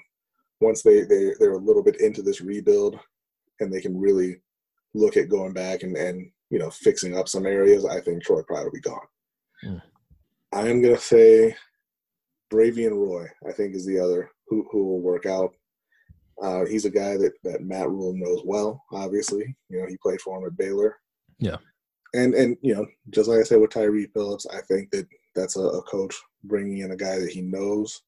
once 0.61 0.83
they 0.83 1.01
they 1.03 1.31
they're 1.39 1.53
a 1.53 1.57
little 1.57 1.83
bit 1.83 2.01
into 2.01 2.21
this 2.21 2.41
rebuild, 2.41 2.99
and 3.59 3.71
they 3.71 3.81
can 3.81 3.97
really 3.97 4.41
look 4.93 5.17
at 5.17 5.29
going 5.29 5.53
back 5.53 5.83
and 5.83 5.95
and 5.95 6.29
you 6.49 6.59
know 6.59 6.69
fixing 6.69 7.17
up 7.17 7.27
some 7.27 7.45
areas, 7.45 7.85
I 7.85 8.01
think 8.01 8.23
Troy 8.23 8.41
Pride 8.43 8.63
will 8.63 8.71
be 8.71 8.81
gone. 8.81 9.07
Mm. 9.63 9.81
I 10.53 10.67
am 10.67 10.81
going 10.81 10.95
to 10.95 11.01
say 11.01 11.55
Bravvion 12.53 12.91
Roy. 12.91 13.27
I 13.47 13.51
think 13.51 13.75
is 13.75 13.85
the 13.85 13.99
other 13.99 14.31
who 14.47 14.67
who 14.71 14.85
will 14.85 15.01
work 15.01 15.25
out. 15.25 15.53
Uh, 16.41 16.65
he's 16.65 16.85
a 16.85 16.89
guy 16.89 17.17
that, 17.17 17.31
that 17.43 17.61
Matt 17.63 17.89
Rhule 17.89 18.13
knows 18.15 18.41
well. 18.45 18.83
Obviously, 18.91 19.55
you 19.69 19.79
know 19.79 19.87
he 19.87 19.97
played 19.97 20.21
for 20.21 20.37
him 20.37 20.45
at 20.45 20.57
Baylor. 20.57 20.97
Yeah. 21.39 21.57
and 22.13 22.33
and 22.33 22.57
you 22.61 22.73
know 22.75 22.85
just 23.09 23.29
like 23.29 23.39
I 23.39 23.43
said 23.43 23.59
with 23.59 23.71
Tyre 23.71 24.07
Phillips, 24.13 24.45
I 24.47 24.61
think 24.61 24.91
that 24.91 25.07
that's 25.35 25.57
a, 25.57 25.61
a 25.61 25.81
coach 25.83 26.15
bringing 26.43 26.79
in 26.79 26.91
a 26.91 26.95
guy 26.95 27.19
that 27.19 27.31
he 27.31 27.41
knows, 27.41 28.01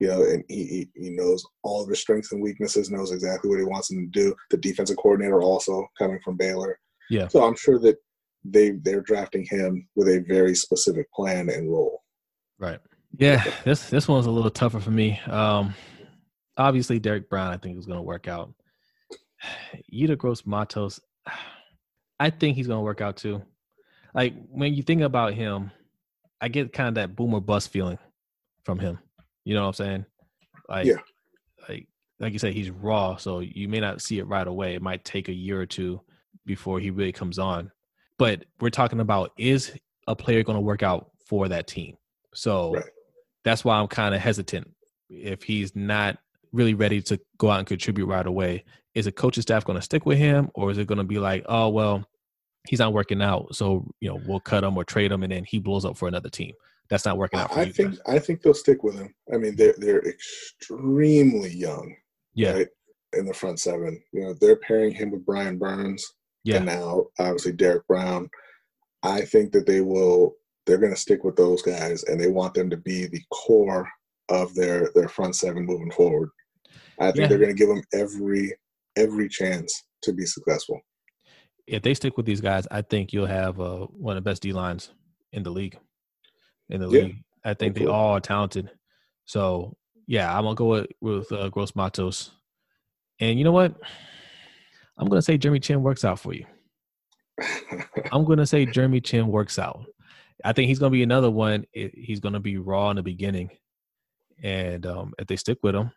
you 0.00 0.08
know, 0.08 0.22
and 0.22 0.44
he, 0.48 0.64
he 0.64 0.88
he 0.94 1.10
knows 1.10 1.44
all 1.62 1.82
of 1.82 1.88
his 1.88 2.00
strengths 2.00 2.32
and 2.32 2.42
weaknesses, 2.42 2.90
knows 2.90 3.12
exactly 3.12 3.50
what 3.50 3.58
he 3.58 3.64
wants 3.64 3.90
him 3.90 4.10
to 4.10 4.20
do. 4.20 4.34
The 4.50 4.56
defensive 4.56 4.96
coordinator 4.96 5.42
also 5.42 5.86
coming 5.98 6.20
from 6.24 6.36
Baylor. 6.36 6.78
Yeah. 7.10 7.28
So 7.28 7.44
I'm 7.44 7.56
sure 7.56 7.78
that 7.80 7.96
they 8.44 8.70
they're 8.82 9.00
drafting 9.00 9.46
him 9.48 9.88
with 9.96 10.08
a 10.08 10.24
very 10.28 10.54
specific 10.54 11.10
plan 11.12 11.48
and 11.50 11.70
role. 11.70 12.02
Right. 12.58 12.80
Yeah, 13.18 13.44
this 13.64 13.88
this 13.88 14.08
one's 14.08 14.26
a 14.26 14.30
little 14.30 14.50
tougher 14.50 14.80
for 14.80 14.90
me. 14.90 15.20
Um, 15.26 15.74
obviously, 16.56 16.98
Derrick 16.98 17.28
Brown, 17.28 17.52
I 17.52 17.56
think 17.56 17.78
is 17.78 17.86
going 17.86 17.98
to 17.98 18.02
work 18.02 18.28
out. 18.28 18.52
Yetur 19.92 20.16
Gross 20.18 20.44
Matos, 20.46 21.00
I 22.20 22.30
think 22.30 22.56
he's 22.56 22.66
going 22.66 22.78
to 22.78 22.84
work 22.84 23.00
out 23.00 23.16
too. 23.16 23.42
Like 24.14 24.34
when 24.48 24.72
you 24.74 24.82
think 24.82 25.02
about 25.02 25.34
him, 25.34 25.70
I 26.40 26.48
get 26.48 26.72
kind 26.72 26.88
of 26.88 26.94
that 26.94 27.14
boomer 27.16 27.40
bust 27.40 27.68
feeling 27.70 27.98
from 28.64 28.78
him. 28.78 28.98
You 29.44 29.54
know 29.54 29.62
what 29.62 29.68
I'm 29.68 29.72
saying? 29.74 30.06
Like, 30.68 30.86
Yeah. 30.86 30.96
like 31.68 31.86
like 32.18 32.32
you 32.32 32.38
said, 32.38 32.54
he's 32.54 32.70
raw, 32.70 33.16
so 33.16 33.40
you 33.40 33.68
may 33.68 33.78
not 33.80 34.00
see 34.00 34.18
it 34.18 34.26
right 34.26 34.46
away. 34.46 34.74
It 34.74 34.80
might 34.80 35.04
take 35.04 35.28
a 35.28 35.34
year 35.34 35.60
or 35.60 35.66
two 35.66 36.00
before 36.46 36.80
he 36.80 36.90
really 36.90 37.12
comes 37.12 37.38
on. 37.38 37.70
But 38.18 38.46
we're 38.58 38.70
talking 38.70 39.00
about 39.00 39.32
is 39.36 39.72
a 40.06 40.16
player 40.16 40.42
going 40.42 40.56
to 40.56 40.62
work 40.62 40.82
out 40.82 41.10
for 41.26 41.48
that 41.48 41.66
team? 41.66 41.98
So 42.32 42.72
Right. 42.74 42.84
that's 43.44 43.64
why 43.66 43.76
I'm 43.76 43.88
kind 43.88 44.14
of 44.14 44.22
hesitant. 44.22 44.70
If 45.10 45.42
he's 45.42 45.76
not 45.76 46.16
really 46.52 46.74
ready 46.74 47.00
to 47.02 47.20
go 47.38 47.50
out 47.50 47.58
and 47.58 47.66
contribute 47.66 48.06
right 48.06 48.26
away, 48.26 48.64
is 48.94 49.04
the 49.04 49.12
coaching 49.12 49.42
staff 49.42 49.64
going 49.64 49.78
to 49.78 49.82
stick 49.82 50.06
with 50.06 50.18
him, 50.18 50.50
or 50.54 50.70
is 50.70 50.78
it 50.78 50.86
going 50.86 50.98
to 50.98 51.04
be 51.04 51.18
like, 51.18 51.44
oh 51.48 51.68
well, 51.68 52.04
he's 52.68 52.78
not 52.78 52.92
working 52.92 53.22
out, 53.22 53.54
so 53.54 53.86
you 54.00 54.08
know 54.08 54.20
we'll 54.26 54.40
cut 54.40 54.64
him 54.64 54.76
or 54.76 54.84
trade 54.84 55.12
him, 55.12 55.22
and 55.22 55.32
then 55.32 55.44
he 55.44 55.58
blows 55.58 55.84
up 55.84 55.96
for 55.96 56.08
another 56.08 56.30
team? 56.30 56.52
That's 56.88 57.04
not 57.04 57.18
working 57.18 57.40
out 57.40 57.56
I 57.56 57.64
you 57.64 57.72
think 57.72 57.90
guys. 57.90 58.00
I 58.06 58.18
think 58.18 58.42
they'll 58.42 58.54
stick 58.54 58.84
with 58.84 58.94
him. 58.94 59.14
I 59.32 59.36
mean, 59.38 59.56
they're 59.56 59.74
they're 59.78 60.06
extremely 60.06 61.50
young, 61.50 61.94
Yeah, 62.34 62.52
right? 62.52 62.68
In 63.12 63.26
the 63.26 63.34
front 63.34 63.60
seven, 63.60 64.02
you 64.12 64.22
know, 64.22 64.34
they're 64.40 64.56
pairing 64.56 64.92
him 64.92 65.10
with 65.10 65.26
Brian 65.26 65.58
Burns, 65.58 66.14
yeah, 66.44 66.56
and 66.56 66.66
now 66.66 67.06
obviously 67.18 67.52
Derrick 67.52 67.86
Brown. 67.86 68.28
I 69.02 69.22
think 69.22 69.52
that 69.52 69.66
they 69.66 69.80
will. 69.80 70.36
They're 70.64 70.78
going 70.78 70.94
to 70.94 71.00
stick 71.00 71.22
with 71.22 71.36
those 71.36 71.62
guys, 71.62 72.02
and 72.04 72.20
they 72.20 72.26
want 72.26 72.54
them 72.54 72.70
to 72.70 72.76
be 72.76 73.06
the 73.06 73.22
core 73.30 73.88
of 74.28 74.54
their 74.54 74.90
their 74.94 75.08
front 75.08 75.36
seven 75.36 75.64
moving 75.64 75.90
forward. 75.90 76.30
I 77.00 77.06
think 77.06 77.16
Yeah. 77.16 77.28
they're 77.28 77.38
going 77.38 77.54
to 77.54 77.58
give 77.58 77.68
them 77.68 77.82
every 77.92 78.54
every 78.96 79.28
chance 79.28 79.84
to 80.02 80.12
be 80.12 80.24
successful. 80.24 80.80
if 81.66 81.82
they 81.82 81.94
stick 81.94 82.16
with 82.16 82.24
these 82.26 82.40
guys, 82.40 82.66
I 82.70 82.80
think 82.82 83.12
you'll 83.12 83.26
have 83.26 83.60
uh, 83.60 83.86
one 83.86 84.16
of 84.16 84.22
the 84.24 84.30
best 84.30 84.40
D 84.42 84.52
lines 84.52 84.92
in 85.32 85.42
the 85.42 85.50
league. 85.50 85.76
In 86.70 86.80
the 86.80 86.88
Yeah, 86.88 87.02
league, 87.04 87.24
I 87.44 87.54
think 87.54 87.74
they 87.74 87.86
all 87.86 88.12
are 88.14 88.20
talented. 88.20 88.70
So 89.26 89.76
yeah, 90.06 90.32
I'm 90.36 90.44
gonna 90.44 90.54
go 90.54 90.66
with, 90.66 90.86
with 91.00 91.32
uh, 91.32 91.48
Gross 91.50 91.74
Matos. 91.74 92.30
And 93.20 93.38
you 93.38 93.44
know 93.44 93.52
what? 93.52 93.74
I'm 94.98 95.08
gonna 95.08 95.22
say 95.22 95.36
Jeremy 95.38 95.60
Chinn 95.60 95.82
works 95.82 96.04
out 96.04 96.18
for 96.20 96.32
you. 96.32 96.46
I'm 98.12 98.24
gonna 98.24 98.46
say 98.46 98.64
Jeremy 98.66 99.00
Chinn 99.00 99.26
works 99.28 99.58
out. 99.58 99.84
I 100.44 100.52
think 100.52 100.68
he's 100.68 100.78
gonna 100.78 100.90
be 100.90 101.02
another 101.02 101.30
one. 101.30 101.64
He's 101.72 102.20
gonna 102.20 102.40
be 102.40 102.56
raw 102.58 102.90
in 102.90 102.96
the 102.96 103.02
beginning, 103.02 103.50
and 104.42 104.86
um, 104.86 105.12
if 105.18 105.26
they 105.26 105.36
stick 105.36 105.58
with 105.62 105.74
him, 105.74 105.90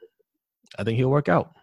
I 0.77 0.83
think 0.83 0.97
he'll 0.97 1.09
work 1.09 1.29
out. 1.29 1.53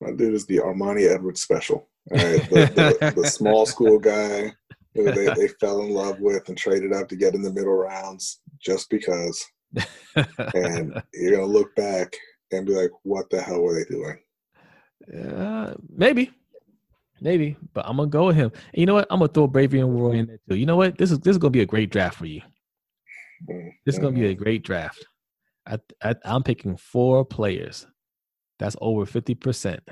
My 0.00 0.12
dude 0.12 0.34
is 0.34 0.46
the 0.46 0.58
Armani 0.58 1.08
Edwards 1.08 1.40
special. 1.40 1.88
All 2.12 2.18
right, 2.18 2.50
the, 2.50 2.98
the, 3.00 3.22
the 3.22 3.28
small 3.30 3.64
school 3.64 3.98
guy 3.98 4.52
who 4.94 5.10
they, 5.10 5.26
they 5.34 5.48
fell 5.60 5.80
in 5.80 5.90
love 5.90 6.20
with 6.20 6.48
and 6.48 6.56
traded 6.56 6.92
up 6.92 7.08
to 7.08 7.16
get 7.16 7.34
in 7.34 7.42
the 7.42 7.52
middle 7.52 7.74
rounds 7.74 8.40
just 8.60 8.90
because. 8.90 9.44
And 10.54 11.02
you're 11.14 11.36
gonna 11.36 11.46
look 11.46 11.74
back 11.74 12.14
and 12.52 12.66
be 12.66 12.72
like, 12.72 12.90
"What 13.02 13.28
the 13.30 13.40
hell 13.40 13.62
were 13.62 13.74
they 13.74 13.84
doing?" 13.84 14.18
Uh, 15.26 15.74
maybe, 15.88 16.30
maybe, 17.20 17.56
but 17.72 17.84
I'm 17.88 17.96
gonna 17.96 18.08
go 18.08 18.26
with 18.26 18.36
him. 18.36 18.52
And 18.72 18.80
you 18.80 18.86
know 18.86 18.94
what? 18.94 19.06
I'm 19.10 19.18
gonna 19.18 19.32
throw 19.32 19.48
Bravvion 19.48 19.84
and 19.84 20.00
Roy 20.00 20.12
in 20.12 20.26
there 20.26 20.38
too. 20.48 20.56
You 20.56 20.66
know 20.66 20.76
what? 20.76 20.96
This 20.96 21.10
is 21.10 21.18
this 21.20 21.32
is 21.32 21.38
gonna 21.38 21.50
be 21.50 21.62
a 21.62 21.66
great 21.66 21.90
draft 21.90 22.18
for 22.18 22.26
you. 22.26 22.42
This 23.84 23.96
is 23.96 23.98
gonna 23.98 24.12
be 24.12 24.26
a 24.26 24.34
great 24.34 24.62
draft. 24.62 25.04
I, 25.66 25.78
I 26.02 26.14
I'm 26.24 26.42
picking 26.42 26.76
four 26.76 27.24
players. 27.24 27.86
That's 28.58 28.76
over 28.80 29.06
fifty 29.06 29.34
percent. 29.34 29.82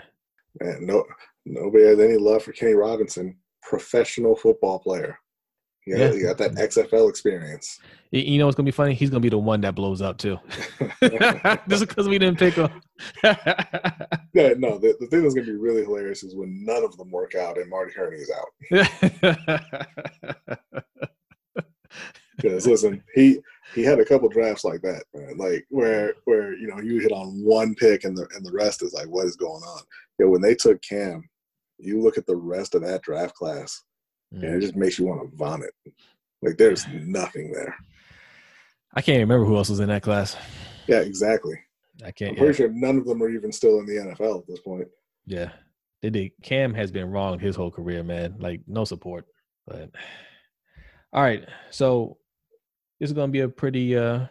Man, 0.61 0.87
no, 0.87 1.05
Nobody 1.45 1.85
has 1.85 1.99
any 1.99 2.17
love 2.17 2.43
for 2.43 2.53
Kenny 2.53 2.75
Robinson, 2.75 3.37
professional 3.63 4.37
football 4.37 4.79
player. 4.79 5.19
You 5.87 5.97
got, 5.97 6.03
yeah. 6.03 6.13
you 6.13 6.23
got 6.23 6.39
that 6.39 6.53
XFL 6.53 7.11
experience. 7.11 7.81
You 8.13 8.39
know 8.39 8.47
what's 8.47 8.55
gonna 8.55 8.67
be 8.67 8.71
funny? 8.71 8.95
He's 8.95 9.11
gonna 9.11 9.19
be 9.21 9.29
the 9.29 9.39
one 9.39 9.61
that 9.63 9.75
blows 9.75 10.01
up 10.01 10.17
too, 10.17 10.39
just 11.69 11.89
because 11.89 12.09
we 12.09 12.19
didn't 12.19 12.39
pick 12.39 12.55
him. 12.55 12.71
yeah, 13.25 14.55
no. 14.57 14.79
The, 14.79 14.97
the 15.01 15.09
thing 15.11 15.23
that's 15.23 15.35
gonna 15.35 15.47
be 15.47 15.57
really 15.57 15.83
hilarious 15.83 16.23
is 16.23 16.37
when 16.37 16.65
none 16.65 16.85
of 16.85 16.97
them 16.97 17.11
work 17.11 17.35
out 17.35 17.59
and 17.59 17.69
Marty 17.69 17.93
Hurney 17.95 18.19
is 18.19 18.31
out. 18.31 18.47
Because 22.37 22.67
listen, 22.67 23.05
he 23.15 23.39
he 23.75 23.83
had 23.83 24.01
a 24.01 24.05
couple 24.05 24.29
drafts 24.29 24.65
like 24.65 24.83
that, 24.83 25.05
man. 25.15 25.37
Like 25.37 25.65
where 25.69 26.15
where 26.25 26.55
you 26.55 26.69
know 26.69 26.81
you 26.81 27.01
hit 27.01 27.13
on 27.13 27.43
one 27.43 27.75
pick 27.75 28.05
and 28.05 28.17
the 28.17 28.27
and 28.35 28.45
the 28.45 28.53
rest 28.53 28.83
is 28.83 28.93
like 28.93 29.09
what 29.09 29.27
is 29.27 29.37
going 29.37 29.63
on. 29.63 29.83
Yeah, 30.19 30.27
when 30.27 30.43
they 30.43 30.55
took 30.55 30.83
Cam, 30.83 31.29
you 31.79 32.01
look 32.01 32.19
at 32.19 32.27
the 32.27 32.37
rest 32.37 32.75
of 32.75 32.83
that 32.83 33.03
draft 33.03 33.35
class, 33.35 33.83
mm. 34.35 34.43
and 34.43 34.55
it 34.55 34.59
mm. 34.59 34.61
just 34.61 34.77
makes 34.77 34.99
you 34.99 35.07
want 35.07 35.23
to 35.23 35.37
vomit. 35.37 35.71
Like 36.43 36.57
there's 36.57 36.87
nothing 36.89 37.53
there. 37.53 37.75
I 38.95 39.01
can't 39.01 39.21
remember 39.21 39.47
who 39.47 39.57
else 39.57 39.71
was 39.71 39.81
in 39.81 39.89
that 39.89 40.03
class. 40.03 40.37
Yeah, 40.87 41.01
exactly. 41.01 41.59
I 42.05 42.11
can't. 42.11 42.33
I'm 42.33 42.37
pretty 42.37 42.53
yeah. 42.53 42.69
sure 42.69 42.73
none 42.73 42.99
of 42.99 43.07
them 43.07 43.23
are 43.23 43.31
even 43.31 43.53
still 43.53 43.79
in 43.79 43.87
the 43.87 43.95
NFL 43.95 44.41
at 44.41 44.47
this 44.47 44.61
point. 44.61 44.89
Yeah, 45.25 45.51
they 46.03 46.11
did. 46.11 46.33
Cam 46.43 46.75
has 46.75 46.91
been 46.91 47.11
wrong 47.11 47.39
his 47.39 47.57
whole 47.57 47.71
career, 47.71 48.03
man. 48.03 48.37
Like 48.39 48.61
no 48.67 48.85
support. 48.85 49.27
But 49.67 49.91
all 51.13 51.23
right, 51.23 51.49
so 51.71 52.19
this 53.03 53.11
is 53.11 53.15
going 53.15 53.31
to 53.31 53.33
be 53.33 53.41
a 53.41 53.49
pretty 53.49 53.97
uh, 53.99 54.27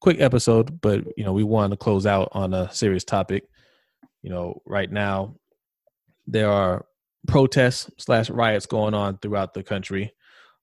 quick 0.00 0.20
episode, 0.20 0.80
but 0.80 1.04
you 1.16 1.22
know 1.22 1.32
we 1.32 1.44
want 1.44 1.70
to 1.70 1.76
close 1.76 2.04
out 2.04 2.28
on 2.32 2.52
a 2.52 2.68
serious 2.72 3.04
topic. 3.04 3.44
You 4.22 4.30
know, 4.30 4.60
right 4.66 4.90
now 4.90 5.36
there 6.26 6.50
are 6.50 6.84
protests 7.28 7.88
slash 7.96 8.28
riots 8.28 8.66
going 8.66 8.92
on 8.92 9.18
throughout 9.18 9.54
the 9.54 9.62
country 9.62 10.12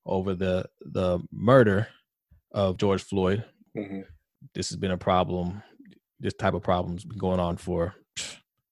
over 0.06 0.36
the 0.36 0.66
the 0.82 1.20
murder 1.32 1.88
of 2.52 2.76
George 2.76 3.04
Floyd. 3.04 3.46
Mm-hmm. 3.78 4.02
This 4.54 4.68
has 4.68 4.76
been 4.76 4.92
a 4.92 4.98
problem. 4.98 5.64
This 6.20 6.34
type 6.34 6.56
of 6.56 6.62
problem's 6.62 7.06
been 7.06 7.20
going 7.20 7.40
on 7.40 7.56
for 7.56 7.96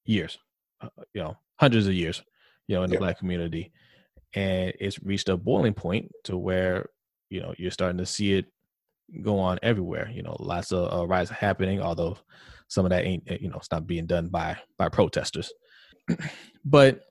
years, 0.03 0.37
uh, 0.81 0.89
you 1.13 1.21
know, 1.21 1.37
hundreds 1.55 1.87
of 1.87 1.93
years, 1.93 2.21
you 2.67 2.75
know, 2.75 2.83
in 2.83 2.89
the 2.89 2.97
black 2.97 3.17
community, 3.17 3.71
and 4.33 4.73
it's 4.77 5.01
reached 5.01 5.29
a 5.29 5.37
boiling 5.37 5.73
point 5.73 6.11
to 6.25 6.35
where 6.35 6.89
you 7.29 7.41
know 7.41 7.53
you're 7.57 7.71
starting 7.71 7.97
to 7.97 8.05
see 8.05 8.33
it 8.33 8.45
go 9.21 9.37
on 9.37 9.59
everywhere 9.61 10.09
you 10.11 10.23
know 10.23 10.35
lots 10.39 10.71
of 10.71 10.91
uh, 10.91 11.05
riots 11.05 11.29
happening 11.29 11.81
although 11.81 12.17
some 12.67 12.85
of 12.85 12.89
that 12.89 13.05
ain't 13.05 13.23
you 13.41 13.49
know 13.49 13.57
it's 13.57 13.71
not 13.71 13.87
being 13.87 14.05
done 14.05 14.27
by 14.27 14.57
by 14.77 14.89
protesters. 14.89 15.51
But 16.67 17.01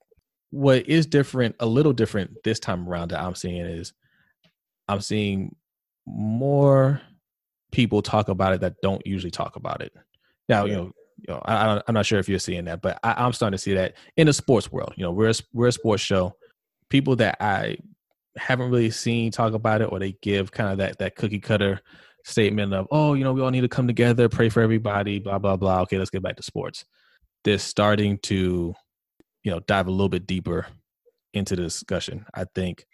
what 0.50 0.88
is 0.88 1.06
different 1.06 1.54
a 1.60 1.66
little 1.66 1.92
different 1.92 2.32
this 2.42 2.58
time 2.58 2.88
around 2.88 3.12
that 3.12 3.20
i'm 3.20 3.34
seeing 3.36 3.64
is 3.64 3.92
i'm 4.88 5.00
seeing 5.00 5.54
more 6.06 7.00
people 7.70 8.02
talk 8.02 8.28
about 8.28 8.52
it 8.52 8.60
that 8.60 8.74
don't 8.82 9.04
usually 9.06 9.30
talk 9.30 9.56
about 9.56 9.80
it. 9.80 9.92
Now 10.48 10.64
you 10.64 10.72
know 10.72 10.92
you 11.16 11.34
know 11.34 11.40
I, 11.44 11.80
i'm 11.86 11.94
not 11.94 12.04
sure 12.04 12.18
if 12.18 12.28
you're 12.28 12.38
seeing 12.40 12.64
that 12.64 12.82
but 12.82 12.98
I, 13.04 13.14
i'm 13.24 13.32
starting 13.32 13.56
to 13.56 13.62
see 13.62 13.74
that 13.74 13.94
in 14.16 14.26
the 14.26 14.32
sports 14.32 14.72
world. 14.72 14.92
You 14.96 15.04
know 15.04 15.12
we're 15.12 15.30
a, 15.30 15.34
we're 15.52 15.68
a 15.68 15.72
sports 15.72 16.02
show. 16.02 16.34
People 16.88 17.14
that 17.16 17.36
i 17.40 17.76
haven't 18.36 18.70
really 18.70 18.90
seen 18.90 19.30
talk 19.30 19.52
about 19.52 19.80
it 19.80 19.92
or 19.92 19.98
they 19.98 20.16
give 20.22 20.50
kind 20.50 20.70
of 20.70 20.78
that 20.78 20.98
that 20.98 21.16
cookie 21.16 21.38
cutter 21.38 21.80
statement 22.24 22.72
of 22.72 22.86
oh 22.90 23.14
you 23.14 23.22
know 23.22 23.32
we 23.32 23.40
all 23.40 23.50
need 23.50 23.60
to 23.60 23.68
come 23.68 23.86
together 23.86 24.28
pray 24.28 24.48
for 24.48 24.62
everybody 24.62 25.18
blah 25.18 25.38
blah 25.38 25.56
blah. 25.56 25.82
Okay 25.82 25.98
let's 25.98 26.10
get 26.10 26.22
back 26.22 26.36
to 26.36 26.42
sports. 26.42 26.84
They're 27.44 27.58
starting 27.58 28.18
to 28.24 28.74
you 29.42 29.50
know 29.50 29.60
dive 29.60 29.86
a 29.86 29.90
little 29.90 30.08
bit 30.08 30.26
deeper 30.26 30.66
into 31.34 31.56
the 31.56 31.62
discussion 31.62 32.24
i 32.34 32.44
think 32.54 32.86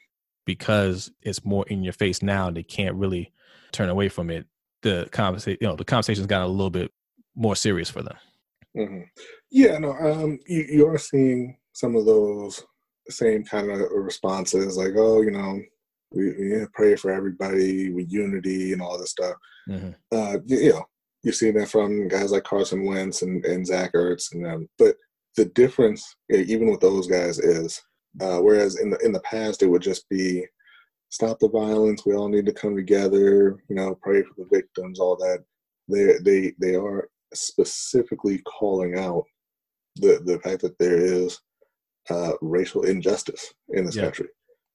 because 0.46 1.12
it's 1.22 1.44
more 1.44 1.64
in 1.68 1.82
your 1.82 1.92
face 1.92 2.22
now 2.22 2.50
they 2.50 2.62
can't 2.62 2.96
really 2.96 3.32
turn 3.72 3.88
away 3.88 4.08
from 4.08 4.30
it. 4.30 4.46
The 4.82 5.08
conversation 5.12 5.58
you 5.60 5.68
know 5.68 5.76
the 5.76 5.84
conversation's 5.84 6.26
gotten 6.26 6.46
a 6.46 6.50
little 6.50 6.70
bit 6.70 6.90
more 7.36 7.54
serious 7.54 7.90
for 7.90 8.02
them. 8.02 8.16
Mm-hmm. 8.76 9.02
yeah 9.50 9.78
no 9.78 9.92
um 9.92 10.38
you, 10.46 10.64
you 10.70 10.86
are 10.86 10.98
seeing 10.98 11.56
some 11.72 11.96
of 11.96 12.06
those 12.06 12.64
same 13.10 13.44
kind 13.44 13.70
of 13.70 13.80
responses, 13.92 14.76
like, 14.76 14.92
oh, 14.96 15.22
you 15.22 15.30
know, 15.30 15.60
we, 16.12 16.32
we 16.32 16.66
pray 16.72 16.96
for 16.96 17.10
everybody 17.10 17.90
with 17.90 18.12
unity 18.12 18.72
and 18.72 18.82
all 18.82 18.98
this 18.98 19.10
stuff. 19.10 19.34
Mm-hmm. 19.68 19.90
Uh, 20.12 20.38
you, 20.46 20.58
you, 20.58 20.70
know, 20.70 20.84
you 21.22 21.32
see 21.32 21.50
that 21.52 21.68
from 21.68 22.08
guys 22.08 22.32
like 22.32 22.44
Carson 22.44 22.84
Wentz 22.84 23.22
and, 23.22 23.44
and 23.44 23.66
Zach 23.66 23.92
Ertz 23.92 24.32
and 24.34 24.44
them. 24.44 24.68
But 24.78 24.96
the 25.36 25.44
difference, 25.46 26.16
even 26.30 26.70
with 26.70 26.80
those 26.80 27.06
guys, 27.06 27.38
is 27.38 27.80
uh, 28.20 28.38
whereas 28.40 28.80
in 28.80 28.90
the 28.90 28.98
in 28.98 29.12
the 29.12 29.20
past 29.20 29.62
it 29.62 29.68
would 29.68 29.82
just 29.82 30.08
be 30.08 30.44
stop 31.10 31.38
the 31.38 31.48
violence. 31.48 32.04
We 32.04 32.14
all 32.14 32.28
need 32.28 32.46
to 32.46 32.52
come 32.52 32.74
together. 32.74 33.60
You 33.68 33.76
know, 33.76 33.94
pray 34.02 34.22
for 34.22 34.34
the 34.36 34.48
victims. 34.50 34.98
All 34.98 35.16
that. 35.16 35.44
They 35.88 36.14
they 36.24 36.52
they 36.60 36.74
are 36.74 37.08
specifically 37.34 38.38
calling 38.38 38.98
out 38.98 39.24
the 39.96 40.20
the 40.24 40.40
fact 40.40 40.62
that 40.62 40.78
there 40.78 40.96
is 40.96 41.38
uh, 42.10 42.32
racial 42.40 42.84
injustice 42.84 43.52
in 43.70 43.84
this 43.84 43.96
yeah. 43.96 44.02
country. 44.02 44.28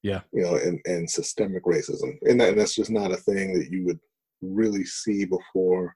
Yeah, 0.03 0.21
you 0.31 0.43
know, 0.43 0.55
and 0.55 0.79
and 0.85 1.09
systemic 1.09 1.63
racism, 1.65 2.13
and, 2.23 2.39
that, 2.39 2.49
and 2.49 2.59
that's 2.59 2.75
just 2.75 2.91
not 2.91 3.11
a 3.11 3.17
thing 3.17 3.57
that 3.57 3.71
you 3.71 3.85
would 3.85 3.99
really 4.41 4.85
see 4.85 5.25
before. 5.25 5.95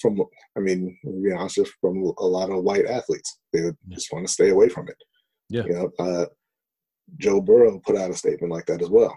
From, 0.00 0.18
I 0.56 0.60
mean, 0.60 0.96
to 1.04 1.22
be 1.22 1.30
honest, 1.30 1.56
just 1.56 1.72
from 1.78 2.02
a 2.18 2.24
lot 2.24 2.48
of 2.48 2.64
white 2.64 2.86
athletes, 2.86 3.38
they 3.52 3.62
would 3.62 3.76
yeah. 3.86 3.96
just 3.96 4.10
want 4.12 4.26
to 4.26 4.32
stay 4.32 4.48
away 4.48 4.70
from 4.70 4.88
it. 4.88 4.96
Yeah, 5.50 5.64
you 5.64 5.72
know, 5.74 5.90
uh, 5.98 6.26
Joe 7.18 7.40
Burrow 7.42 7.80
put 7.84 7.96
out 7.96 8.10
a 8.10 8.14
statement 8.14 8.52
like 8.52 8.64
that 8.66 8.80
as 8.80 8.88
well. 8.88 9.14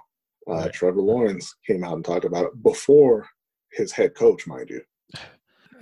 Uh, 0.49 0.55
right. 0.55 0.73
Trevor 0.73 1.01
Lawrence 1.01 1.55
came 1.65 1.85
out 1.85 1.93
and 1.93 2.03
talked 2.03 2.25
about 2.25 2.45
it 2.45 2.63
before 2.63 3.25
his 3.71 3.93
head 3.93 4.13
coach, 4.13 4.45
mind 4.45 4.69
you. 4.69 4.81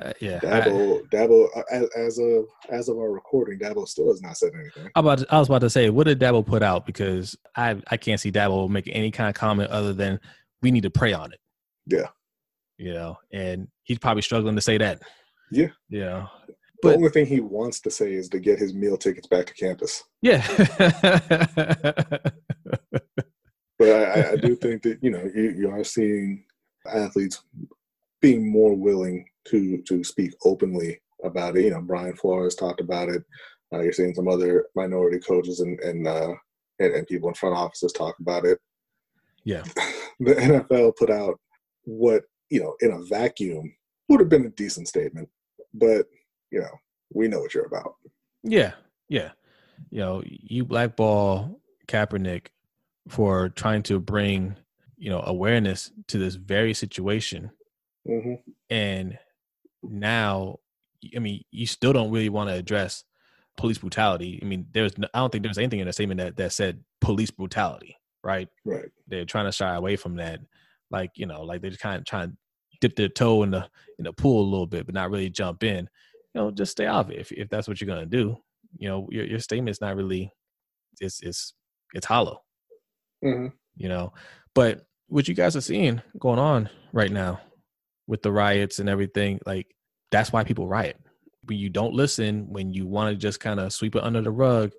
Uh, 0.01 0.13
yeah, 0.19 0.39
Dabo, 0.39 1.07
Dabo, 1.09 1.47
uh, 1.55 1.61
as, 1.71 1.87
as 1.95 2.17
of 2.17 2.45
as 2.69 2.89
of 2.89 2.97
our 2.97 3.11
recording, 3.11 3.59
Dabo 3.59 3.87
still 3.87 4.07
has 4.07 4.21
not 4.21 4.35
said 4.35 4.51
anything. 4.55 4.89
I 4.95 4.99
about 4.99 5.19
to, 5.19 5.27
I 5.29 5.37
was 5.37 5.47
about 5.47 5.61
to 5.61 5.69
say, 5.69 5.91
what 5.91 6.07
did 6.07 6.19
Dabo 6.19 6.45
put 6.45 6.63
out? 6.63 6.87
Because 6.87 7.37
I 7.55 7.79
I 7.89 7.97
can't 7.97 8.19
see 8.19 8.31
Dabo 8.31 8.67
make 8.67 8.89
any 8.91 9.11
kind 9.11 9.29
of 9.29 9.35
comment 9.35 9.69
other 9.69 9.93
than 9.93 10.19
we 10.61 10.71
need 10.71 10.83
to 10.83 10.89
pray 10.89 11.13
on 11.13 11.31
it. 11.31 11.39
Yeah, 11.85 12.07
you 12.77 12.93
know, 12.93 13.17
and 13.31 13.67
he's 13.83 13.99
probably 13.99 14.23
struggling 14.23 14.55
to 14.55 14.61
say 14.61 14.79
that. 14.79 15.03
Yeah, 15.51 15.67
yeah. 15.89 16.27
But, 16.81 16.89
the 16.89 16.95
only 16.95 17.09
thing 17.09 17.25
he 17.27 17.41
wants 17.41 17.79
to 17.81 17.91
say 17.91 18.13
is 18.13 18.27
to 18.29 18.39
get 18.39 18.57
his 18.57 18.73
meal 18.73 18.97
tickets 18.97 19.27
back 19.27 19.45
to 19.45 19.53
campus. 19.53 20.03
Yeah. 20.23 20.43
but 23.77 23.87
I, 23.87 24.31
I 24.31 24.35
do 24.37 24.55
think 24.55 24.81
that 24.81 24.97
you 25.01 25.11
know 25.11 25.29
you, 25.35 25.51
you 25.51 25.69
are 25.69 25.83
seeing 25.83 26.43
athletes 26.91 27.43
being 28.21 28.49
more 28.49 28.75
willing 28.75 29.25
to 29.47 29.81
to 29.83 30.03
speak 30.03 30.33
openly 30.45 31.01
about 31.23 31.57
it. 31.57 31.65
You 31.65 31.71
know, 31.71 31.81
Brian 31.81 32.15
Flores 32.15 32.55
talked 32.55 32.81
about 32.81 33.09
it. 33.09 33.23
Uh, 33.73 33.79
you're 33.79 33.93
seeing 33.93 34.13
some 34.13 34.27
other 34.27 34.65
minority 34.75 35.19
coaches 35.19 35.59
and 35.59 35.79
and, 35.79 36.07
uh, 36.07 36.33
and, 36.79 36.93
and 36.93 37.07
people 37.07 37.29
in 37.29 37.35
front 37.35 37.55
offices 37.55 37.93
talk 37.93 38.15
about 38.19 38.45
it. 38.45 38.59
Yeah, 39.43 39.63
the 40.19 40.35
NFL 40.35 40.97
put 40.97 41.09
out 41.09 41.39
what 41.83 42.23
you 42.49 42.61
know 42.61 42.75
in 42.81 42.91
a 42.91 43.03
vacuum 43.03 43.75
would 44.07 44.19
have 44.19 44.29
been 44.29 44.45
a 44.45 44.49
decent 44.49 44.87
statement, 44.87 45.29
but 45.73 46.05
you 46.51 46.59
know 46.59 46.79
we 47.13 47.27
know 47.27 47.39
what 47.39 47.53
you're 47.53 47.65
about. 47.65 47.95
Yeah, 48.43 48.73
yeah. 49.09 49.31
You 49.89 49.99
know, 49.99 50.23
you 50.25 50.63
blackball 50.63 51.59
Kaepernick 51.87 52.47
for 53.07 53.49
trying 53.49 53.83
to 53.83 53.99
bring 53.99 54.55
you 54.97 55.09
know 55.09 55.21
awareness 55.25 55.91
to 56.07 56.17
this 56.17 56.35
very 56.35 56.73
situation, 56.73 57.51
mm-hmm. 58.07 58.33
and 58.69 59.17
now, 59.83 60.59
I 61.15 61.19
mean, 61.19 61.43
you 61.51 61.65
still 61.65 61.93
don't 61.93 62.11
really 62.11 62.29
want 62.29 62.49
to 62.49 62.55
address 62.55 63.03
police 63.57 63.79
brutality. 63.79 64.39
I 64.41 64.45
mean, 64.45 64.67
there's 64.71 64.97
no, 64.97 65.07
I 65.13 65.19
don't 65.19 65.31
think 65.31 65.43
there's 65.43 65.57
anything 65.57 65.79
in 65.79 65.87
the 65.87 65.93
statement 65.93 66.19
that 66.19 66.37
that 66.37 66.53
said 66.53 66.83
police 66.99 67.31
brutality, 67.31 67.97
right? 68.23 68.47
Right. 68.65 68.89
They're 69.07 69.25
trying 69.25 69.45
to 69.45 69.51
shy 69.51 69.75
away 69.75 69.95
from 69.95 70.15
that, 70.17 70.39
like 70.89 71.11
you 71.15 71.25
know, 71.25 71.43
like 71.43 71.61
they're 71.61 71.71
just 71.71 71.81
kind 71.81 71.99
of 71.99 72.05
trying 72.05 72.31
to 72.31 72.37
dip 72.79 72.95
their 72.95 73.09
toe 73.09 73.43
in 73.43 73.51
the 73.51 73.67
in 73.97 74.05
the 74.05 74.13
pool 74.13 74.41
a 74.41 74.49
little 74.49 74.67
bit, 74.67 74.85
but 74.85 74.95
not 74.95 75.11
really 75.11 75.29
jump 75.29 75.63
in. 75.63 75.89
You 76.33 76.41
know, 76.41 76.51
just 76.51 76.71
stay 76.71 76.87
off 76.87 77.09
it 77.09 77.19
if 77.19 77.31
if 77.31 77.49
that's 77.49 77.67
what 77.67 77.81
you're 77.81 77.87
gonna 77.87 78.05
do. 78.05 78.37
You 78.77 78.89
know, 78.89 79.07
your 79.11 79.25
your 79.25 79.39
statement's 79.39 79.81
not 79.81 79.95
really 79.95 80.31
it's 80.99 81.21
it's 81.21 81.53
it's 81.93 82.05
hollow. 82.05 82.41
Mm-hmm. 83.23 83.47
You 83.75 83.89
know, 83.89 84.13
but 84.53 84.85
what 85.07 85.27
you 85.27 85.33
guys 85.33 85.55
are 85.55 85.61
seeing 85.61 86.01
going 86.19 86.39
on 86.39 86.69
right 86.93 87.11
now 87.11 87.41
with 88.11 88.21
the 88.21 88.31
riots 88.31 88.79
and 88.79 88.89
everything, 88.89 89.39
like 89.45 89.73
that's 90.11 90.33
why 90.33 90.43
people 90.43 90.67
riot. 90.67 90.97
When 91.45 91.57
you 91.57 91.69
don't 91.69 91.93
listen, 91.93 92.51
when 92.51 92.73
you 92.73 92.85
want 92.85 93.09
to 93.09 93.15
just 93.15 93.39
kind 93.39 93.57
of 93.57 93.71
sweep 93.71 93.95
it 93.95 94.03
under 94.03 94.21
the 94.21 94.29
rug, 94.31 94.73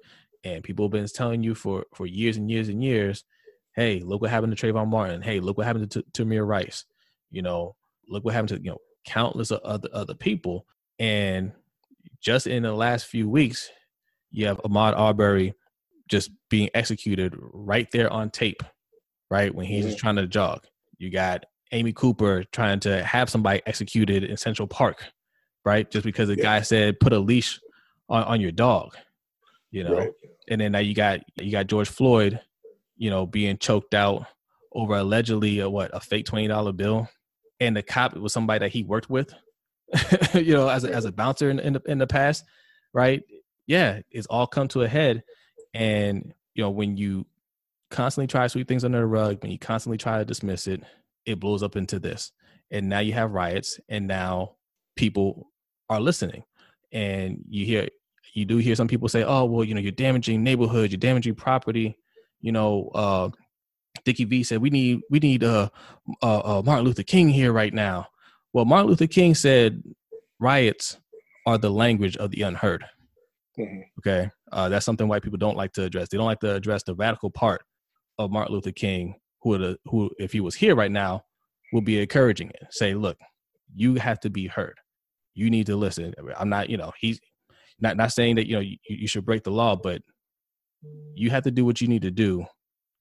and 0.44 0.62
people 0.62 0.84
have 0.84 0.92
been 0.92 1.06
telling 1.06 1.42
you 1.42 1.54
for 1.54 1.86
for 1.94 2.06
years 2.06 2.36
and 2.36 2.50
years 2.50 2.68
and 2.68 2.84
years, 2.84 3.24
hey, 3.74 4.00
look 4.00 4.20
what 4.20 4.30
happened 4.30 4.54
to 4.54 4.66
Trayvon 4.66 4.88
Martin. 4.88 5.22
Hey, 5.22 5.40
look 5.40 5.56
what 5.56 5.66
happened 5.66 5.90
to 5.90 6.02
Tamir 6.12 6.46
Rice. 6.46 6.84
You 7.30 7.40
know, 7.40 7.74
look 8.06 8.22
what 8.22 8.34
happened 8.34 8.50
to 8.50 8.62
you 8.62 8.70
know 8.72 8.78
countless 9.06 9.50
other 9.50 9.88
other 9.94 10.14
people. 10.14 10.66
And 10.98 11.52
just 12.20 12.46
in 12.46 12.64
the 12.64 12.74
last 12.74 13.06
few 13.06 13.30
weeks, 13.30 13.70
you 14.30 14.46
have 14.46 14.58
Ahmaud 14.58 14.94
Arbery 14.94 15.54
just 16.06 16.30
being 16.50 16.68
executed 16.74 17.34
right 17.38 17.90
there 17.92 18.12
on 18.12 18.28
tape, 18.28 18.62
right 19.30 19.54
when 19.54 19.64
he's 19.64 19.86
Mhm. 19.86 19.88
just 19.88 19.98
trying 19.98 20.16
to 20.16 20.26
jog. 20.26 20.66
You 20.98 21.08
got 21.08 21.46
Amy 21.72 21.92
Cooper 21.92 22.44
trying 22.52 22.80
to 22.80 23.02
have 23.04 23.30
somebody 23.30 23.62
executed 23.66 24.24
in 24.24 24.36
Central 24.36 24.68
Park, 24.68 25.04
right? 25.64 25.90
Just 25.90 26.04
because 26.04 26.28
the 26.28 26.36
Yeah. 26.36 26.42
guy 26.42 26.60
said 26.62 27.00
put 27.00 27.12
a 27.12 27.18
leash 27.18 27.58
on, 28.08 28.22
on 28.24 28.40
your 28.40 28.52
dog, 28.52 28.96
you 29.70 29.84
know. 29.84 29.96
Right. 29.96 30.10
And 30.48 30.60
then 30.60 30.72
now 30.72 30.80
you 30.80 30.94
got 30.94 31.20
you 31.40 31.50
got 31.50 31.66
George 31.66 31.88
Floyd, 31.88 32.40
you 32.96 33.10
know, 33.10 33.26
being 33.26 33.56
choked 33.58 33.94
out 33.94 34.26
over 34.72 34.94
allegedly 34.96 35.60
a 35.60 35.68
what 35.70 35.90
a 35.94 36.00
fake 36.00 36.26
twenty 36.26 36.48
dollar 36.48 36.72
bill, 36.72 37.08
and 37.60 37.76
the 37.76 37.82
cop 37.82 38.14
was 38.16 38.32
somebody 38.32 38.58
that 38.60 38.72
he 38.72 38.82
worked 38.82 39.08
with, 39.08 39.32
you 40.34 40.52
know, 40.54 40.68
as 40.68 40.84
a, 40.84 40.92
as 40.92 41.04
a 41.04 41.12
bouncer 41.12 41.48
in, 41.50 41.58
in 41.58 41.72
the 41.74 41.82
in 41.86 41.98
the 41.98 42.06
past, 42.06 42.44
right? 42.92 43.22
Yeah, 43.66 44.00
it's 44.10 44.26
all 44.26 44.46
come 44.46 44.68
to 44.68 44.82
a 44.82 44.88
head, 44.88 45.22
and 45.72 46.34
you 46.54 46.62
know 46.64 46.70
when 46.70 46.96
you 46.96 47.24
constantly 47.90 48.26
try 48.26 48.42
to 48.44 48.48
sweep 48.48 48.66
things 48.68 48.84
under 48.84 48.98
the 49.00 49.06
rug, 49.06 49.40
when 49.42 49.52
you 49.52 49.58
constantly 49.58 49.98
try 49.98 50.18
to 50.18 50.24
dismiss 50.24 50.66
it, 50.66 50.82
it 51.26 51.40
blows 51.40 51.62
up 51.62 51.76
into 51.76 51.98
this, 51.98 52.32
and 52.70 52.88
now 52.88 53.00
you 53.00 53.12
have 53.12 53.32
riots, 53.32 53.78
and 53.88 54.06
now 54.06 54.56
people 54.96 55.50
are 55.88 56.00
listening, 56.00 56.44
and 56.92 57.42
you 57.48 57.64
hear 57.66 57.88
you 58.34 58.44
do 58.44 58.56
hear 58.56 58.74
some 58.74 58.88
people 58.88 59.08
say, 59.08 59.24
"Oh, 59.24 59.44
well, 59.44 59.64
you 59.64 59.74
know, 59.74 59.80
you're 59.80 59.92
damaging 59.92 60.42
neighborhoods, 60.42 60.92
you're 60.92 60.98
damaging 60.98 61.34
property." 61.34 61.98
You 62.40 62.52
know, 62.52 62.90
uh, 62.94 63.28
Dickie 64.04 64.24
V 64.24 64.42
said, 64.42 64.60
"We 64.60 64.70
need 64.70 65.00
we 65.10 65.18
need 65.18 65.44
uh, 65.44 65.68
uh, 66.22 66.58
uh, 66.58 66.62
Martin 66.64 66.84
Luther 66.84 67.02
King 67.02 67.28
here 67.28 67.52
right 67.52 67.72
now." 67.72 68.06
Well, 68.52 68.64
Martin 68.64 68.88
Luther 68.88 69.06
King 69.06 69.34
said, 69.34 69.82
"Riots 70.40 70.98
are 71.46 71.58
the 71.58 71.70
language 71.70 72.16
of 72.16 72.30
the 72.30 72.42
unheard." 72.42 72.84
Mhm. 73.58 73.82
Okay, 73.98 74.30
uh, 74.50 74.68
that's 74.70 74.86
something 74.86 75.08
white 75.08 75.22
people 75.22 75.38
don't 75.38 75.56
like 75.56 75.72
to 75.74 75.84
address. 75.84 76.08
They 76.08 76.16
don't 76.16 76.26
like 76.26 76.40
to 76.40 76.54
address 76.54 76.82
the 76.84 76.94
radical 76.94 77.30
part 77.30 77.62
of 78.18 78.30
Martin 78.30 78.54
Luther 78.54 78.72
King, 78.72 79.14
who 79.42 79.50
would, 79.50 79.76
who, 79.86 80.10
if 80.18 80.32
he 80.32 80.40
was 80.40 80.54
here 80.54 80.74
right 80.74 80.90
now, 80.90 81.24
would 81.72 81.84
be 81.84 82.00
encouraging 82.00 82.50
it. 82.50 82.62
Say, 82.70 82.94
look, 82.94 83.16
you 83.74 83.94
have 83.96 84.20
to 84.20 84.30
be 84.30 84.46
heard. 84.46 84.78
You 85.34 85.50
need 85.50 85.66
to 85.66 85.76
listen. 85.76 86.14
I'm 86.36 86.48
not, 86.48 86.68
you 86.68 86.76
know, 86.76 86.92
he's 87.00 87.18
not 87.80 87.96
not 87.96 88.12
saying 88.12 88.36
that 88.36 88.46
you 88.46 88.54
know 88.54 88.60
you, 88.60 88.76
you 88.88 89.08
should 89.08 89.24
break 89.24 89.44
the 89.44 89.50
law, 89.50 89.76
but 89.76 90.02
you 91.14 91.30
have 91.30 91.44
to 91.44 91.50
do 91.50 91.64
what 91.64 91.80
you 91.80 91.88
need 91.88 92.02
to 92.02 92.10
do 92.10 92.44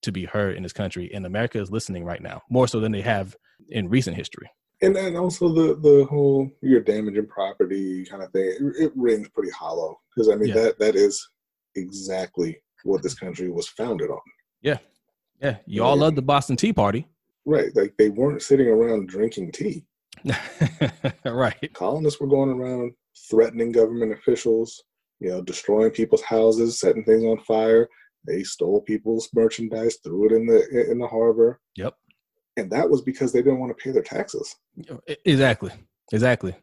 to 0.03 0.11
be 0.11 0.25
heard 0.25 0.55
in 0.55 0.63
this 0.63 0.73
country. 0.73 1.11
And 1.13 1.25
America 1.25 1.59
is 1.59 1.71
listening 1.71 2.05
right 2.05 2.21
now, 2.21 2.41
more 2.49 2.67
so 2.67 2.79
than 2.79 2.91
they 2.91 3.01
have 3.01 3.35
in 3.69 3.89
recent 3.89 4.15
history. 4.15 4.49
And 4.81 4.95
then 4.95 5.15
also 5.15 5.49
the 5.49 5.75
the 5.75 6.05
whole 6.09 6.49
you're 6.61 6.81
damaging 6.81 7.27
property 7.27 8.05
kind 8.05 8.23
of 8.23 8.31
thing. 8.31 8.45
It, 8.45 8.85
it 8.85 8.91
rings 8.95 9.29
pretty 9.29 9.51
hollow 9.51 9.99
because 10.15 10.29
I 10.29 10.35
mean 10.35 10.49
Yeah. 10.49 10.55
that 10.55 10.79
that 10.79 10.95
is 10.95 11.29
exactly 11.75 12.57
what 12.83 13.03
this 13.03 13.13
country 13.13 13.51
was 13.51 13.67
founded 13.67 14.09
on. 14.09 14.19
Yeah, 14.61 14.77
yeah. 15.41 15.57
You 15.65 15.83
all 15.83 15.97
love 15.97 16.15
the 16.15 16.21
Boston 16.21 16.55
Tea 16.55 16.73
Party, 16.73 17.07
Right, 17.45 17.75
like 17.75 17.93
they 17.97 18.09
weren't 18.09 18.41
sitting 18.41 18.67
around 18.67 19.07
drinking 19.09 19.51
tea. 19.51 19.83
right? 21.25 21.73
Colonists 21.73 22.19
were 22.19 22.27
going 22.27 22.49
around 22.51 22.93
threatening 23.29 23.71
government 23.71 24.11
officials, 24.13 24.83
you 25.19 25.29
know, 25.29 25.41
destroying 25.41 25.91
people's 25.91 26.21
houses, 26.21 26.79
setting 26.79 27.03
things 27.03 27.23
on 27.23 27.39
fire. 27.45 27.87
They 28.27 28.43
stole 28.43 28.81
people's 28.81 29.29
merchandise, 29.33 29.97
threw 30.03 30.27
it 30.27 30.31
in 30.33 30.45
the 30.45 30.91
in 30.91 30.99
the 30.99 31.07
harbor, 31.07 31.59
Yep. 31.75 31.95
and 32.57 32.69
that 32.71 32.89
was 32.89 33.01
because 33.01 33.33
they 33.33 33.41
didn't 33.41 33.59
want 33.59 33.75
to 33.75 33.83
pay 33.83 33.91
their 33.91 34.03
taxes. 34.03 34.55
Exactly. 35.25 35.71
Exactly. 36.13 36.55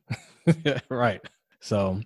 right. 0.89 1.21
So 1.61 2.01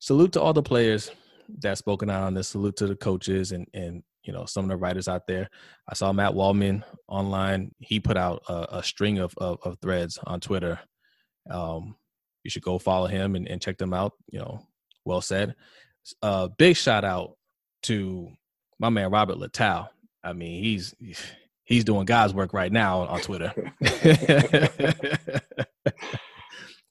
salute 0.00 0.32
to 0.32 0.40
all 0.40 0.52
the 0.52 0.62
players 0.62 1.12
that 1.60 1.78
spoken 1.78 2.10
out 2.10 2.24
on 2.24 2.34
this. 2.34 2.48
Salute 2.48 2.76
to 2.78 2.86
the 2.88 2.96
coaches 2.96 3.52
and 3.52 3.68
and 3.72 4.02
you 4.30 4.36
know 4.36 4.44
some 4.44 4.64
of 4.64 4.68
the 4.68 4.76
writers 4.76 5.08
out 5.08 5.26
there. 5.26 5.50
I 5.88 5.94
saw 5.94 6.12
Matt 6.12 6.34
Wallman 6.34 6.84
online. 7.08 7.74
He 7.80 7.98
put 7.98 8.16
out 8.16 8.44
a, 8.48 8.76
a 8.78 8.82
string 8.84 9.18
of, 9.18 9.34
of 9.38 9.58
of 9.64 9.76
threads 9.82 10.20
on 10.24 10.38
Twitter. 10.38 10.78
Um, 11.50 11.96
you 12.44 12.50
should 12.50 12.62
go 12.62 12.78
follow 12.78 13.08
him 13.08 13.34
and, 13.34 13.48
and 13.48 13.60
check 13.60 13.76
them 13.76 13.92
out. 13.92 14.12
You 14.30 14.38
know, 14.38 14.64
well 15.04 15.20
said. 15.20 15.56
Uh, 16.22 16.46
big 16.46 16.76
shout 16.76 17.04
out 17.04 17.38
to 17.82 18.30
my 18.78 18.88
man 18.88 19.10
Robert 19.10 19.36
Littal. 19.36 19.88
I 20.22 20.32
mean, 20.32 20.62
he's 20.62 20.94
he's 21.64 21.82
doing 21.82 22.04
God's 22.04 22.32
work 22.32 22.52
right 22.52 22.70
now 22.70 23.00
on 23.00 23.20
Twitter. 23.22 23.52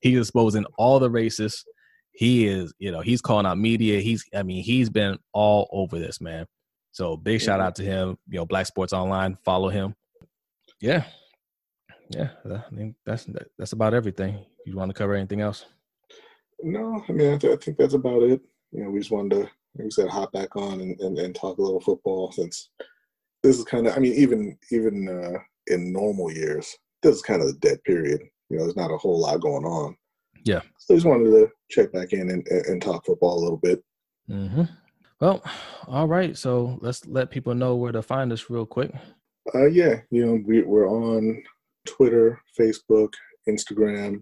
he's 0.01 0.19
exposing 0.19 0.65
all 0.77 0.99
the 0.99 1.09
racists. 1.09 1.63
He 2.11 2.47
is, 2.47 2.73
you 2.79 2.91
know, 2.91 2.99
he's 2.99 3.21
calling 3.21 3.45
out 3.45 3.57
media. 3.57 4.01
He's, 4.01 4.25
I 4.35 4.43
mean, 4.43 4.61
he's 4.61 4.89
been 4.89 5.17
all 5.31 5.69
over 5.71 5.97
this, 5.97 6.19
man. 6.19 6.47
So 6.91 7.15
big 7.17 7.41
shout 7.41 7.59
Mhm. 7.59 7.63
out 7.63 7.75
to 7.75 7.83
him. 7.83 8.17
You 8.29 8.37
know, 8.39 8.45
Black 8.45 8.65
Sports 8.65 8.93
Online, 8.93 9.37
follow 9.43 9.69
him. 9.69 9.95
Yeah, 10.81 11.05
yeah. 12.09 12.29
I 12.45 12.75
think 12.75 12.95
that's 13.05 13.27
that's 13.57 13.73
about 13.73 13.93
everything. 13.93 14.45
You 14.65 14.75
want 14.75 14.89
to 14.89 14.93
cover 14.97 15.13
anything 15.13 15.41
else? 15.41 15.65
No, 16.61 17.03
I 17.07 17.11
mean 17.11 17.33
I, 17.33 17.37
th- 17.37 17.53
I 17.53 17.55
think 17.57 17.77
that's 17.77 17.93
about 17.93 18.23
it. 18.23 18.41
You 18.71 18.83
know, 18.83 18.89
we 18.91 18.99
just 18.99 19.11
wanted 19.11 19.31
to, 19.35 19.39
like 19.41 19.49
we 19.85 19.91
said, 19.91 20.09
hop 20.09 20.31
back 20.33 20.55
on 20.55 20.81
and, 20.81 20.99
and, 20.99 21.17
and 21.17 21.33
talk 21.35 21.57
a 21.57 21.61
little 21.61 21.79
football 21.79 22.31
since 22.31 22.69
this 23.43 23.57
is 23.57 23.63
kind 23.65 23.87
of. 23.87 23.95
I 23.95 23.99
mean, 23.99 24.13
even 24.13 24.57
even 24.71 25.07
uh, 25.07 25.39
in 25.67 25.91
normal 25.93 26.31
years, 26.31 26.75
this 27.01 27.15
is 27.15 27.21
kind 27.21 27.41
of 27.41 27.47
the 27.47 27.59
dead 27.59 27.83
period. 27.83 28.21
You 28.49 28.57
know, 28.57 28.63
there's 28.63 28.75
not 28.75 28.91
a 28.91 28.97
whole 28.97 29.19
lot 29.19 29.39
going 29.41 29.63
on. 29.65 29.95
Yeah. 30.43 30.61
So 30.77 30.95
just 30.95 31.05
wanted 31.05 31.29
to 31.31 31.49
check 31.69 31.91
back 31.93 32.13
in 32.13 32.29
and, 32.29 32.47
and 32.47 32.65
and 32.65 32.81
talk 32.81 33.05
football 33.05 33.39
a 33.39 33.43
little 33.43 33.57
bit. 33.57 33.83
Mm-hmm. 34.29 34.63
Well, 35.19 35.43
all 35.87 36.07
right. 36.07 36.37
So 36.37 36.77
let's 36.81 37.05
let 37.05 37.29
people 37.29 37.53
know 37.53 37.75
where 37.75 37.91
to 37.91 38.01
find 38.01 38.31
us 38.31 38.49
real 38.49 38.65
quick. 38.65 38.91
Uh, 39.53 39.67
yeah, 39.67 40.01
you 40.11 40.25
know, 40.25 40.41
we, 40.45 40.61
we're 40.61 40.87
on 40.89 41.41
Twitter, 41.85 42.41
Facebook, 42.57 43.13
Instagram. 43.47 44.21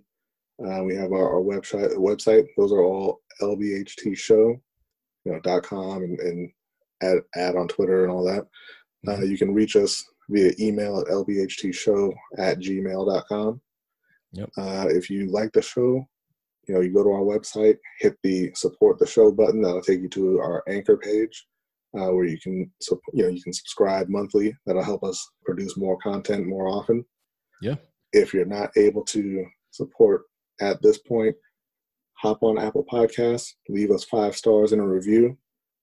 Uh, 0.66 0.84
we 0.84 0.96
have 0.96 1.12
our, 1.12 1.36
our 1.36 1.42
website. 1.42 1.96
Website. 1.96 2.48
Those 2.58 2.72
are 2.72 2.82
all 2.82 3.22
lbht 3.42 4.18
show, 4.18 4.60
you 5.26 5.32
know, 5.32 5.40
dot 5.42 5.64
com 5.64 6.04
and, 6.04 6.20
and 6.20 6.52
add 7.04 7.18
add 7.36 7.56
on 7.56 7.68
Twitter 7.68 8.04
and 8.04 8.12
all 8.12 8.24
that. 8.24 8.48
Uh, 9.08 9.24
you 9.24 9.38
can 9.38 9.54
reach 9.54 9.76
us 9.76 10.04
via 10.30 10.52
email 10.60 11.00
at 11.00 11.08
lbhtshow 11.08 12.14
at 12.38 12.60
gmail.com. 12.60 13.62
Yep. 14.34 14.50
Uh, 14.58 14.86
if 14.90 15.10
you 15.10 15.28
like 15.32 15.52
the 15.54 15.62
show, 15.62 16.08
you 16.68 16.76
know, 16.76 16.82
you 16.82 16.94
go 16.94 17.04
to 17.04 17.12
our 17.12 17.22
website, 17.22 17.78
hit 18.00 18.18
the 18.24 18.52
support 18.56 19.00
the 19.00 19.08
show 19.08 19.32
button. 19.32 19.62
That'll 19.62 19.82
take 19.82 20.02
you 20.02 20.10
to 20.10 20.40
our 20.40 20.64
anchor 20.68 20.98
page 20.98 21.48
uh, 21.98 22.12
where 22.12 22.26
you 22.26 22.40
can, 22.40 22.72
you 23.14 23.24
know, 23.24 23.30
you 23.30 23.42
can 23.42 23.54
subscribe 23.54 24.10
monthly. 24.10 24.56
That'll 24.66 24.84
help 24.84 25.04
us 25.04 25.26
produce 25.46 25.78
more 25.78 25.98
content 25.98 26.46
more 26.46 26.68
often. 26.68 27.06
Yeah. 27.62 27.76
If 28.12 28.34
you're 28.34 28.46
not 28.46 28.70
able 28.76 29.04
to 29.06 29.46
support 29.72 30.24
at 30.62 30.82
this 30.82 30.98
point, 30.98 31.36
hop 32.14 32.40
on 32.42 32.58
Apple 32.58 32.86
Podcasts, 32.92 33.54
leave 33.70 33.92
us 33.92 34.04
five 34.04 34.36
stars 34.36 34.74
in 34.74 34.80
a 34.80 34.88
review, 34.88 35.38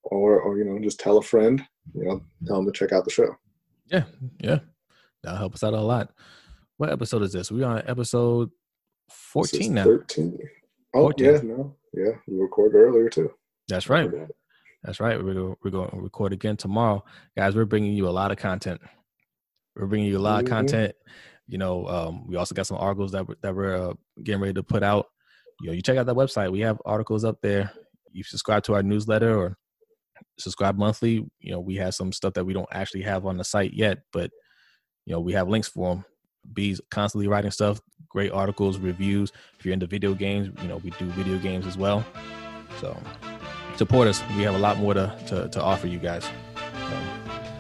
or 0.05 0.41
or 0.41 0.59
you 0.59 0.65
know, 0.65 0.79
just 0.81 1.01
tell 1.01 1.19
a 1.19 1.23
friend. 1.23 1.63
You 1.95 2.05
know, 2.05 2.23
tell 2.47 2.57
them 2.57 2.67
to 2.67 2.73
check 2.73 2.93
out 2.93 3.05
the 3.05 3.11
show. 3.11 3.35
Yeah, 3.87 4.05
yeah. 4.41 4.61
That'll 5.23 5.39
help 5.39 5.55
us 5.55 5.63
out 5.63 5.75
a 5.75 5.81
lot. 5.81 6.13
What 6.77 6.91
episode 6.91 7.23
is 7.23 7.33
this? 7.33 7.51
We're 7.51 7.67
on 7.67 7.83
episode 7.87 8.51
14 9.11 9.75
now. 9.75 9.85
Thirteen. 9.85 10.39
Oh 10.95 11.03
14. 11.03 11.25
yeah, 11.27 11.41
no, 11.43 11.77
yeah, 11.93 12.13
we 12.27 12.37
recorded 12.39 12.77
earlier 12.79 13.09
too. 13.09 13.31
That's 13.69 13.89
right. 13.89 14.11
That's 14.83 15.01
right. 15.01 15.23
We're 15.23 15.35
gonna, 15.35 15.55
we're 15.65 15.71
going 15.71 15.91
to 15.91 15.97
record 15.97 16.33
again 16.35 16.57
tomorrow, 16.57 17.05
guys. 17.37 17.57
We're 17.57 17.65
bringing 17.65 17.93
you 17.95 18.07
a 18.09 18.11
lot 18.11 18.31
of 18.31 18.37
content. 18.37 18.81
We're 19.75 19.87
bringing 19.87 20.09
you 20.09 20.19
a 20.19 20.21
lot 20.21 20.41
Mhm. 20.43 20.47
of 20.47 20.51
content. 20.51 20.95
You 21.47 21.59
know, 21.59 21.87
um, 21.89 22.27
we 22.27 22.37
also 22.37 22.55
got 22.55 22.67
some 22.67 22.77
articles 22.79 23.13
that 23.13 23.27
we're, 23.27 23.37
that 23.43 23.55
we're 23.55 23.75
uh, 23.91 23.95
getting 24.23 24.41
ready 24.43 24.55
to 24.55 24.63
put 24.63 24.83
out. 24.83 25.07
You 25.61 25.69
know, 25.69 25.73
you 25.75 25.83
check 25.83 25.97
out 25.97 26.07
that 26.07 26.15
website. 26.17 26.53
We 26.53 26.61
have 26.61 26.81
articles 26.85 27.25
up 27.25 27.39
there. 27.43 27.71
You 28.13 28.23
subscribe 28.25 28.63
to 28.65 28.75
our 28.75 28.83
newsletter 28.83 29.37
or 29.37 29.57
subscribe 30.39 30.77
monthly. 30.77 31.27
You 31.41 31.53
know, 31.53 31.61
we 31.61 31.77
have 31.77 31.95
some 31.95 32.13
stuff 32.13 32.35
that 32.35 32.45
we 32.45 32.53
don't 32.53 32.69
actually 32.71 33.03
have 33.03 33.25
on 33.27 33.37
the 33.39 33.45
site 33.45 33.73
yet, 33.73 33.99
but 34.13 34.31
you 35.07 35.13
know, 35.15 35.21
we 35.21 35.33
have 35.33 35.49
links 35.49 35.69
for 35.69 35.95
them. 35.95 36.05
B's 36.53 36.81
constantly 36.91 37.27
writing 37.29 37.51
stuff, 37.51 37.81
great 38.15 38.33
articles, 38.33 38.79
reviews. 38.79 39.33
If 39.59 39.67
you're 39.67 39.75
into 39.75 39.87
video 39.87 40.15
games, 40.15 40.51
you 40.63 40.69
know, 40.69 40.79
we 40.79 40.91
do 40.91 41.07
video 41.11 41.37
games 41.37 41.67
as 41.67 41.77
well. 41.77 42.07
So 42.81 42.97
support 43.77 44.09
us. 44.09 44.23
We 44.37 44.45
have 44.45 44.55
a 44.55 44.59
lot 44.59 44.79
more 44.79 44.95
to, 44.95 45.15
to, 45.27 45.49
to 45.49 45.63
offer 45.63 45.89
you 45.89 45.99
guys. 45.99 46.25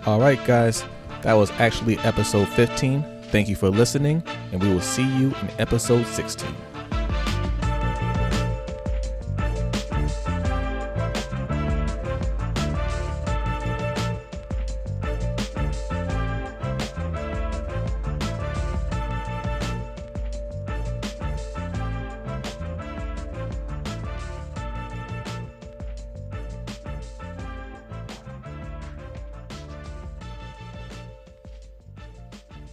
All 0.06 0.20
right, 0.20 0.42
guys. 0.46 0.84
That 1.22 1.34
was 1.34 1.50
actually 1.52 1.98
episode 1.98 2.48
15. 2.48 3.02
Thank 3.24 3.48
you 3.48 3.56
for 3.56 3.68
listening, 3.68 4.22
and 4.52 4.62
we 4.62 4.72
will 4.72 4.80
see 4.80 5.06
you 5.18 5.28
in 5.28 5.50
episode 5.58 6.06
16. 6.06 6.73